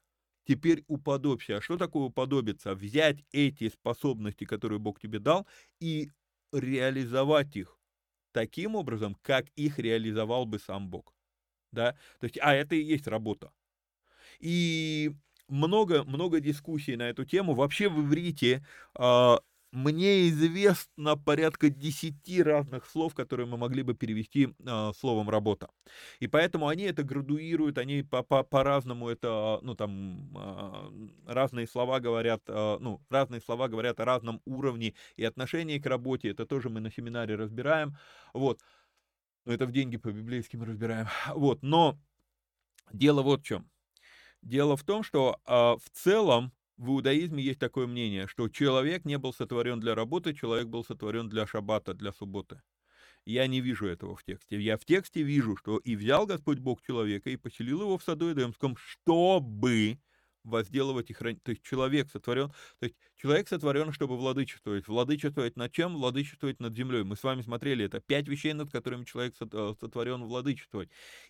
теперь 0.44 0.84
уподобься. 0.88 1.58
А 1.58 1.60
что 1.60 1.76
такое 1.76 2.04
уподобиться? 2.04 2.74
Взять 2.74 3.24
эти 3.32 3.68
способности, 3.68 4.44
которые 4.44 4.78
Бог 4.78 5.00
тебе 5.00 5.18
дал, 5.18 5.46
и 5.80 6.10
реализовать 6.52 7.56
их 7.56 7.78
таким 8.32 8.74
образом, 8.74 9.16
как 9.22 9.46
их 9.56 9.78
реализовал 9.78 10.46
бы 10.46 10.58
сам 10.58 10.88
Бог. 10.88 11.14
Да? 11.70 11.92
То 12.18 12.24
есть, 12.24 12.38
а 12.40 12.54
это 12.54 12.74
и 12.74 12.82
есть 12.82 13.06
работа. 13.06 13.52
И 14.40 15.12
много, 15.48 16.04
много 16.04 16.40
дискуссий 16.40 16.96
на 16.96 17.08
эту 17.08 17.24
тему. 17.24 17.54
Вообще 17.54 17.88
в 17.88 18.00
иврите 18.00 18.64
а, 18.94 19.38
мне 19.72 20.28
известно 20.28 21.16
порядка 21.16 21.70
10 21.70 22.40
разных 22.42 22.86
слов, 22.86 23.14
которые 23.14 23.46
мы 23.46 23.56
могли 23.56 23.82
бы 23.82 23.94
перевести 23.94 24.54
э, 24.58 24.92
словом 24.94 25.30
работа. 25.30 25.70
И 26.20 26.26
поэтому 26.26 26.68
они 26.68 26.84
это 26.84 27.02
градуируют, 27.02 27.78
они 27.78 28.02
по-разному 28.02 29.06
-по 29.06 29.08
-по 29.08 29.12
это, 29.12 29.58
ну 29.62 29.74
там, 29.74 30.30
э, 30.36 31.32
разные 31.32 31.66
слова 31.66 32.00
говорят, 32.00 32.42
э, 32.48 32.78
ну, 32.80 33.00
разные 33.08 33.40
слова 33.40 33.68
говорят 33.68 33.98
о 34.00 34.04
разном 34.04 34.42
уровне 34.44 34.94
и 35.16 35.24
отношении 35.24 35.78
к 35.78 35.86
работе. 35.86 36.28
Это 36.28 36.44
тоже 36.44 36.68
мы 36.68 36.80
на 36.80 36.90
семинаре 36.90 37.36
разбираем. 37.36 37.96
Вот. 38.34 38.60
Но 39.46 39.54
это 39.54 39.66
в 39.66 39.72
деньги 39.72 39.96
по-библейски 39.96 40.56
мы 40.56 40.66
разбираем. 40.66 41.06
Вот. 41.34 41.62
Но 41.62 41.98
дело 42.92 43.22
вот 43.22 43.40
в 43.40 43.44
чем. 43.44 43.70
Дело 44.42 44.76
в 44.76 44.82
том, 44.84 45.02
что 45.02 45.40
э, 45.46 45.52
в 45.52 45.90
целом 45.92 46.52
в 46.76 46.88
иудаизме 46.88 47.42
есть 47.42 47.58
такое 47.58 47.86
мнение, 47.86 48.26
что 48.26 48.48
человек 48.48 49.04
не 49.04 49.18
был 49.18 49.32
сотворен 49.32 49.80
для 49.80 49.94
работы, 49.94 50.34
человек 50.34 50.68
был 50.68 50.84
сотворен 50.84 51.28
для 51.28 51.46
шаббата, 51.46 51.94
для 51.94 52.12
субботы. 52.12 52.62
Я 53.24 53.46
не 53.46 53.60
вижу 53.60 53.86
этого 53.86 54.16
в 54.16 54.24
тексте. 54.24 54.60
Я 54.60 54.76
в 54.76 54.84
тексте 54.84 55.22
вижу, 55.22 55.56
что 55.56 55.78
и 55.78 55.94
взял 55.94 56.26
Господь 56.26 56.58
Бог 56.58 56.82
человека 56.82 57.30
и 57.30 57.36
поселил 57.36 57.82
его 57.82 57.98
в 57.98 58.02
саду 58.02 58.32
Эдемском, 58.32 58.76
чтобы 58.76 59.98
возделывать 60.44 61.10
и 61.10 61.12
хранить. 61.12 61.42
То 61.42 61.50
есть 61.50 61.62
человек 61.62 62.10
сотворен, 62.10 62.48
то 62.78 62.86
есть 62.86 62.96
человек 63.16 63.48
сотворен, 63.48 63.92
чтобы 63.92 64.16
владычествовать. 64.16 64.88
Владычествовать 64.88 65.56
над 65.56 65.72
чем? 65.72 65.94
Владычествовать 65.94 66.60
над 66.60 66.76
землей. 66.76 67.04
Мы 67.04 67.16
с 67.16 67.22
вами 67.22 67.42
смотрели 67.42 67.84
это. 67.84 68.00
Пять 68.00 68.28
вещей, 68.28 68.52
над 68.52 68.70
которыми 68.70 69.04
человек 69.04 69.34
э, 69.40 69.74
сотворен 69.80 70.24
владычествовать. 70.24 70.88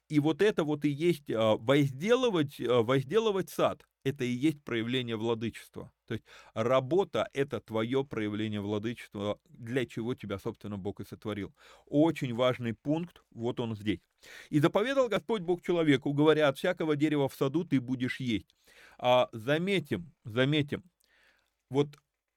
И 0.08 0.20
вот 0.20 0.42
это 0.42 0.64
вот 0.64 0.84
и 0.84 0.90
есть 0.90 1.30
а, 1.30 1.56
возделывать, 1.56 2.60
а, 2.60 2.82
возделывать 2.82 3.50
сад. 3.50 3.86
Это 4.04 4.24
и 4.24 4.30
есть 4.30 4.62
проявление 4.64 5.16
владычества. 5.16 5.92
То 6.06 6.14
есть 6.14 6.24
работа— 6.54 7.28
это 7.32 7.60
твое 7.60 8.04
проявление 8.04 8.60
владычества, 8.60 9.38
для 9.48 9.86
чего 9.86 10.14
тебя, 10.14 10.38
собственно, 10.38 10.76
Бог 10.76 11.00
и 11.00 11.04
сотворил. 11.04 11.54
Очень 11.86 12.34
важный 12.34 12.74
пункт, 12.74 13.22
вот 13.30 13.60
он 13.60 13.76
здесь. 13.76 14.00
«И 14.50 14.58
заповедал 14.58 15.08
Господь 15.08 15.42
Бог 15.42 15.62
человеку, 15.62 16.12
говоря, 16.12 16.48
от 16.48 16.58
всякого 16.58 16.96
дерева 16.96 17.28
в 17.28 17.34
саду 17.34 17.64
ты 17.64 17.80
будешь 17.80 18.20
есть». 18.20 18.54
А, 19.04 19.28
заметим, 19.32 20.14
заметим, 20.22 20.84
вот 21.70 21.88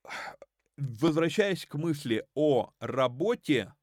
возвращаясь 0.77 1.63
к 1.63 1.75
мысли 1.75 2.25
о 2.33 2.71
работе 2.79 3.75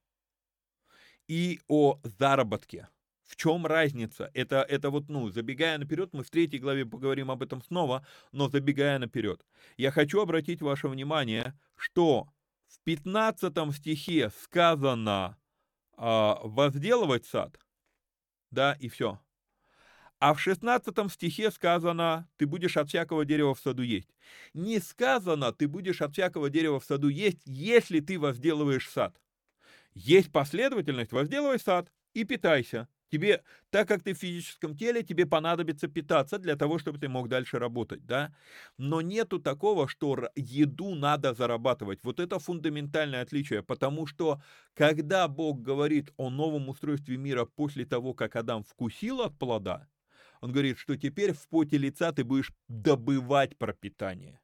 и 1.28 1.60
о 1.68 2.00
заработке, 2.02 2.88
в 3.22 3.36
чем 3.36 3.66
разница? 3.66 4.32
Это, 4.34 4.62
это 4.62 4.90
вот, 4.90 5.08
ну, 5.08 5.30
забегая 5.30 5.78
наперед, 5.78 6.12
мы 6.12 6.24
в 6.24 6.30
третьей 6.30 6.58
главе 6.58 6.84
поговорим 6.84 7.30
об 7.30 7.44
этом 7.44 7.62
снова, 7.62 8.04
но 8.32 8.48
забегая 8.48 8.98
наперед. 8.98 9.46
Я 9.76 9.92
хочу 9.92 10.20
обратить 10.20 10.60
ваше 10.60 10.88
внимание, 10.88 11.56
что 11.76 12.32
в 12.66 12.80
15 12.82 13.72
стихе 13.76 14.30
сказано 14.42 15.38
а, 15.96 16.40
возделывать 16.42 17.26
сад, 17.26 17.60
да, 18.50 18.72
и 18.72 18.88
все. 18.88 19.20
А 20.22 20.34
в 20.34 20.40
16 20.40 21.10
стихе 21.10 21.50
сказано, 21.50 22.28
ты 22.36 22.46
будешь 22.46 22.76
от 22.76 22.88
всякого 22.88 23.24
дерева 23.24 23.56
в 23.56 23.58
саду 23.58 23.82
есть. 23.82 24.08
Не 24.54 24.78
сказано, 24.78 25.50
ты 25.52 25.66
будешь 25.66 26.00
от 26.00 26.12
всякого 26.12 26.48
дерева 26.48 26.78
в 26.78 26.84
саду 26.84 27.08
есть, 27.08 27.40
если 27.44 27.98
ты 27.98 28.20
возделываешь 28.20 28.88
сад. 28.88 29.20
Есть 29.94 30.30
последовательность, 30.30 31.10
возделывай 31.10 31.58
сад 31.58 31.90
и 32.14 32.22
питайся. 32.22 32.86
Тебе, 33.10 33.42
так 33.70 33.88
как 33.88 34.04
ты 34.04 34.14
в 34.14 34.18
физическом 34.18 34.76
теле, 34.76 35.02
тебе 35.02 35.26
понадобится 35.26 35.88
питаться 35.88 36.38
для 36.38 36.54
того, 36.54 36.78
чтобы 36.78 37.00
ты 37.00 37.08
мог 37.08 37.28
дальше 37.28 37.58
работать, 37.58 38.06
да? 38.06 38.32
Но 38.78 39.00
нету 39.00 39.40
такого, 39.40 39.88
что 39.88 40.30
еду 40.36 40.94
надо 40.94 41.34
зарабатывать. 41.34 41.98
Вот 42.04 42.20
это 42.20 42.38
фундаментальное 42.38 43.22
отличие, 43.22 43.64
потому 43.64 44.06
что 44.06 44.40
когда 44.74 45.26
Бог 45.26 45.62
говорит 45.62 46.12
о 46.16 46.30
новом 46.30 46.68
устройстве 46.68 47.16
мира 47.16 47.44
после 47.44 47.84
того, 47.84 48.14
как 48.14 48.36
Адам 48.36 48.62
вкусил 48.62 49.20
от 49.20 49.36
плода, 49.36 49.88
он 50.42 50.50
говорит, 50.52 50.76
что 50.76 50.96
теперь 50.96 51.32
в 51.32 51.48
поте 51.48 51.78
лица 51.78 52.12
ты 52.12 52.24
будешь 52.24 52.52
добывать 52.68 53.56
пропитание. 53.56 54.40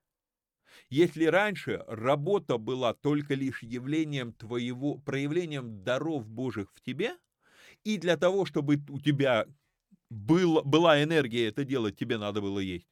Если 0.90 1.24
раньше 1.24 1.84
работа 1.88 2.56
была 2.56 2.94
только 2.94 3.34
лишь 3.34 3.62
явлением 3.62 4.32
твоего, 4.32 4.98
проявлением 4.98 5.82
даров 5.82 6.26
Божьих 6.26 6.72
в 6.72 6.80
тебе, 6.80 7.16
и 7.84 7.98
для 7.98 8.16
того, 8.16 8.46
чтобы 8.46 8.80
у 8.88 9.00
тебя 9.00 9.46
был, 10.08 10.62
была 10.62 11.02
энергия 11.02 11.48
это 11.48 11.64
делать, 11.64 11.96
тебе 11.96 12.16
надо 12.16 12.40
было 12.40 12.60
есть, 12.60 12.88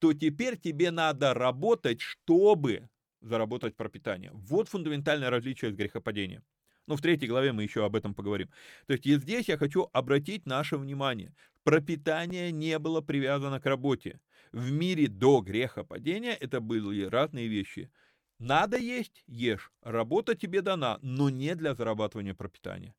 то 0.00 0.12
теперь 0.12 0.58
тебе 0.58 0.90
надо 0.90 1.34
работать, 1.34 2.00
чтобы 2.00 2.88
заработать 3.20 3.76
пропитание. 3.76 4.32
Вот 4.34 4.68
фундаментальное 4.68 5.30
различие 5.30 5.72
с 5.72 5.76
грехопадением. 5.76 6.42
Ну, 6.88 6.96
в 6.96 7.02
третьей 7.02 7.28
главе 7.28 7.52
мы 7.52 7.62
еще 7.62 7.84
об 7.84 7.94
этом 7.94 8.14
поговорим. 8.14 8.48
То 8.86 8.94
есть 8.94 9.06
и 9.06 9.14
здесь 9.16 9.48
я 9.48 9.58
хочу 9.58 9.90
обратить 9.92 10.46
наше 10.46 10.78
внимание. 10.78 11.34
Пропитание 11.62 12.50
не 12.50 12.78
было 12.78 13.02
привязано 13.02 13.60
к 13.60 13.66
работе. 13.66 14.20
В 14.52 14.72
мире 14.72 15.06
до 15.06 15.42
греха 15.42 15.84
падения 15.84 16.32
это 16.32 16.60
были 16.60 17.04
разные 17.04 17.46
вещи. 17.46 17.90
Надо 18.38 18.78
есть– 18.78 19.22
ешь. 19.26 19.70
Работа 19.82 20.34
тебе 20.34 20.62
дана, 20.62 20.98
но 21.02 21.28
не 21.28 21.54
для 21.54 21.74
зарабатывания 21.74 22.34
пропитания. 22.34 22.94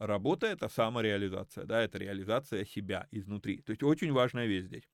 Работа— 0.00 0.46
это 0.48 0.70
самореализация, 0.70 1.66
да, 1.66 1.82
это 1.82 1.98
реализация 1.98 2.64
себя 2.64 3.06
изнутри. 3.10 3.60
То 3.60 3.72
есть 3.72 3.82
очень 3.82 4.12
важная 4.12 4.46
вещь 4.46 4.64
здесь. 4.64 4.84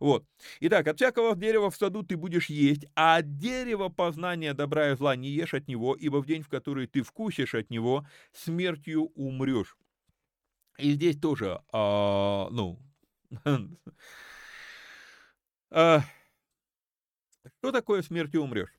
Вот. 0.00 0.26
Итак, 0.58 0.88
от 0.88 0.96
всякого 0.96 1.36
дерева 1.36 1.70
в 1.70 1.76
саду 1.76 2.02
ты 2.02 2.16
будешь 2.16 2.46
есть, 2.50 2.84
а 2.96 3.18
от 3.18 3.36
дерева 3.38 3.90
познания 3.90 4.54
добра 4.54 4.90
и 4.90 4.96
зла 4.96 5.14
не 5.14 5.28
ешь 5.28 5.54
от 5.54 5.68
него, 5.68 5.94
ибо 5.94 6.16
в 6.20 6.26
день, 6.26 6.42
в 6.42 6.48
который 6.48 6.88
ты 6.88 7.02
вкусишь 7.02 7.54
от 7.54 7.70
него, 7.70 8.04
смертью 8.32 9.12
умрешь. 9.14 9.76
И 10.78 10.94
здесь 10.94 11.16
тоже, 11.16 11.62
а, 11.72 12.48
ну, 12.50 12.80
а, 15.70 16.00
что 17.58 17.70
такое 17.70 18.02
смертью 18.02 18.42
умрешь? 18.42 18.76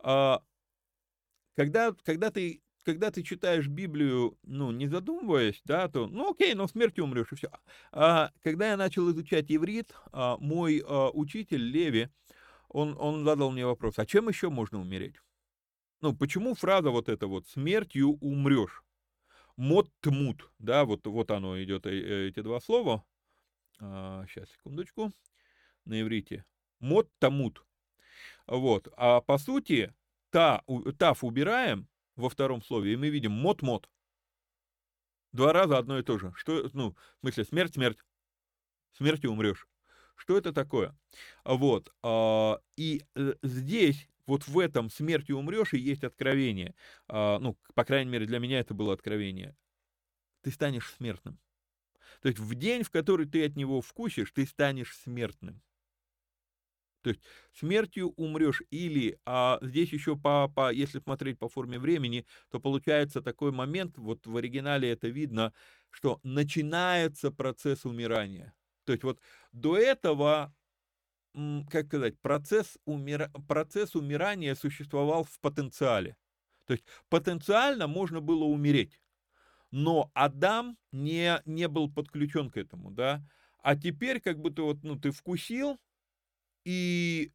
А, 0.00 0.42
когда, 1.54 1.92
когда 2.04 2.32
ты 2.32 2.62
когда 2.84 3.10
ты 3.10 3.22
читаешь 3.22 3.68
Библию, 3.68 4.38
ну, 4.42 4.70
не 4.72 4.88
задумываясь, 4.88 5.60
да, 5.64 5.88
то, 5.88 6.06
ну, 6.06 6.32
окей, 6.32 6.54
но 6.54 6.66
смертью 6.66 7.04
умрешь, 7.04 7.32
и 7.32 7.36
все. 7.36 7.50
А, 7.92 8.30
когда 8.42 8.70
я 8.70 8.76
начал 8.76 9.10
изучать 9.10 9.46
иврит, 9.50 9.94
а, 10.12 10.36
мой 10.38 10.82
а, 10.86 11.10
учитель 11.10 11.62
Леви, 11.62 12.08
он, 12.68 12.96
он 12.98 13.24
задал 13.24 13.50
мне 13.50 13.66
вопрос, 13.66 13.98
а 13.98 14.06
чем 14.06 14.28
еще 14.28 14.50
можно 14.50 14.80
умереть? 14.80 15.16
Ну, 16.00 16.16
почему 16.16 16.54
фраза 16.54 16.90
вот 16.90 17.08
эта 17.08 17.26
вот 17.26 17.46
«смертью 17.46 18.18
умрешь»? 18.20 18.82
Мот 19.56 19.90
тмут, 20.00 20.50
да, 20.58 20.84
вот, 20.84 21.06
вот 21.06 21.30
оно 21.30 21.62
идет, 21.62 21.86
э, 21.86 22.28
эти 22.28 22.40
два 22.40 22.58
слова. 22.58 23.04
А, 23.78 24.24
сейчас, 24.26 24.48
секундочку. 24.50 25.12
На 25.84 26.00
иврите. 26.00 26.44
Мот 26.80 27.10
тамут. 27.18 27.64
Вот. 28.46 28.88
А 28.96 29.20
по 29.20 29.38
сути, 29.38 29.92
та, 30.30 30.62
тав 30.98 31.22
убираем, 31.22 31.88
во 32.16 32.28
втором 32.28 32.62
слове, 32.62 32.92
и 32.92 32.96
мы 32.96 33.08
видим 33.08 33.32
мот-мот. 33.32 33.88
Два 35.32 35.52
раза 35.52 35.78
одно 35.78 35.98
и 35.98 36.02
то 36.02 36.18
же. 36.18 36.32
Что, 36.36 36.68
ну, 36.72 36.94
в 37.16 37.20
смысле, 37.20 37.44
смерть, 37.44 37.74
смерть. 37.74 37.98
Смертью 38.92 39.32
умрешь. 39.32 39.66
Что 40.14 40.36
это 40.36 40.52
такое? 40.52 40.96
Вот. 41.44 41.92
А, 42.02 42.60
и 42.76 43.02
э, 43.14 43.34
здесь, 43.42 44.08
вот 44.26 44.46
в 44.46 44.58
этом 44.58 44.90
смертью 44.90 45.38
умрешь, 45.38 45.72
и 45.72 45.78
есть 45.78 46.04
откровение. 46.04 46.74
А, 47.08 47.38
ну, 47.38 47.58
по 47.74 47.84
крайней 47.84 48.10
мере, 48.10 48.26
для 48.26 48.38
меня 48.38 48.60
это 48.60 48.74
было 48.74 48.92
откровение. 48.92 49.56
Ты 50.42 50.50
станешь 50.50 50.92
смертным. 50.92 51.38
То 52.20 52.28
есть 52.28 52.38
в 52.38 52.54
день, 52.54 52.82
в 52.82 52.90
который 52.90 53.26
ты 53.26 53.46
от 53.46 53.56
него 53.56 53.80
вкусишь, 53.80 54.32
ты 54.32 54.46
станешь 54.46 54.96
смертным. 54.98 55.62
То 57.02 57.10
есть 57.10 57.20
смертью 57.52 58.12
умрешь 58.16 58.62
или, 58.70 59.18
а 59.26 59.58
здесь 59.60 59.92
еще 59.92 60.16
по, 60.16 60.48
по, 60.48 60.72
если 60.72 61.00
смотреть 61.00 61.38
по 61.38 61.48
форме 61.48 61.78
времени, 61.78 62.26
то 62.50 62.60
получается 62.60 63.20
такой 63.20 63.50
момент, 63.50 63.98
вот 63.98 64.26
в 64.26 64.36
оригинале 64.36 64.90
это 64.90 65.08
видно, 65.08 65.52
что 65.90 66.20
начинается 66.22 67.30
процесс 67.30 67.84
умирания. 67.84 68.54
То 68.84 68.92
есть 68.92 69.04
вот 69.04 69.20
до 69.52 69.76
этого, 69.76 70.54
как 71.70 71.86
сказать, 71.86 72.18
процесс, 72.20 72.78
умира, 72.84 73.30
процесс 73.48 73.94
умирания 73.94 74.54
существовал 74.54 75.24
в 75.24 75.40
потенциале. 75.40 76.16
То 76.66 76.74
есть 76.74 76.84
потенциально 77.08 77.88
можно 77.88 78.20
было 78.20 78.44
умереть, 78.44 79.00
но 79.72 80.10
Адам 80.14 80.78
не, 80.92 81.40
не 81.44 81.66
был 81.66 81.90
подключен 81.92 82.50
к 82.50 82.56
этому, 82.56 82.92
да. 82.92 83.26
А 83.62 83.76
теперь 83.76 84.20
как 84.20 84.38
будто 84.38 84.62
вот, 84.62 84.82
ну, 84.82 84.98
ты 84.98 85.10
вкусил, 85.10 85.78
и 86.64 87.32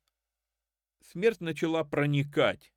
смерть 1.01 1.41
начала 1.41 1.83
проникать. 1.83 2.73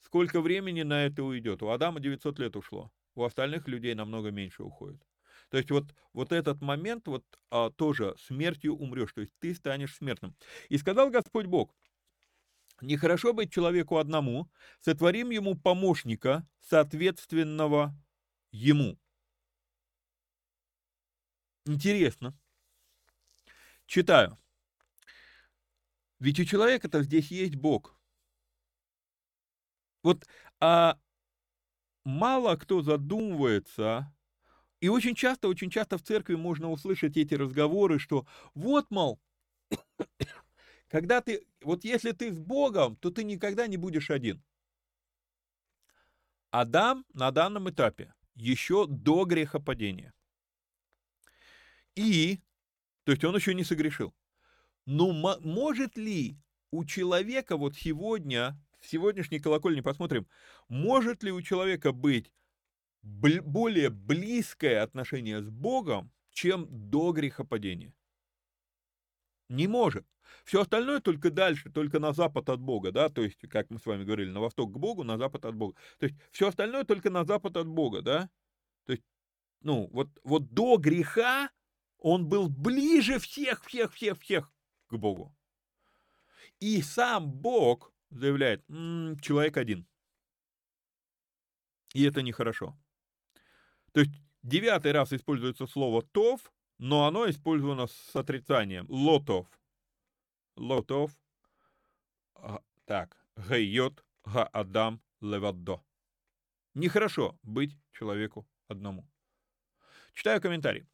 Сколько 0.00 0.40
времени 0.40 0.82
на 0.82 1.06
это 1.06 1.22
уйдет? 1.22 1.62
У 1.62 1.68
Адама 1.68 2.00
900 2.00 2.38
лет 2.38 2.56
ушло, 2.56 2.92
у 3.14 3.24
остальных 3.24 3.68
людей 3.68 3.94
намного 3.94 4.30
меньше 4.30 4.62
уходит. 4.62 5.02
То 5.50 5.58
есть 5.58 5.70
вот, 5.70 5.94
вот 6.12 6.32
этот 6.32 6.60
момент 6.60 7.06
вот 7.06 7.24
а, 7.50 7.70
тоже 7.70 8.14
смертью 8.18 8.76
умрешь, 8.76 9.12
то 9.12 9.20
есть 9.20 9.32
ты 9.38 9.54
станешь 9.54 9.94
смертным. 9.94 10.36
И 10.68 10.78
сказал 10.78 11.10
Господь 11.10 11.46
Бог, 11.46 11.74
нехорошо 12.80 13.32
быть 13.32 13.52
человеку 13.52 13.98
одному, 13.98 14.50
сотворим 14.80 15.30
ему 15.30 15.54
помощника, 15.54 16.46
соответственного 16.60 17.94
ему. 18.50 18.98
Интересно. 21.66 22.36
Читаю. 23.86 24.38
Ведь 26.24 26.40
у 26.40 26.44
человека-то 26.46 27.02
здесь 27.02 27.30
есть 27.30 27.54
Бог. 27.54 28.00
Вот 30.02 30.26
а 30.58 30.98
мало 32.06 32.56
кто 32.56 32.80
задумывается, 32.80 34.10
и 34.80 34.88
очень 34.88 35.14
часто, 35.14 35.48
очень 35.48 35.68
часто 35.68 35.98
в 35.98 36.02
церкви 36.02 36.36
можно 36.36 36.70
услышать 36.70 37.18
эти 37.18 37.34
разговоры, 37.34 37.98
что 37.98 38.26
вот, 38.54 38.90
мол, 38.90 39.20
когда 40.88 41.20
ты, 41.20 41.46
вот 41.60 41.84
если 41.84 42.12
ты 42.12 42.32
с 42.32 42.38
Богом, 42.38 42.96
то 42.96 43.10
ты 43.10 43.22
никогда 43.22 43.66
не 43.66 43.76
будешь 43.76 44.10
один. 44.10 44.42
Адам 46.52 47.04
на 47.12 47.32
данном 47.32 47.68
этапе 47.68 48.14
еще 48.34 48.86
до 48.86 49.26
грехопадения. 49.26 50.14
И, 51.96 52.40
то 53.04 53.12
есть 53.12 53.24
он 53.24 53.36
еще 53.36 53.52
не 53.52 53.62
согрешил. 53.62 54.14
Но 54.86 55.12
может 55.40 55.96
ли 55.96 56.36
у 56.70 56.84
человека 56.84 57.56
вот 57.56 57.74
сегодня, 57.74 58.60
в 58.80 58.86
сегодняшней 58.86 59.40
колокольне 59.40 59.82
посмотрим, 59.82 60.26
может 60.68 61.22
ли 61.22 61.32
у 61.32 61.40
человека 61.40 61.92
быть 61.92 62.32
бл- 63.02 63.40
более 63.40 63.90
близкое 63.90 64.82
отношение 64.82 65.42
с 65.42 65.48
Богом, 65.48 66.12
чем 66.30 66.66
до 66.70 67.12
грехопадения? 67.12 67.94
Не 69.48 69.68
может. 69.68 70.06
Все 70.44 70.62
остальное 70.62 71.00
только 71.00 71.30
дальше, 71.30 71.70
только 71.70 71.98
на 72.00 72.12
запад 72.12 72.48
от 72.48 72.60
Бога, 72.60 72.92
да, 72.92 73.08
то 73.08 73.22
есть, 73.22 73.40
как 73.48 73.70
мы 73.70 73.78
с 73.78 73.86
вами 73.86 74.04
говорили, 74.04 74.30
на 74.30 74.40
восток 74.40 74.72
к 74.72 74.78
Богу, 74.78 75.04
на 75.04 75.16
запад 75.16 75.44
от 75.44 75.54
Бога. 75.54 75.76
То 75.98 76.06
есть, 76.06 76.18
все 76.32 76.48
остальное 76.48 76.84
только 76.84 77.10
на 77.10 77.24
запад 77.24 77.56
от 77.56 77.66
Бога, 77.66 78.02
да. 78.02 78.30
То 78.84 78.92
есть, 78.92 79.04
ну, 79.60 79.88
вот, 79.92 80.08
вот 80.24 80.52
до 80.52 80.76
греха 80.76 81.50
он 81.98 82.26
был 82.28 82.48
ближе 82.48 83.18
всех, 83.18 83.64
всех, 83.64 83.92
всех, 83.94 84.20
всех 84.20 84.53
к 84.94 84.98
Богу. 84.98 85.34
И 86.60 86.82
сам 86.82 87.30
Бог 87.30 87.92
заявляет, 88.10 88.64
м-м, 88.68 89.18
человек 89.18 89.56
один. 89.56 89.86
И 91.94 92.04
это 92.04 92.22
нехорошо. 92.22 92.76
То 93.92 94.00
есть 94.00 94.12
девятый 94.42 94.92
раз 94.92 95.12
используется 95.12 95.66
слово 95.66 96.02
«тов», 96.02 96.52
но 96.78 97.06
оно 97.06 97.28
использовано 97.30 97.86
с 97.86 98.16
отрицанием. 98.16 98.86
«Лотов». 98.88 99.46
«Лотов». 100.56 101.12
А, 102.34 102.60
так. 102.84 103.16
«Гайот 103.36 104.04
га 104.24 104.44
адам 104.44 105.00
леваддо». 105.20 105.82
Нехорошо 106.74 107.38
быть 107.42 107.78
человеку 107.92 108.46
одному. 108.68 109.08
Читаю 110.14 110.40
комментарий. 110.40 110.86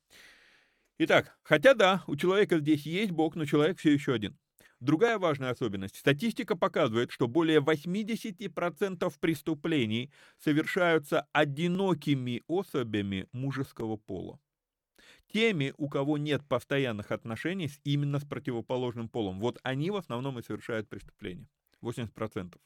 Итак, 1.02 1.34
хотя 1.42 1.72
да, 1.72 2.04
у 2.08 2.14
человека 2.14 2.58
здесь 2.58 2.84
есть 2.84 3.10
Бог, 3.10 3.34
но 3.34 3.46
человек 3.46 3.78
все 3.78 3.90
еще 3.90 4.12
один. 4.12 4.36
Другая 4.80 5.18
важная 5.18 5.48
особенность. 5.48 5.96
Статистика 5.96 6.56
показывает, 6.56 7.10
что 7.10 7.26
более 7.26 7.60
80% 7.60 9.10
преступлений 9.18 10.12
совершаются 10.38 11.26
одинокими 11.32 12.42
особями 12.48 13.28
мужеского 13.32 13.96
пола. 13.96 14.38
Теми, 15.32 15.72
у 15.78 15.88
кого 15.88 16.18
нет 16.18 16.46
постоянных 16.46 17.12
отношений 17.12 17.68
с, 17.68 17.80
именно 17.82 18.18
с 18.18 18.26
противоположным 18.26 19.08
полом. 19.08 19.40
Вот 19.40 19.58
они 19.62 19.90
в 19.90 19.96
основном 19.96 20.38
и 20.38 20.42
совершают 20.42 20.90
преступления. 20.90 21.48
80%. 21.82 22.58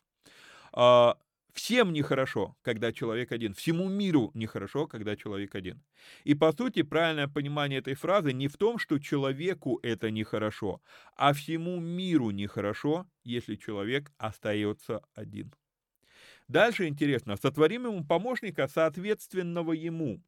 Всем 1.55 1.93
нехорошо, 1.93 2.57
когда 2.63 2.93
человек 2.93 3.31
один. 3.31 3.55
Всему 3.55 3.89
миру 3.89 4.33
нехорошо, 4.35 4.89
когда 4.89 5.17
человек 5.17 5.55
один. 5.55 5.85
И 6.25 6.35
по 6.35 6.53
сути, 6.53 6.83
правильное 6.83 7.29
понимание 7.29 7.79
этой 7.79 7.95
фразы 7.95 8.33
не 8.33 8.49
в 8.49 8.57
том, 8.57 8.77
что 8.77 8.99
человеку 8.99 9.79
это 9.85 10.11
нехорошо, 10.11 10.83
а 11.17 11.33
всему 11.33 11.79
миру 11.79 12.31
нехорошо, 12.31 13.07
если 13.23 13.55
человек 13.55 14.11
остается 14.19 15.03
один. 15.15 15.55
Дальше 16.49 16.89
интересно. 16.89 17.37
Сотворим 17.37 17.87
ему 17.87 18.05
помощника, 18.05 18.67
соответственного 18.67 19.73
ему. 19.73 20.21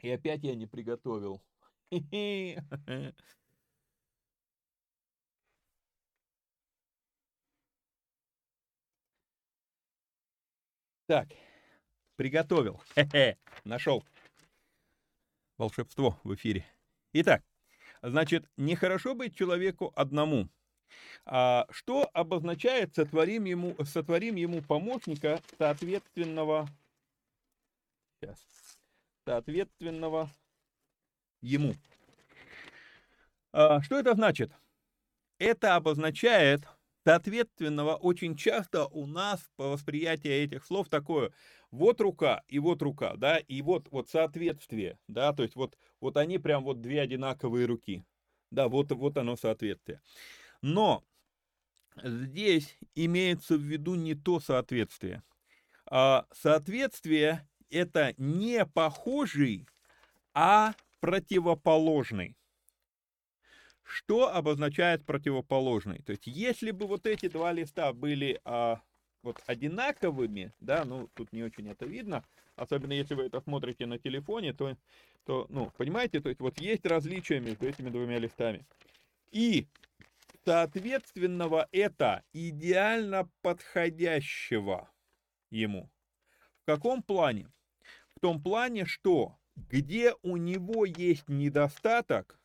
И 0.00 0.10
опять 0.10 0.42
я 0.42 0.56
не 0.56 0.66
приготовил. 0.66 1.40
Так, 11.06 11.28
приготовил. 12.16 12.82
Хе-хе, 12.96 13.38
нашел. 13.64 14.04
Волшебство 15.56 16.18
в 16.24 16.34
эфире. 16.34 16.66
Итак, 17.12 17.44
значит, 18.02 18.44
нехорошо 18.56 19.14
быть 19.14 19.36
человеку 19.36 19.92
одному. 19.94 20.48
А, 21.24 21.66
что 21.70 22.10
обозначает 22.12 22.94
сотворим 22.94 23.44
ему, 23.44 23.76
сотворим 23.84 24.34
ему 24.34 24.62
помощника, 24.62 25.40
соответственного, 25.58 26.68
сейчас, 28.20 28.38
соответственного 29.24 30.30
ему. 31.40 31.74
А, 33.52 33.80
что 33.82 33.98
это 33.98 34.14
значит? 34.14 34.50
Это 35.38 35.76
обозначает 35.76 36.66
соответственного 37.06 37.94
очень 37.94 38.34
часто 38.34 38.86
у 38.86 39.06
нас 39.06 39.48
по 39.54 39.68
восприятию 39.68 40.42
этих 40.42 40.64
слов 40.64 40.88
такое 40.88 41.32
вот 41.70 42.00
рука 42.00 42.42
и 42.48 42.58
вот 42.58 42.82
рука, 42.82 43.14
да, 43.16 43.38
и 43.38 43.62
вот, 43.62 43.86
вот 43.92 44.08
соответствие, 44.08 44.98
да, 45.06 45.32
то 45.32 45.44
есть 45.44 45.54
вот, 45.54 45.78
вот 46.00 46.16
они 46.16 46.38
прям 46.38 46.64
вот 46.64 46.80
две 46.80 47.00
одинаковые 47.00 47.66
руки, 47.66 48.02
да, 48.50 48.66
вот, 48.66 48.90
вот 48.90 49.16
оно 49.18 49.36
соответствие. 49.36 50.00
Но 50.62 51.04
здесь 52.02 52.76
имеется 52.96 53.54
в 53.56 53.62
виду 53.62 53.94
не 53.94 54.16
то 54.16 54.40
соответствие. 54.40 55.22
А 55.88 56.26
соответствие 56.32 57.48
это 57.70 58.14
не 58.16 58.66
похожий, 58.66 59.68
а 60.34 60.74
противоположный. 60.98 62.36
Что 63.86 64.34
обозначает 64.34 65.04
противоположный? 65.04 66.02
То 66.02 66.10
есть, 66.10 66.26
если 66.26 66.72
бы 66.72 66.88
вот 66.88 67.06
эти 67.06 67.28
два 67.28 67.52
листа 67.52 67.92
были 67.92 68.40
а, 68.44 68.80
вот 69.22 69.40
одинаковыми, 69.46 70.52
да, 70.58 70.84
ну, 70.84 71.08
тут 71.14 71.32
не 71.32 71.44
очень 71.44 71.70
это 71.70 71.86
видно, 71.86 72.24
особенно 72.56 72.92
если 72.92 73.14
вы 73.14 73.26
это 73.26 73.40
смотрите 73.40 73.86
на 73.86 73.98
телефоне, 73.98 74.52
то, 74.52 74.76
то 75.24 75.46
ну, 75.50 75.70
понимаете, 75.76 76.20
то 76.20 76.28
есть 76.28 76.40
вот 76.40 76.60
есть 76.60 76.84
различия 76.84 77.38
между 77.38 77.68
этими 77.68 77.88
двумя 77.88 78.18
листами. 78.18 78.66
И 79.30 79.68
соответственного 80.44 81.68
это 81.70 82.24
идеально 82.32 83.30
подходящего 83.40 84.90
ему. 85.50 85.88
В 86.62 86.66
каком 86.66 87.04
плане? 87.04 87.52
В 88.16 88.20
том 88.20 88.42
плане, 88.42 88.84
что 88.84 89.36
где 89.54 90.14
у 90.22 90.36
него 90.36 90.84
есть 90.84 91.28
недостаток, 91.28 92.40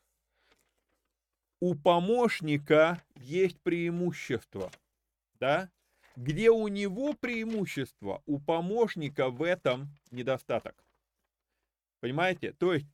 у 1.61 1.75
помощника 1.75 3.01
есть 3.15 3.61
преимущество, 3.61 4.71
да? 5.39 5.69
Где 6.17 6.49
у 6.49 6.67
него 6.67 7.13
преимущество, 7.13 8.21
у 8.25 8.39
помощника 8.39 9.29
в 9.29 9.43
этом 9.43 9.87
недостаток. 10.09 10.83
Понимаете? 12.01 12.51
То 12.53 12.73
есть, 12.73 12.87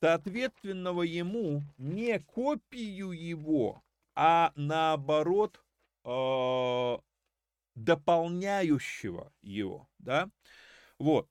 соответственного 0.00 1.02
ему 1.02 1.62
не 1.76 2.18
копию 2.18 3.12
его, 3.12 3.84
а 4.14 4.52
наоборот 4.56 5.62
э, 6.04 6.98
дополняющего 7.74 9.30
его, 9.42 9.88
да? 9.98 10.30
Вот. 10.98 11.28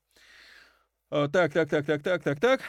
Э, 1.10 1.28
так, 1.34 1.52
так, 1.52 1.68
так, 1.68 1.86
так, 1.86 2.04
так, 2.04 2.24
так, 2.24 2.40
так. 2.40 2.62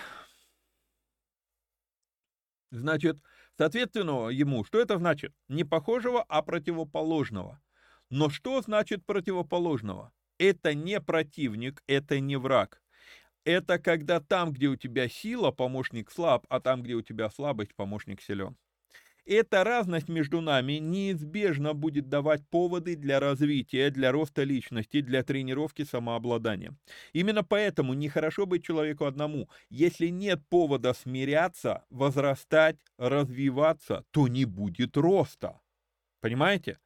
Значит, 2.71 3.19
соответственно, 3.57 4.29
ему, 4.29 4.65
что 4.65 4.81
это 4.81 4.99
значит? 4.99 5.35
Не 5.49 5.65
похожего, 5.65 6.25
а 6.29 6.43
противоположного. 6.43 7.61
Но 8.11 8.31
что 8.31 8.61
значит 8.63 9.05
противоположного? 9.05 10.13
Это 10.39 10.75
не 10.75 11.01
противник, 11.01 11.83
это 11.87 12.21
не 12.21 12.37
враг. 12.37 12.83
Это 13.45 13.79
когда 13.79 14.21
там, 14.21 14.53
где 14.53 14.69
у 14.69 14.77
тебя 14.77 15.09
сила, 15.09 15.51
помощник 15.51 16.11
слаб, 16.11 16.47
а 16.49 16.61
там, 16.61 16.83
где 16.83 16.95
у 16.95 17.03
тебя 17.03 17.31
слабость, 17.31 17.75
помощник 17.75 18.21
силен. 18.21 18.57
Эта 19.27 19.65
разность 19.65 20.09
между 20.09 20.41
нами 20.41 20.75
неизбежно 20.75 21.75
будет 21.75 22.09
давать 22.09 22.49
поводы 22.49 22.95
для 22.95 23.19
развития, 23.19 23.91
для 23.91 24.13
роста 24.13 24.45
личности, 24.45 25.01
для 25.01 25.25
тренировки 25.25 25.83
самообладания. 25.83 26.77
Именно 27.13 27.43
поэтому 27.43 27.95
нехорошо 27.95 28.47
быть 28.47 28.65
человеку 28.65 29.05
одному. 29.05 29.51
Если 29.69 30.07
нет 30.07 30.41
повода 30.49 30.95
смиряться, 30.95 31.85
возрастать, 31.91 32.77
развиваться, 32.99 34.05
то 34.13 34.29
не 34.29 34.45
будет 34.45 34.97
роста. 34.97 35.61
Понимаете? 36.21 36.79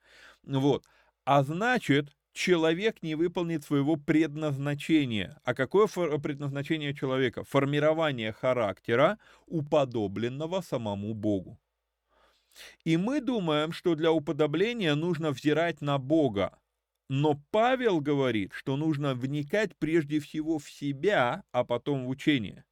Вот. 0.43 0.87
А 1.27 1.43
значит, 1.43 2.17
человек 2.33 3.03
не 3.03 3.17
выполнит 3.17 3.65
своего 3.65 3.97
предназначения. 3.97 5.39
А 5.45 5.53
какое 5.53 5.87
предназначение 5.87 6.95
человека? 6.95 7.45
Формирование 7.45 8.33
характера, 8.33 9.19
уподобленного 9.47 10.63
самому 10.63 11.13
Богу. 11.13 11.60
И 12.85 12.97
мы 12.97 13.21
думаем, 13.21 13.73
что 13.73 13.95
для 13.95 14.13
уподобления 14.13 14.95
нужно 14.95 15.31
взирать 15.31 15.81
на 15.81 15.99
Бога. 15.99 16.59
Но 17.09 17.43
Павел 17.51 18.01
говорит, 18.01 18.53
что 18.53 18.77
нужно 18.77 19.15
вникать 19.15 19.77
прежде 19.77 20.21
всего 20.21 20.59
в 20.59 20.71
себя, 20.71 21.43
а 21.53 21.65
потом 21.65 22.07
в 22.07 22.09
учение. 22.09 22.65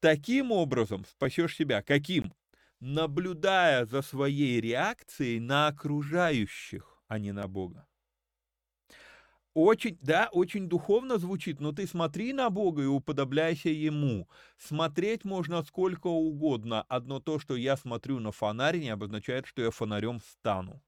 Таким 0.00 0.52
образом 0.52 1.04
спасешь 1.04 1.56
себя. 1.56 1.82
Каким? 1.82 2.34
Наблюдая 2.80 3.86
за 3.86 4.02
своей 4.02 4.60
реакцией 4.60 5.40
на 5.40 5.68
окружающих, 5.68 7.02
а 7.06 7.18
не 7.18 7.32
на 7.32 7.46
Бога. 7.46 7.86
Очень, 9.54 9.98
да, 10.00 10.30
очень 10.32 10.66
духовно 10.66 11.18
звучит, 11.18 11.60
но 11.60 11.72
ты 11.72 11.86
смотри 11.86 12.32
на 12.32 12.48
Бога 12.48 12.82
и 12.82 12.86
уподобляйся 12.86 13.68
Ему. 13.68 14.28
Смотреть 14.56 15.24
можно 15.24 15.62
сколько 15.62 16.06
угодно. 16.06 16.82
Одно 16.88 17.20
то, 17.20 17.38
что 17.38 17.54
я 17.56 17.76
смотрю 17.76 18.18
на 18.18 18.32
фонарь, 18.32 18.78
не 18.78 18.88
обозначает, 18.88 19.46
что 19.46 19.60
я 19.60 19.70
фонарем 19.70 20.20
стану. 20.20 20.82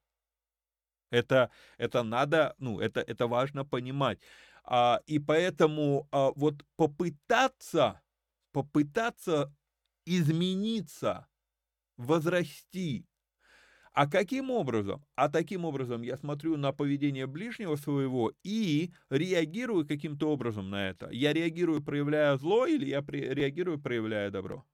Это, 1.10 1.50
это 1.76 2.02
надо, 2.02 2.54
ну, 2.58 2.80
это, 2.80 3.00
это 3.00 3.26
важно 3.26 3.64
понимать. 3.66 4.18
А, 4.64 5.00
и 5.06 5.18
поэтому 5.18 6.08
а, 6.10 6.32
вот 6.34 6.64
попытаться, 6.76 8.00
попытаться 8.50 9.54
измениться, 10.06 11.28
возрасти, 11.98 13.06
а 13.94 14.08
каким 14.08 14.50
образом? 14.50 15.04
А 15.14 15.28
таким 15.28 15.64
образом 15.64 16.02
я 16.02 16.16
смотрю 16.16 16.56
на 16.56 16.72
поведение 16.72 17.26
ближнего 17.28 17.76
своего 17.76 18.32
и 18.42 18.90
реагирую 19.08 19.86
каким-то 19.86 20.30
образом 20.32 20.68
на 20.68 20.88
это. 20.88 21.08
Я 21.10 21.32
реагирую, 21.32 21.82
проявляя 21.82 22.36
зло, 22.36 22.66
или 22.66 22.86
я 22.86 23.04
реагирую, 23.08 23.80
проявляя 23.80 24.30
добро? 24.30 24.64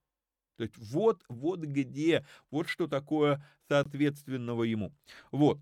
То 0.57 0.65
есть 0.65 0.77
вот, 0.79 1.23
вот 1.29 1.61
где, 1.61 2.27
вот 2.51 2.69
что 2.69 2.87
такое 2.87 3.45
соответственного 3.69 4.65
ему. 4.65 4.93
Вот. 5.31 5.59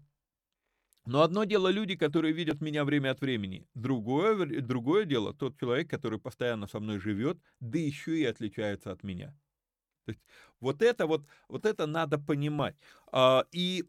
Но 1.04 1.22
одно 1.22 1.44
дело 1.44 1.68
люди, 1.68 1.96
которые 1.96 2.32
видят 2.34 2.60
меня 2.60 2.84
время 2.84 3.10
от 3.10 3.20
времени. 3.20 3.66
Другое, 3.74 4.60
другое 4.60 5.04
дело 5.04 5.34
тот 5.34 5.58
человек, 5.58 5.90
который 5.90 6.20
постоянно 6.20 6.68
со 6.68 6.80
мной 6.80 6.98
живет, 7.00 7.38
да 7.60 7.78
еще 7.78 8.18
и 8.18 8.24
отличается 8.24 8.92
от 8.92 9.02
меня. 9.02 9.34
Есть 10.12 10.20
вот 10.60 10.82
это 10.82 11.06
вот, 11.06 11.22
вот 11.48 11.66
это 11.66 11.86
надо 11.86 12.18
понимать. 12.18 12.76
А, 13.12 13.44
и 13.52 13.84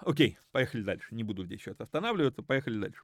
Окей, 0.00 0.38
поехали 0.52 0.82
дальше. 0.82 1.14
Не 1.14 1.22
буду 1.22 1.44
здесь 1.44 1.62
сейчас 1.62 1.80
останавливаться, 1.80 2.42
поехали 2.42 2.78
дальше. 2.78 3.00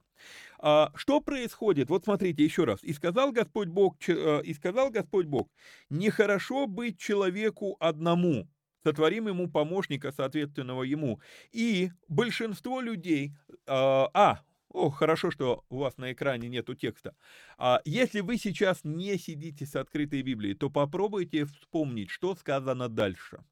А, 0.59 0.91
что 0.95 1.19
происходит? 1.19 1.89
Вот 1.89 2.03
смотрите 2.03 2.43
еще 2.43 2.63
раз. 2.63 2.83
И 2.83 2.93
сказал 2.93 3.31
Господь 3.31 3.69
Бог, 3.69 3.97
э, 4.07 4.41
и 4.43 4.53
сказал 4.53 4.91
Господь 4.91 5.25
Бог, 5.25 5.49
нехорошо 5.89 6.67
быть 6.67 6.99
человеку 6.99 7.75
одному, 7.79 8.47
сотворим 8.83 9.29
ему 9.29 9.49
помощника, 9.49 10.11
соответственного 10.11 10.83
ему. 10.83 11.19
И 11.51 11.91
большинство 12.07 12.81
людей, 12.81 13.33
а, 13.65 14.09
а 14.13 14.41
о, 14.73 14.89
хорошо, 14.89 15.31
что 15.31 15.63
у 15.69 15.77
вас 15.79 15.97
на 15.97 16.13
экране 16.13 16.49
нету 16.49 16.75
текста. 16.75 17.15
А 17.57 17.81
если 17.85 18.21
вы 18.21 18.37
сейчас 18.37 18.83
не 18.83 19.17
сидите 19.17 19.65
с 19.65 19.75
открытой 19.75 20.21
Библией, 20.21 20.55
то 20.55 20.69
попробуйте 20.69 21.45
вспомнить, 21.45 22.09
что 22.09 22.35
сказано 22.35 22.87
дальше. 22.87 23.43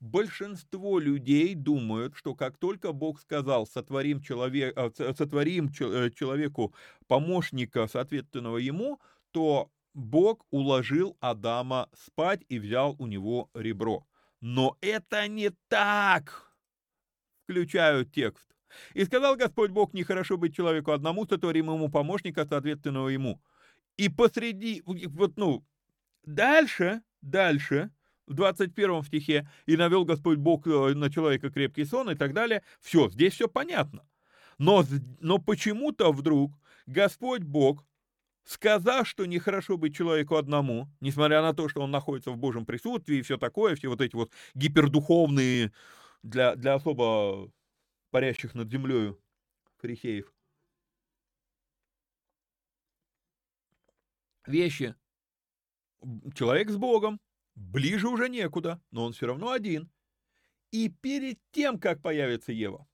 Большинство 0.00 0.98
людей 0.98 1.54
думают, 1.54 2.16
что 2.16 2.34
как 2.34 2.58
только 2.58 2.92
Бог 2.92 3.20
сказал, 3.20 3.66
сотворим, 3.66 4.20
человек, 4.20 4.76
а, 4.76 4.90
сотворим 4.90 5.70
э, 5.80 6.10
человеку 6.10 6.74
помощника, 7.06 7.86
соответственного 7.86 8.56
ему, 8.56 9.00
то 9.30 9.70
Бог 9.94 10.44
уложил 10.50 11.16
Адама 11.20 11.88
спать 11.94 12.42
и 12.48 12.58
взял 12.58 12.96
у 12.98 13.06
него 13.06 13.48
ребро. 13.54 14.04
Но 14.40 14.76
это 14.80 15.28
не 15.28 15.50
так, 15.68 16.52
включаю 17.44 18.04
текст. 18.04 18.52
И 18.94 19.04
сказал 19.04 19.36
Господь 19.36 19.70
Бог, 19.70 19.94
нехорошо 19.94 20.36
быть 20.36 20.54
человеку 20.54 20.92
одному, 20.92 21.26
сотворим 21.26 21.66
ему 21.66 21.88
помощника, 21.88 22.46
соответственного 22.46 23.08
ему. 23.08 23.40
И 23.96 24.08
посреди, 24.08 24.82
вот, 24.84 25.36
ну, 25.36 25.64
дальше, 26.24 27.02
дальше, 27.20 27.90
в 28.26 28.34
21 28.34 29.02
стихе, 29.04 29.48
и 29.66 29.76
навел 29.76 30.04
Господь 30.04 30.38
Бог 30.38 30.66
э, 30.66 30.94
на 30.94 31.10
человека 31.10 31.50
крепкий 31.50 31.84
сон 31.84 32.10
и 32.10 32.14
так 32.14 32.32
далее, 32.32 32.62
все, 32.80 33.08
здесь 33.10 33.34
все 33.34 33.48
понятно. 33.48 34.04
Но, 34.58 34.84
но 35.20 35.38
почему-то 35.38 36.12
вдруг 36.12 36.52
Господь 36.86 37.42
Бог, 37.42 37.84
сказав, 38.44 39.08
что 39.08 39.26
нехорошо 39.26 39.76
быть 39.76 39.96
человеку 39.96 40.36
одному, 40.36 40.88
несмотря 41.00 41.42
на 41.42 41.52
то, 41.52 41.68
что 41.68 41.80
он 41.80 41.90
находится 41.90 42.30
в 42.30 42.36
Божьем 42.36 42.64
присутствии 42.64 43.18
и 43.18 43.22
все 43.22 43.36
такое, 43.36 43.74
все 43.76 43.88
вот 43.88 44.00
эти 44.00 44.14
вот 44.14 44.30
гипердуховные, 44.54 45.72
для, 46.22 46.54
для 46.54 46.74
особо 46.74 47.50
парящих 48.12 48.54
над 48.54 48.70
землею 48.70 49.20
фарисеев. 49.78 50.32
вещи. 54.46 54.94
Человек 56.34 56.70
с 56.70 56.76
Богом, 56.76 57.20
ближе 57.54 58.08
уже 58.08 58.28
некуда, 58.28 58.80
но 58.90 59.04
он 59.04 59.12
все 59.12 59.26
равно 59.26 59.50
один. 59.50 59.90
И 60.70 60.88
перед 60.88 61.38
тем, 61.52 61.78
как 61.78 62.02
появится 62.02 62.52
Ева, 62.52 62.86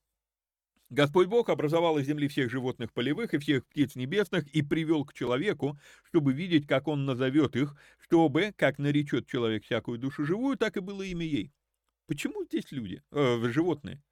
Господь 0.91 1.29
Бог 1.29 1.49
образовал 1.49 1.99
из 1.99 2.07
земли 2.07 2.29
всех 2.29 2.51
животных 2.51 2.93
полевых 2.93 3.35
и 3.35 3.39
всех 3.39 3.67
птиц 3.67 3.95
небесных 3.95 4.47
и 4.49 4.63
привел 4.63 5.05
к 5.05 5.13
человеку, 5.13 5.79
чтобы 6.03 6.33
видеть, 6.33 6.67
как 6.67 6.89
он 6.89 7.05
назовет 7.05 7.57
их, 7.57 7.77
чтобы, 7.99 8.53
как 8.57 8.79
наречет 8.79 9.27
человек 9.27 9.65
всякую 9.65 9.99
душу 9.99 10.25
живую, 10.25 10.57
так 10.57 10.77
и 10.77 10.81
было 10.81 11.03
имя 11.03 11.27
ей. 11.27 11.53
Почему 12.07 12.45
здесь 12.45 12.73
люди, 12.73 13.03
э, 13.11 13.49
животные? 13.51 14.03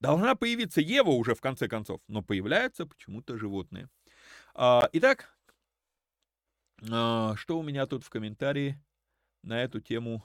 Должна 0.00 0.34
появиться 0.34 0.80
Ева 0.80 1.10
уже 1.10 1.34
в 1.34 1.40
конце 1.40 1.68
концов, 1.68 2.00
но 2.08 2.22
появляются 2.22 2.86
почему-то 2.86 3.36
животные. 3.36 3.88
А, 4.54 4.88
итак, 4.92 5.36
а, 6.90 7.36
что 7.36 7.58
у 7.58 7.62
меня 7.62 7.86
тут 7.86 8.04
в 8.04 8.10
комментарии 8.10 8.82
на 9.42 9.62
эту 9.62 9.80
тему 9.80 10.24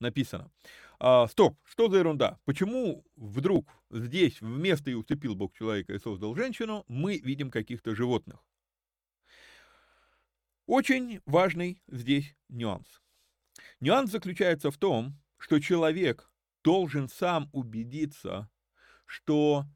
написано? 0.00 0.50
А, 0.98 1.26
стоп, 1.28 1.58
что 1.64 1.88
за 1.88 1.98
ерунда? 1.98 2.38
Почему 2.44 3.06
вдруг 3.16 3.72
здесь 3.90 4.40
вместо 4.42 4.90
и 4.90 4.94
уцепил 4.94 5.34
Бог 5.34 5.54
человека 5.54 5.94
и 5.94 5.98
создал 5.98 6.34
женщину, 6.34 6.84
мы 6.86 7.18
видим 7.18 7.50
каких-то 7.50 7.94
животных? 7.94 8.44
Очень 10.66 11.20
важный 11.24 11.82
здесь 11.88 12.36
нюанс. 12.50 13.02
Нюанс 13.80 14.10
заключается 14.10 14.70
в 14.70 14.76
том, 14.76 15.18
что 15.38 15.58
человек 15.58 16.30
должен 16.62 17.08
сам 17.08 17.48
убедиться, 17.52 18.50
что 19.10 19.66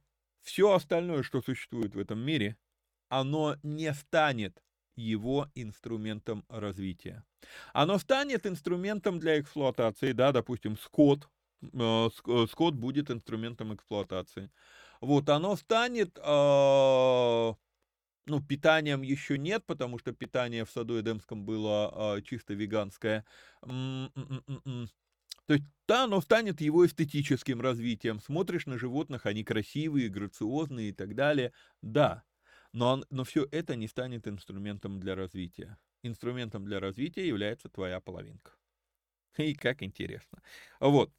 все 0.42 0.72
остальное, 0.72 1.24
что 1.24 1.42
существует 1.42 1.94
в 1.96 1.98
этом 1.98 2.20
мире, 2.20 2.56
оно 3.08 3.56
не 3.64 3.92
станет 3.92 4.62
его 4.94 5.48
инструментом 5.56 6.44
развития. 6.48 7.24
Оно 7.72 7.98
станет 7.98 8.46
инструментом 8.46 9.18
для 9.18 9.40
эксплуатации, 9.40 10.12
да, 10.12 10.30
допустим, 10.30 10.78
скот, 10.78 11.28
э, 11.62 12.08
э, 12.26 12.46
скот 12.48 12.74
будет 12.74 13.10
инструментом 13.10 13.74
эксплуатации. 13.74 14.52
Вот, 15.00 15.28
оно 15.28 15.56
станет, 15.56 16.16
э, 16.16 17.54
ну, 18.26 18.42
питанием 18.48 19.02
еще 19.02 19.36
нет, 19.36 19.66
потому 19.66 19.98
что 19.98 20.12
питание 20.12 20.64
в 20.64 20.70
саду 20.70 21.00
Эдемском 21.00 21.44
было 21.44 22.22
чисто 22.24 22.54
веганское. 22.54 23.24
То 25.46 25.54
есть, 25.54 25.64
да, 25.86 26.04
оно 26.04 26.20
станет 26.20 26.60
его 26.60 26.86
эстетическим 26.86 27.60
развитием. 27.60 28.20
Смотришь 28.20 28.66
на 28.66 28.78
животных, 28.78 29.26
они 29.26 29.44
красивые, 29.44 30.08
грациозные 30.08 30.90
и 30.90 30.92
так 30.92 31.14
далее. 31.14 31.52
Да, 31.82 32.24
но, 32.72 33.02
но 33.10 33.24
все 33.24 33.46
это 33.50 33.76
не 33.76 33.86
станет 33.86 34.26
инструментом 34.26 34.98
для 35.00 35.14
развития. 35.14 35.78
Инструментом 36.02 36.64
для 36.64 36.80
развития 36.80 37.26
является 37.26 37.68
твоя 37.68 38.00
половинка. 38.00 38.52
И 39.36 39.54
как 39.54 39.82
интересно. 39.82 40.42
Вот. 40.80 41.12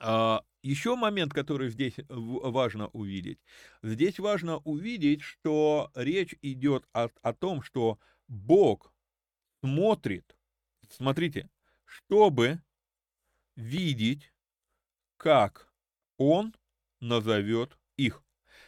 А, 0.00 0.42
еще 0.62 0.96
момент, 0.96 1.32
который 1.32 1.70
здесь 1.70 1.94
важно 2.08 2.88
увидеть. 2.88 3.38
Здесь 3.82 4.18
важно 4.18 4.58
увидеть, 4.58 5.22
что 5.22 5.90
речь 5.94 6.34
идет 6.42 6.86
о, 6.92 7.08
о 7.22 7.32
том, 7.32 7.62
что 7.62 7.98
Бог 8.28 8.92
смотрит, 9.62 10.36
смотрите, 10.90 11.48
чтобы 11.84 12.60
видеть, 13.56 14.32
как 15.16 15.72
Он 16.16 16.54
назовет 17.00 17.78
их. 17.96 18.22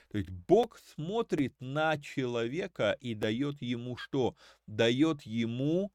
То 0.08 0.18
есть 0.18 0.30
Бог 0.30 0.78
смотрит 0.78 1.54
на 1.60 1.98
человека 1.98 2.96
и 3.00 3.14
дает 3.14 3.60
ему 3.62 3.96
что? 3.96 4.36
Дает 4.66 5.22
ему 5.22 5.92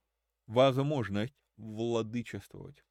возможность 0.47 1.35
владычествовать. 1.57 2.83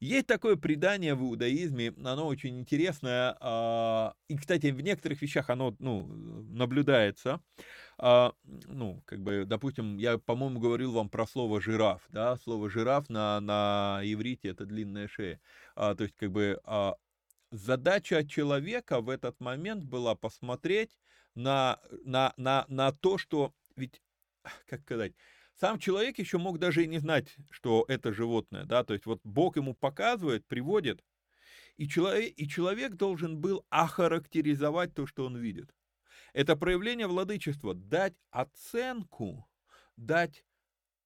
Есть 0.00 0.26
такое 0.26 0.56
предание 0.56 1.14
в 1.14 1.22
иудаизме, 1.22 1.94
оно 2.04 2.26
очень 2.26 2.58
интересное, 2.58 3.36
а, 3.40 4.14
и, 4.28 4.36
кстати, 4.36 4.68
в 4.68 4.80
некоторых 4.80 5.22
вещах 5.22 5.50
оно 5.50 5.76
ну, 5.78 6.06
наблюдается. 6.50 7.40
А, 7.98 8.32
ну, 8.42 9.02
как 9.06 9.20
бы, 9.20 9.44
допустим, 9.46 9.96
я, 9.98 10.18
по-моему, 10.18 10.58
говорил 10.58 10.92
вам 10.92 11.08
про 11.08 11.26
слово 11.26 11.60
жираф, 11.60 12.02
да, 12.08 12.36
слово 12.36 12.68
жираф 12.68 13.08
на, 13.08 13.40
на 13.40 14.00
иврите 14.02 14.48
это 14.48 14.66
длинная 14.66 15.08
шея. 15.08 15.40
А, 15.76 15.94
то 15.94 16.04
есть, 16.04 16.16
как 16.16 16.32
бы, 16.32 16.60
задача 17.52 18.26
человека 18.26 19.00
в 19.00 19.08
этот 19.08 19.38
момент 19.40 19.84
была 19.84 20.14
посмотреть 20.14 20.98
на, 21.34 21.78
на, 22.04 22.32
на, 22.36 22.64
на 22.68 22.92
то, 22.92 23.18
что 23.18 23.54
ведь, 23.76 24.02
как 24.66 24.80
сказать, 24.82 25.12
сам 25.62 25.78
человек 25.78 26.18
еще 26.18 26.38
мог 26.38 26.58
даже 26.58 26.82
и 26.82 26.88
не 26.88 26.98
знать, 26.98 27.36
что 27.48 27.84
это 27.86 28.12
животное, 28.12 28.64
да, 28.64 28.82
то 28.82 28.94
есть 28.94 29.06
вот 29.06 29.20
Бог 29.22 29.56
ему 29.56 29.74
показывает, 29.74 30.44
приводит, 30.44 31.04
и 31.76 31.86
человек, 31.86 32.34
и 32.36 32.48
человек 32.48 32.94
должен 32.94 33.38
был 33.38 33.64
охарактеризовать 33.70 34.92
то, 34.92 35.06
что 35.06 35.24
он 35.24 35.36
видит. 35.36 35.72
Это 36.32 36.56
проявление 36.56 37.06
владычества, 37.06 37.74
дать 37.74 38.14
оценку, 38.32 39.48
дать 39.96 40.44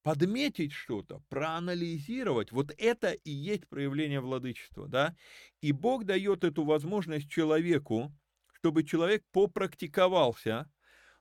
подметить 0.02 0.72
что-то, 0.72 1.22
проанализировать, 1.28 2.50
вот 2.50 2.72
это 2.78 3.12
и 3.12 3.30
есть 3.30 3.68
проявление 3.68 4.20
владычества, 4.20 4.88
да? 4.88 5.14
И 5.60 5.72
Бог 5.72 6.04
дает 6.04 6.44
эту 6.44 6.64
возможность 6.64 7.28
человеку, 7.28 8.10
чтобы 8.54 8.84
человек 8.84 9.22
попрактиковался, 9.32 10.70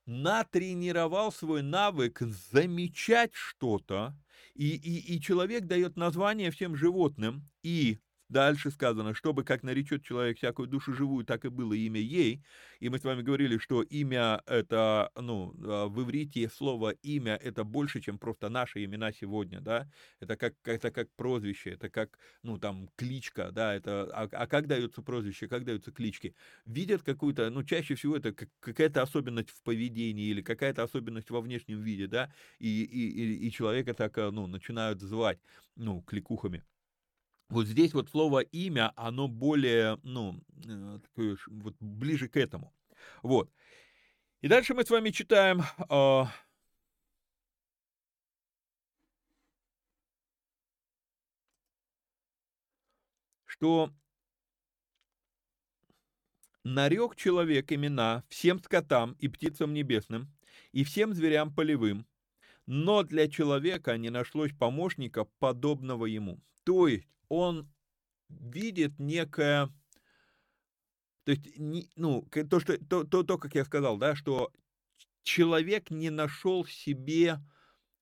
натренировал 0.05 1.31
свой 1.31 1.61
навык 1.61 2.21
замечать 2.51 3.33
что-то, 3.33 4.15
и, 4.53 4.69
и, 4.75 5.15
и 5.15 5.21
человек 5.21 5.65
дает 5.65 5.97
название 5.97 6.51
всем 6.51 6.75
животным, 6.75 7.49
и 7.63 7.99
Дальше 8.28 8.71
сказано, 8.71 9.13
чтобы 9.13 9.43
как 9.43 9.61
наречет 9.61 10.03
человек 10.03 10.38
всякую 10.38 10.67
душу 10.67 10.93
живую, 10.93 11.26
так 11.26 11.45
и 11.45 11.49
было 11.49 11.73
имя 11.73 11.99
ей. 11.99 12.43
И 12.80 12.89
мы 12.89 12.97
с 12.97 13.03
вами 13.03 13.21
говорили, 13.21 13.59
что 13.59 13.84
имя 13.84 14.41
это, 14.47 15.11
ну, 15.15 15.53
а, 15.63 15.88
в 15.88 16.01
иврите 16.01 16.49
слово 16.49 16.89
имя 17.03 17.36
это 17.36 17.63
больше, 17.63 18.01
чем 18.01 18.17
просто 18.17 18.49
наши 18.49 18.84
имена 18.84 19.11
сегодня, 19.11 19.61
да. 19.61 19.88
Это 20.19 20.38
как, 20.38 20.55
это 20.63 20.89
как 20.91 21.13
прозвище, 21.15 21.71
это 21.71 21.89
как, 21.89 22.17
ну, 22.41 22.57
там, 22.57 22.89
кличка, 22.95 23.51
да, 23.51 23.76
это, 23.76 24.09
а, 24.11 24.23
а 24.32 24.47
как 24.47 24.65
даются 24.67 25.03
прозвища, 25.03 25.47
как 25.47 25.63
даются 25.63 25.91
клички? 25.91 26.36
Видят 26.65 27.03
какую-то, 27.03 27.51
ну, 27.51 27.63
чаще 27.63 27.93
всего 27.93 28.17
это 28.17 28.34
какая-то 28.59 29.03
особенность 29.03 29.51
в 29.51 29.61
поведении 29.61 30.26
или 30.30 30.41
какая-то 30.41 30.82
особенность 30.82 31.30
во 31.30 31.41
внешнем 31.41 31.82
виде, 31.84 32.07
да, 32.07 32.34
и, 32.57 32.84
и, 32.84 33.47
и 33.47 33.51
человека 33.51 33.93
так, 33.93 34.17
ну, 34.17 34.47
начинают 34.47 34.99
звать, 35.01 35.39
ну, 35.76 36.01
кликухами. 36.01 36.63
Вот 37.49 37.67
здесь 37.67 37.93
вот 37.93 38.09
слово 38.09 38.39
имя, 38.39 38.91
оно 38.95 39.27
более, 39.27 39.99
ну, 40.03 40.41
э, 40.67 40.99
такое, 41.01 41.37
вот 41.47 41.75
ближе 41.79 42.27
к 42.27 42.37
этому. 42.37 42.73
Вот. 43.21 43.51
И 44.41 44.47
дальше 44.47 44.73
мы 44.73 44.83
с 44.83 44.89
вами 44.89 45.11
читаем, 45.11 45.61
э, 45.89 46.23
что 53.45 53.93
нарек 56.63 57.15
человек 57.15 57.71
имена 57.71 58.23
всем 58.27 58.59
скотам 58.59 59.13
и 59.19 59.27
птицам 59.27 59.73
небесным, 59.73 60.33
и 60.71 60.83
всем 60.83 61.13
зверям 61.13 61.53
полевым, 61.53 62.05
но 62.65 63.03
для 63.03 63.29
человека 63.29 63.97
не 63.97 64.09
нашлось 64.09 64.51
помощника, 64.51 65.25
подобного 65.39 66.05
ему. 66.05 66.41
То 66.63 66.87
есть 66.87 67.07
он 67.30 67.71
видит 68.30 68.99
некое, 68.99 69.67
то 71.23 71.32
есть, 71.32 71.47
ну, 71.95 72.28
то, 72.49 72.59
что, 72.59 72.78
то, 72.86 73.03
то, 73.03 73.23
то, 73.23 73.38
как 73.38 73.55
я 73.55 73.65
сказал, 73.65 73.97
да, 73.97 74.15
что 74.15 74.51
человек 75.23 75.89
не 75.89 76.09
нашел 76.09 76.65
себе 76.65 77.39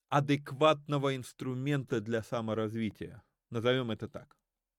адекватного 0.10 1.16
инструмента 1.16 2.02
для 2.02 2.22
саморазвития. 2.22 3.24
Назовем 3.50 3.92
это 3.92 4.08
так. 4.08 4.36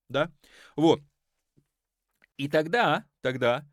Да? 0.09 0.33
Вот. 0.77 1.01
И 2.37 2.49
тогда, 2.49 3.07
тогда, 3.21 3.67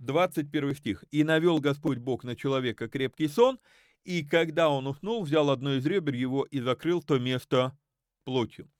21 0.00 0.74
стих. 0.74 1.04
«И 1.10 1.24
навел 1.24 1.60
Господь 1.60 1.98
Бог 1.98 2.24
на 2.24 2.34
человека 2.34 2.88
крепкий 2.88 3.28
сон, 3.28 3.60
и 4.04 4.24
когда 4.24 4.70
он 4.70 4.86
уснул, 4.86 5.22
взял 5.22 5.50
одно 5.50 5.74
из 5.74 5.86
ребер 5.86 6.14
его 6.14 6.44
и 6.44 6.60
закрыл 6.60 7.02
то 7.02 7.18
место 7.18 7.76
плотью». 8.24 8.70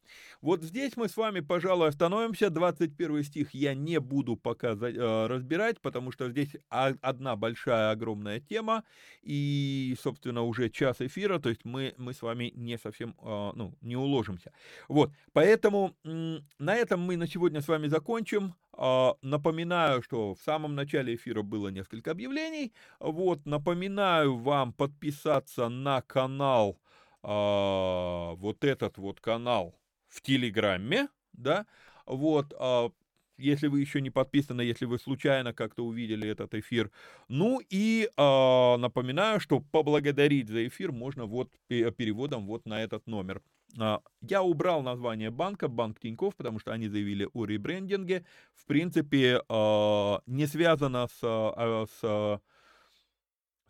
Вот 0.41 0.63
здесь 0.63 0.97
мы 0.97 1.09
с 1.09 1.17
вами, 1.17 1.41
пожалуй, 1.41 1.89
остановимся. 1.89 2.51
21 2.51 3.23
стих 3.25 3.55
я 3.55 3.75
не 3.75 4.01
буду 4.01 4.37
пока 4.37 4.71
э, 4.71 5.27
разбирать, 5.27 5.81
потому 5.81 6.13
что 6.13 6.31
здесь 6.31 6.57
одна 6.69 7.37
большая, 7.37 7.91
огромная 7.91 8.41
тема, 8.41 8.85
и, 9.23 9.97
собственно, 10.01 10.43
уже 10.43 10.71
час 10.71 11.01
эфира, 11.01 11.39
то 11.39 11.49
есть 11.49 11.65
мы, 11.65 11.95
мы 11.99 12.15
с 12.15 12.23
вами 12.23 12.53
не 12.55 12.79
совсем, 12.79 13.15
э, 13.23 13.53
ну, 13.55 13.75
не 13.81 13.97
уложимся. 13.97 14.53
Вот, 14.89 15.13
поэтому 15.33 15.95
на 16.05 16.75
этом 16.75 17.01
мы 17.01 17.17
на 17.17 17.27
сегодня 17.27 17.61
с 17.61 17.69
вами 17.69 17.89
закончим. 17.89 18.55
А, 18.73 19.15
напоминаю, 19.23 20.03
что 20.03 20.35
в 20.35 20.41
самом 20.41 20.75
начале 20.75 21.15
эфира 21.15 21.43
было 21.43 21.69
несколько 21.69 22.13
объявлений. 22.13 22.73
Вот, 22.99 23.45
напоминаю 23.45 24.37
вам 24.37 24.73
подписаться 24.73 25.69
на 25.69 26.01
канал 26.03 26.79
а, 27.23 28.35
вот 28.37 28.65
этот 28.65 28.97
вот 28.97 29.21
канал 29.21 29.75
в 30.11 30.21
Телеграме, 30.21 31.09
да, 31.33 31.67
вот, 32.05 32.53
а, 32.59 32.91
если 33.39 33.69
вы 33.69 33.81
еще 33.81 34.01
не 34.01 34.11
подписаны, 34.11 34.61
если 34.61 34.85
вы 34.85 34.99
случайно 34.99 35.53
как-то 35.55 35.85
увидели 35.85 36.29
этот 36.29 36.55
эфир. 36.55 36.91
Ну 37.29 37.61
и 37.71 38.09
э, 38.15 38.77
напоминаю, 38.77 39.41
что 39.41 39.61
поблагодарить 39.61 40.49
за 40.49 40.67
эфир 40.69 40.93
можно 40.93 41.25
вот 41.25 41.51
переводом 41.69 42.47
вот 42.47 42.67
на 42.67 42.83
этот 42.83 43.07
номер. 43.07 43.41
Э, 43.79 43.99
я 44.21 44.43
убрал 44.43 44.83
название 44.83 45.31
банка, 45.31 45.69
банк 45.69 45.99
Тиньков, 46.01 46.37
потому 46.37 46.59
что 46.59 46.73
они 46.73 46.89
заявили 46.89 47.29
о 47.33 47.45
ребрендинге. 47.45 48.25
В 48.55 48.67
принципе, 48.67 49.41
э, 49.49 50.19
не 50.27 50.47
связано 50.47 51.09
с, 51.09 51.21
э, 51.23 51.87
с 52.01 52.41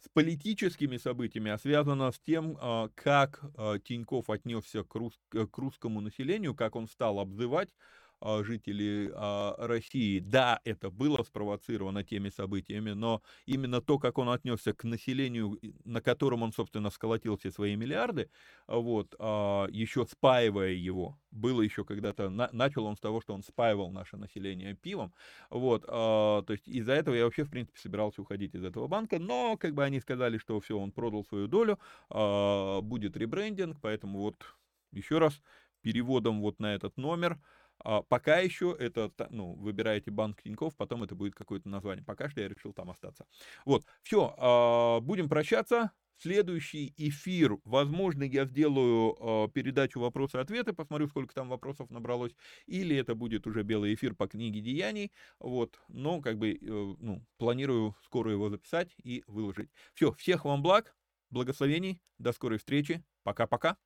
с 0.00 0.08
политическими 0.08 0.96
событиями, 0.96 1.50
а 1.50 1.58
связано 1.58 2.10
с 2.10 2.18
тем, 2.18 2.56
как 2.94 3.42
Тиньков 3.84 4.30
отнесся 4.30 4.82
к, 4.82 4.98
к 5.30 5.58
русскому 5.58 6.00
населению, 6.00 6.54
как 6.54 6.76
он 6.76 6.88
стал 6.88 7.20
обзывать 7.20 7.68
а, 8.20 8.44
жителей 8.44 9.10
а, 9.14 9.54
России. 9.58 10.18
Да, 10.20 10.60
это 10.64 10.90
было 10.90 11.22
спровоцировано 11.22 12.04
теми 12.04 12.28
событиями, 12.28 12.90
но 12.90 13.22
именно 13.46 13.80
то, 13.80 13.98
как 13.98 14.18
он 14.18 14.28
отнесся 14.28 14.74
к 14.74 14.84
населению, 14.84 15.58
на 15.84 16.02
котором 16.02 16.42
он, 16.42 16.52
собственно, 16.52 16.90
сколотил 16.90 17.38
все 17.38 17.50
свои 17.50 17.76
миллиарды, 17.76 18.30
вот, 18.66 19.14
а, 19.18 19.68
еще 19.70 20.04
спаивая 20.04 20.72
его, 20.72 21.18
было 21.30 21.62
еще 21.62 21.84
когда-то, 21.84 22.28
начал 22.28 22.84
он 22.84 22.96
с 22.96 23.00
того, 23.00 23.22
что 23.22 23.32
он 23.32 23.42
спаивал 23.42 23.90
наше 23.90 24.18
население 24.18 24.74
пивом, 24.74 25.14
вот, 25.48 25.86
то 25.86 26.44
есть 26.48 26.68
из-за 26.68 26.92
этого 26.92 27.14
я 27.14 27.24
вообще, 27.24 27.44
в 27.44 27.50
принципе, 27.50 27.78
собирался 27.78 28.20
уходить 28.20 28.54
из 28.54 28.64
этого 28.64 28.86
банка, 28.86 29.18
но, 29.18 29.56
как 29.56 29.74
бы 29.74 29.84
они 29.84 30.00
сказали, 30.00 30.38
что 30.38 30.60
все, 30.60 30.78
он 30.78 30.92
продал 30.92 31.24
свою 31.24 31.46
долю, 31.46 31.78
будет 32.10 33.16
ребрендинг, 33.16 33.78
поэтому 33.80 34.18
вот 34.18 34.36
еще 34.92 35.18
раз 35.18 35.40
переводом 35.82 36.40
вот 36.40 36.58
на 36.58 36.74
этот 36.74 36.96
номер– 36.96 37.40
а 37.84 38.02
пока 38.02 38.38
еще 38.38 38.74
это, 38.78 39.10
ну, 39.30 39.54
выбираете 39.54 40.10
банк 40.10 40.42
Тинькофф, 40.42 40.76
потом 40.76 41.02
это 41.02 41.14
будет 41.14 41.34
какое-то 41.34 41.68
название. 41.68 42.04
Пока 42.04 42.28
что 42.30 42.40
я 42.40 42.48
решил 42.48 42.72
там 42.72 42.90
остаться. 42.90 43.26
Вот, 43.64 43.84
все, 44.02 44.34
а, 44.38 45.00
будем 45.00 45.28
прощаться. 45.28 45.92
Следующий 46.22 46.92
эфир, 46.98 47.56
возможно, 47.64 48.24
я 48.24 48.44
сделаю 48.44 49.16
э, 49.18 49.48
передачу 49.54 50.00
вопросы-ответы, 50.00 50.74
посмотрю, 50.74 51.08
сколько 51.08 51.34
там 51.34 51.48
вопросов 51.48 51.88
набралось, 51.88 52.32
или 52.66 52.94
это 52.94 53.14
будет 53.14 53.46
уже 53.46 53.62
белый 53.62 53.94
эфир 53.94 54.14
по 54.14 54.28
книге 54.28 54.60
деяний, 54.60 55.12
вот, 55.38 55.80
но 55.88 56.20
как 56.20 56.36
бы, 56.36 56.52
э, 56.52 56.56
ну, 56.60 57.24
планирую 57.38 57.96
скоро 58.04 58.30
его 58.32 58.50
записать 58.50 58.94
и 59.02 59.24
выложить. 59.28 59.70
Все, 59.94 60.12
всех 60.12 60.44
вам 60.44 60.62
благ, 60.62 60.94
благословений, 61.30 62.02
до 62.18 62.32
скорой 62.32 62.58
встречи, 62.58 63.02
пока-пока. 63.22 63.78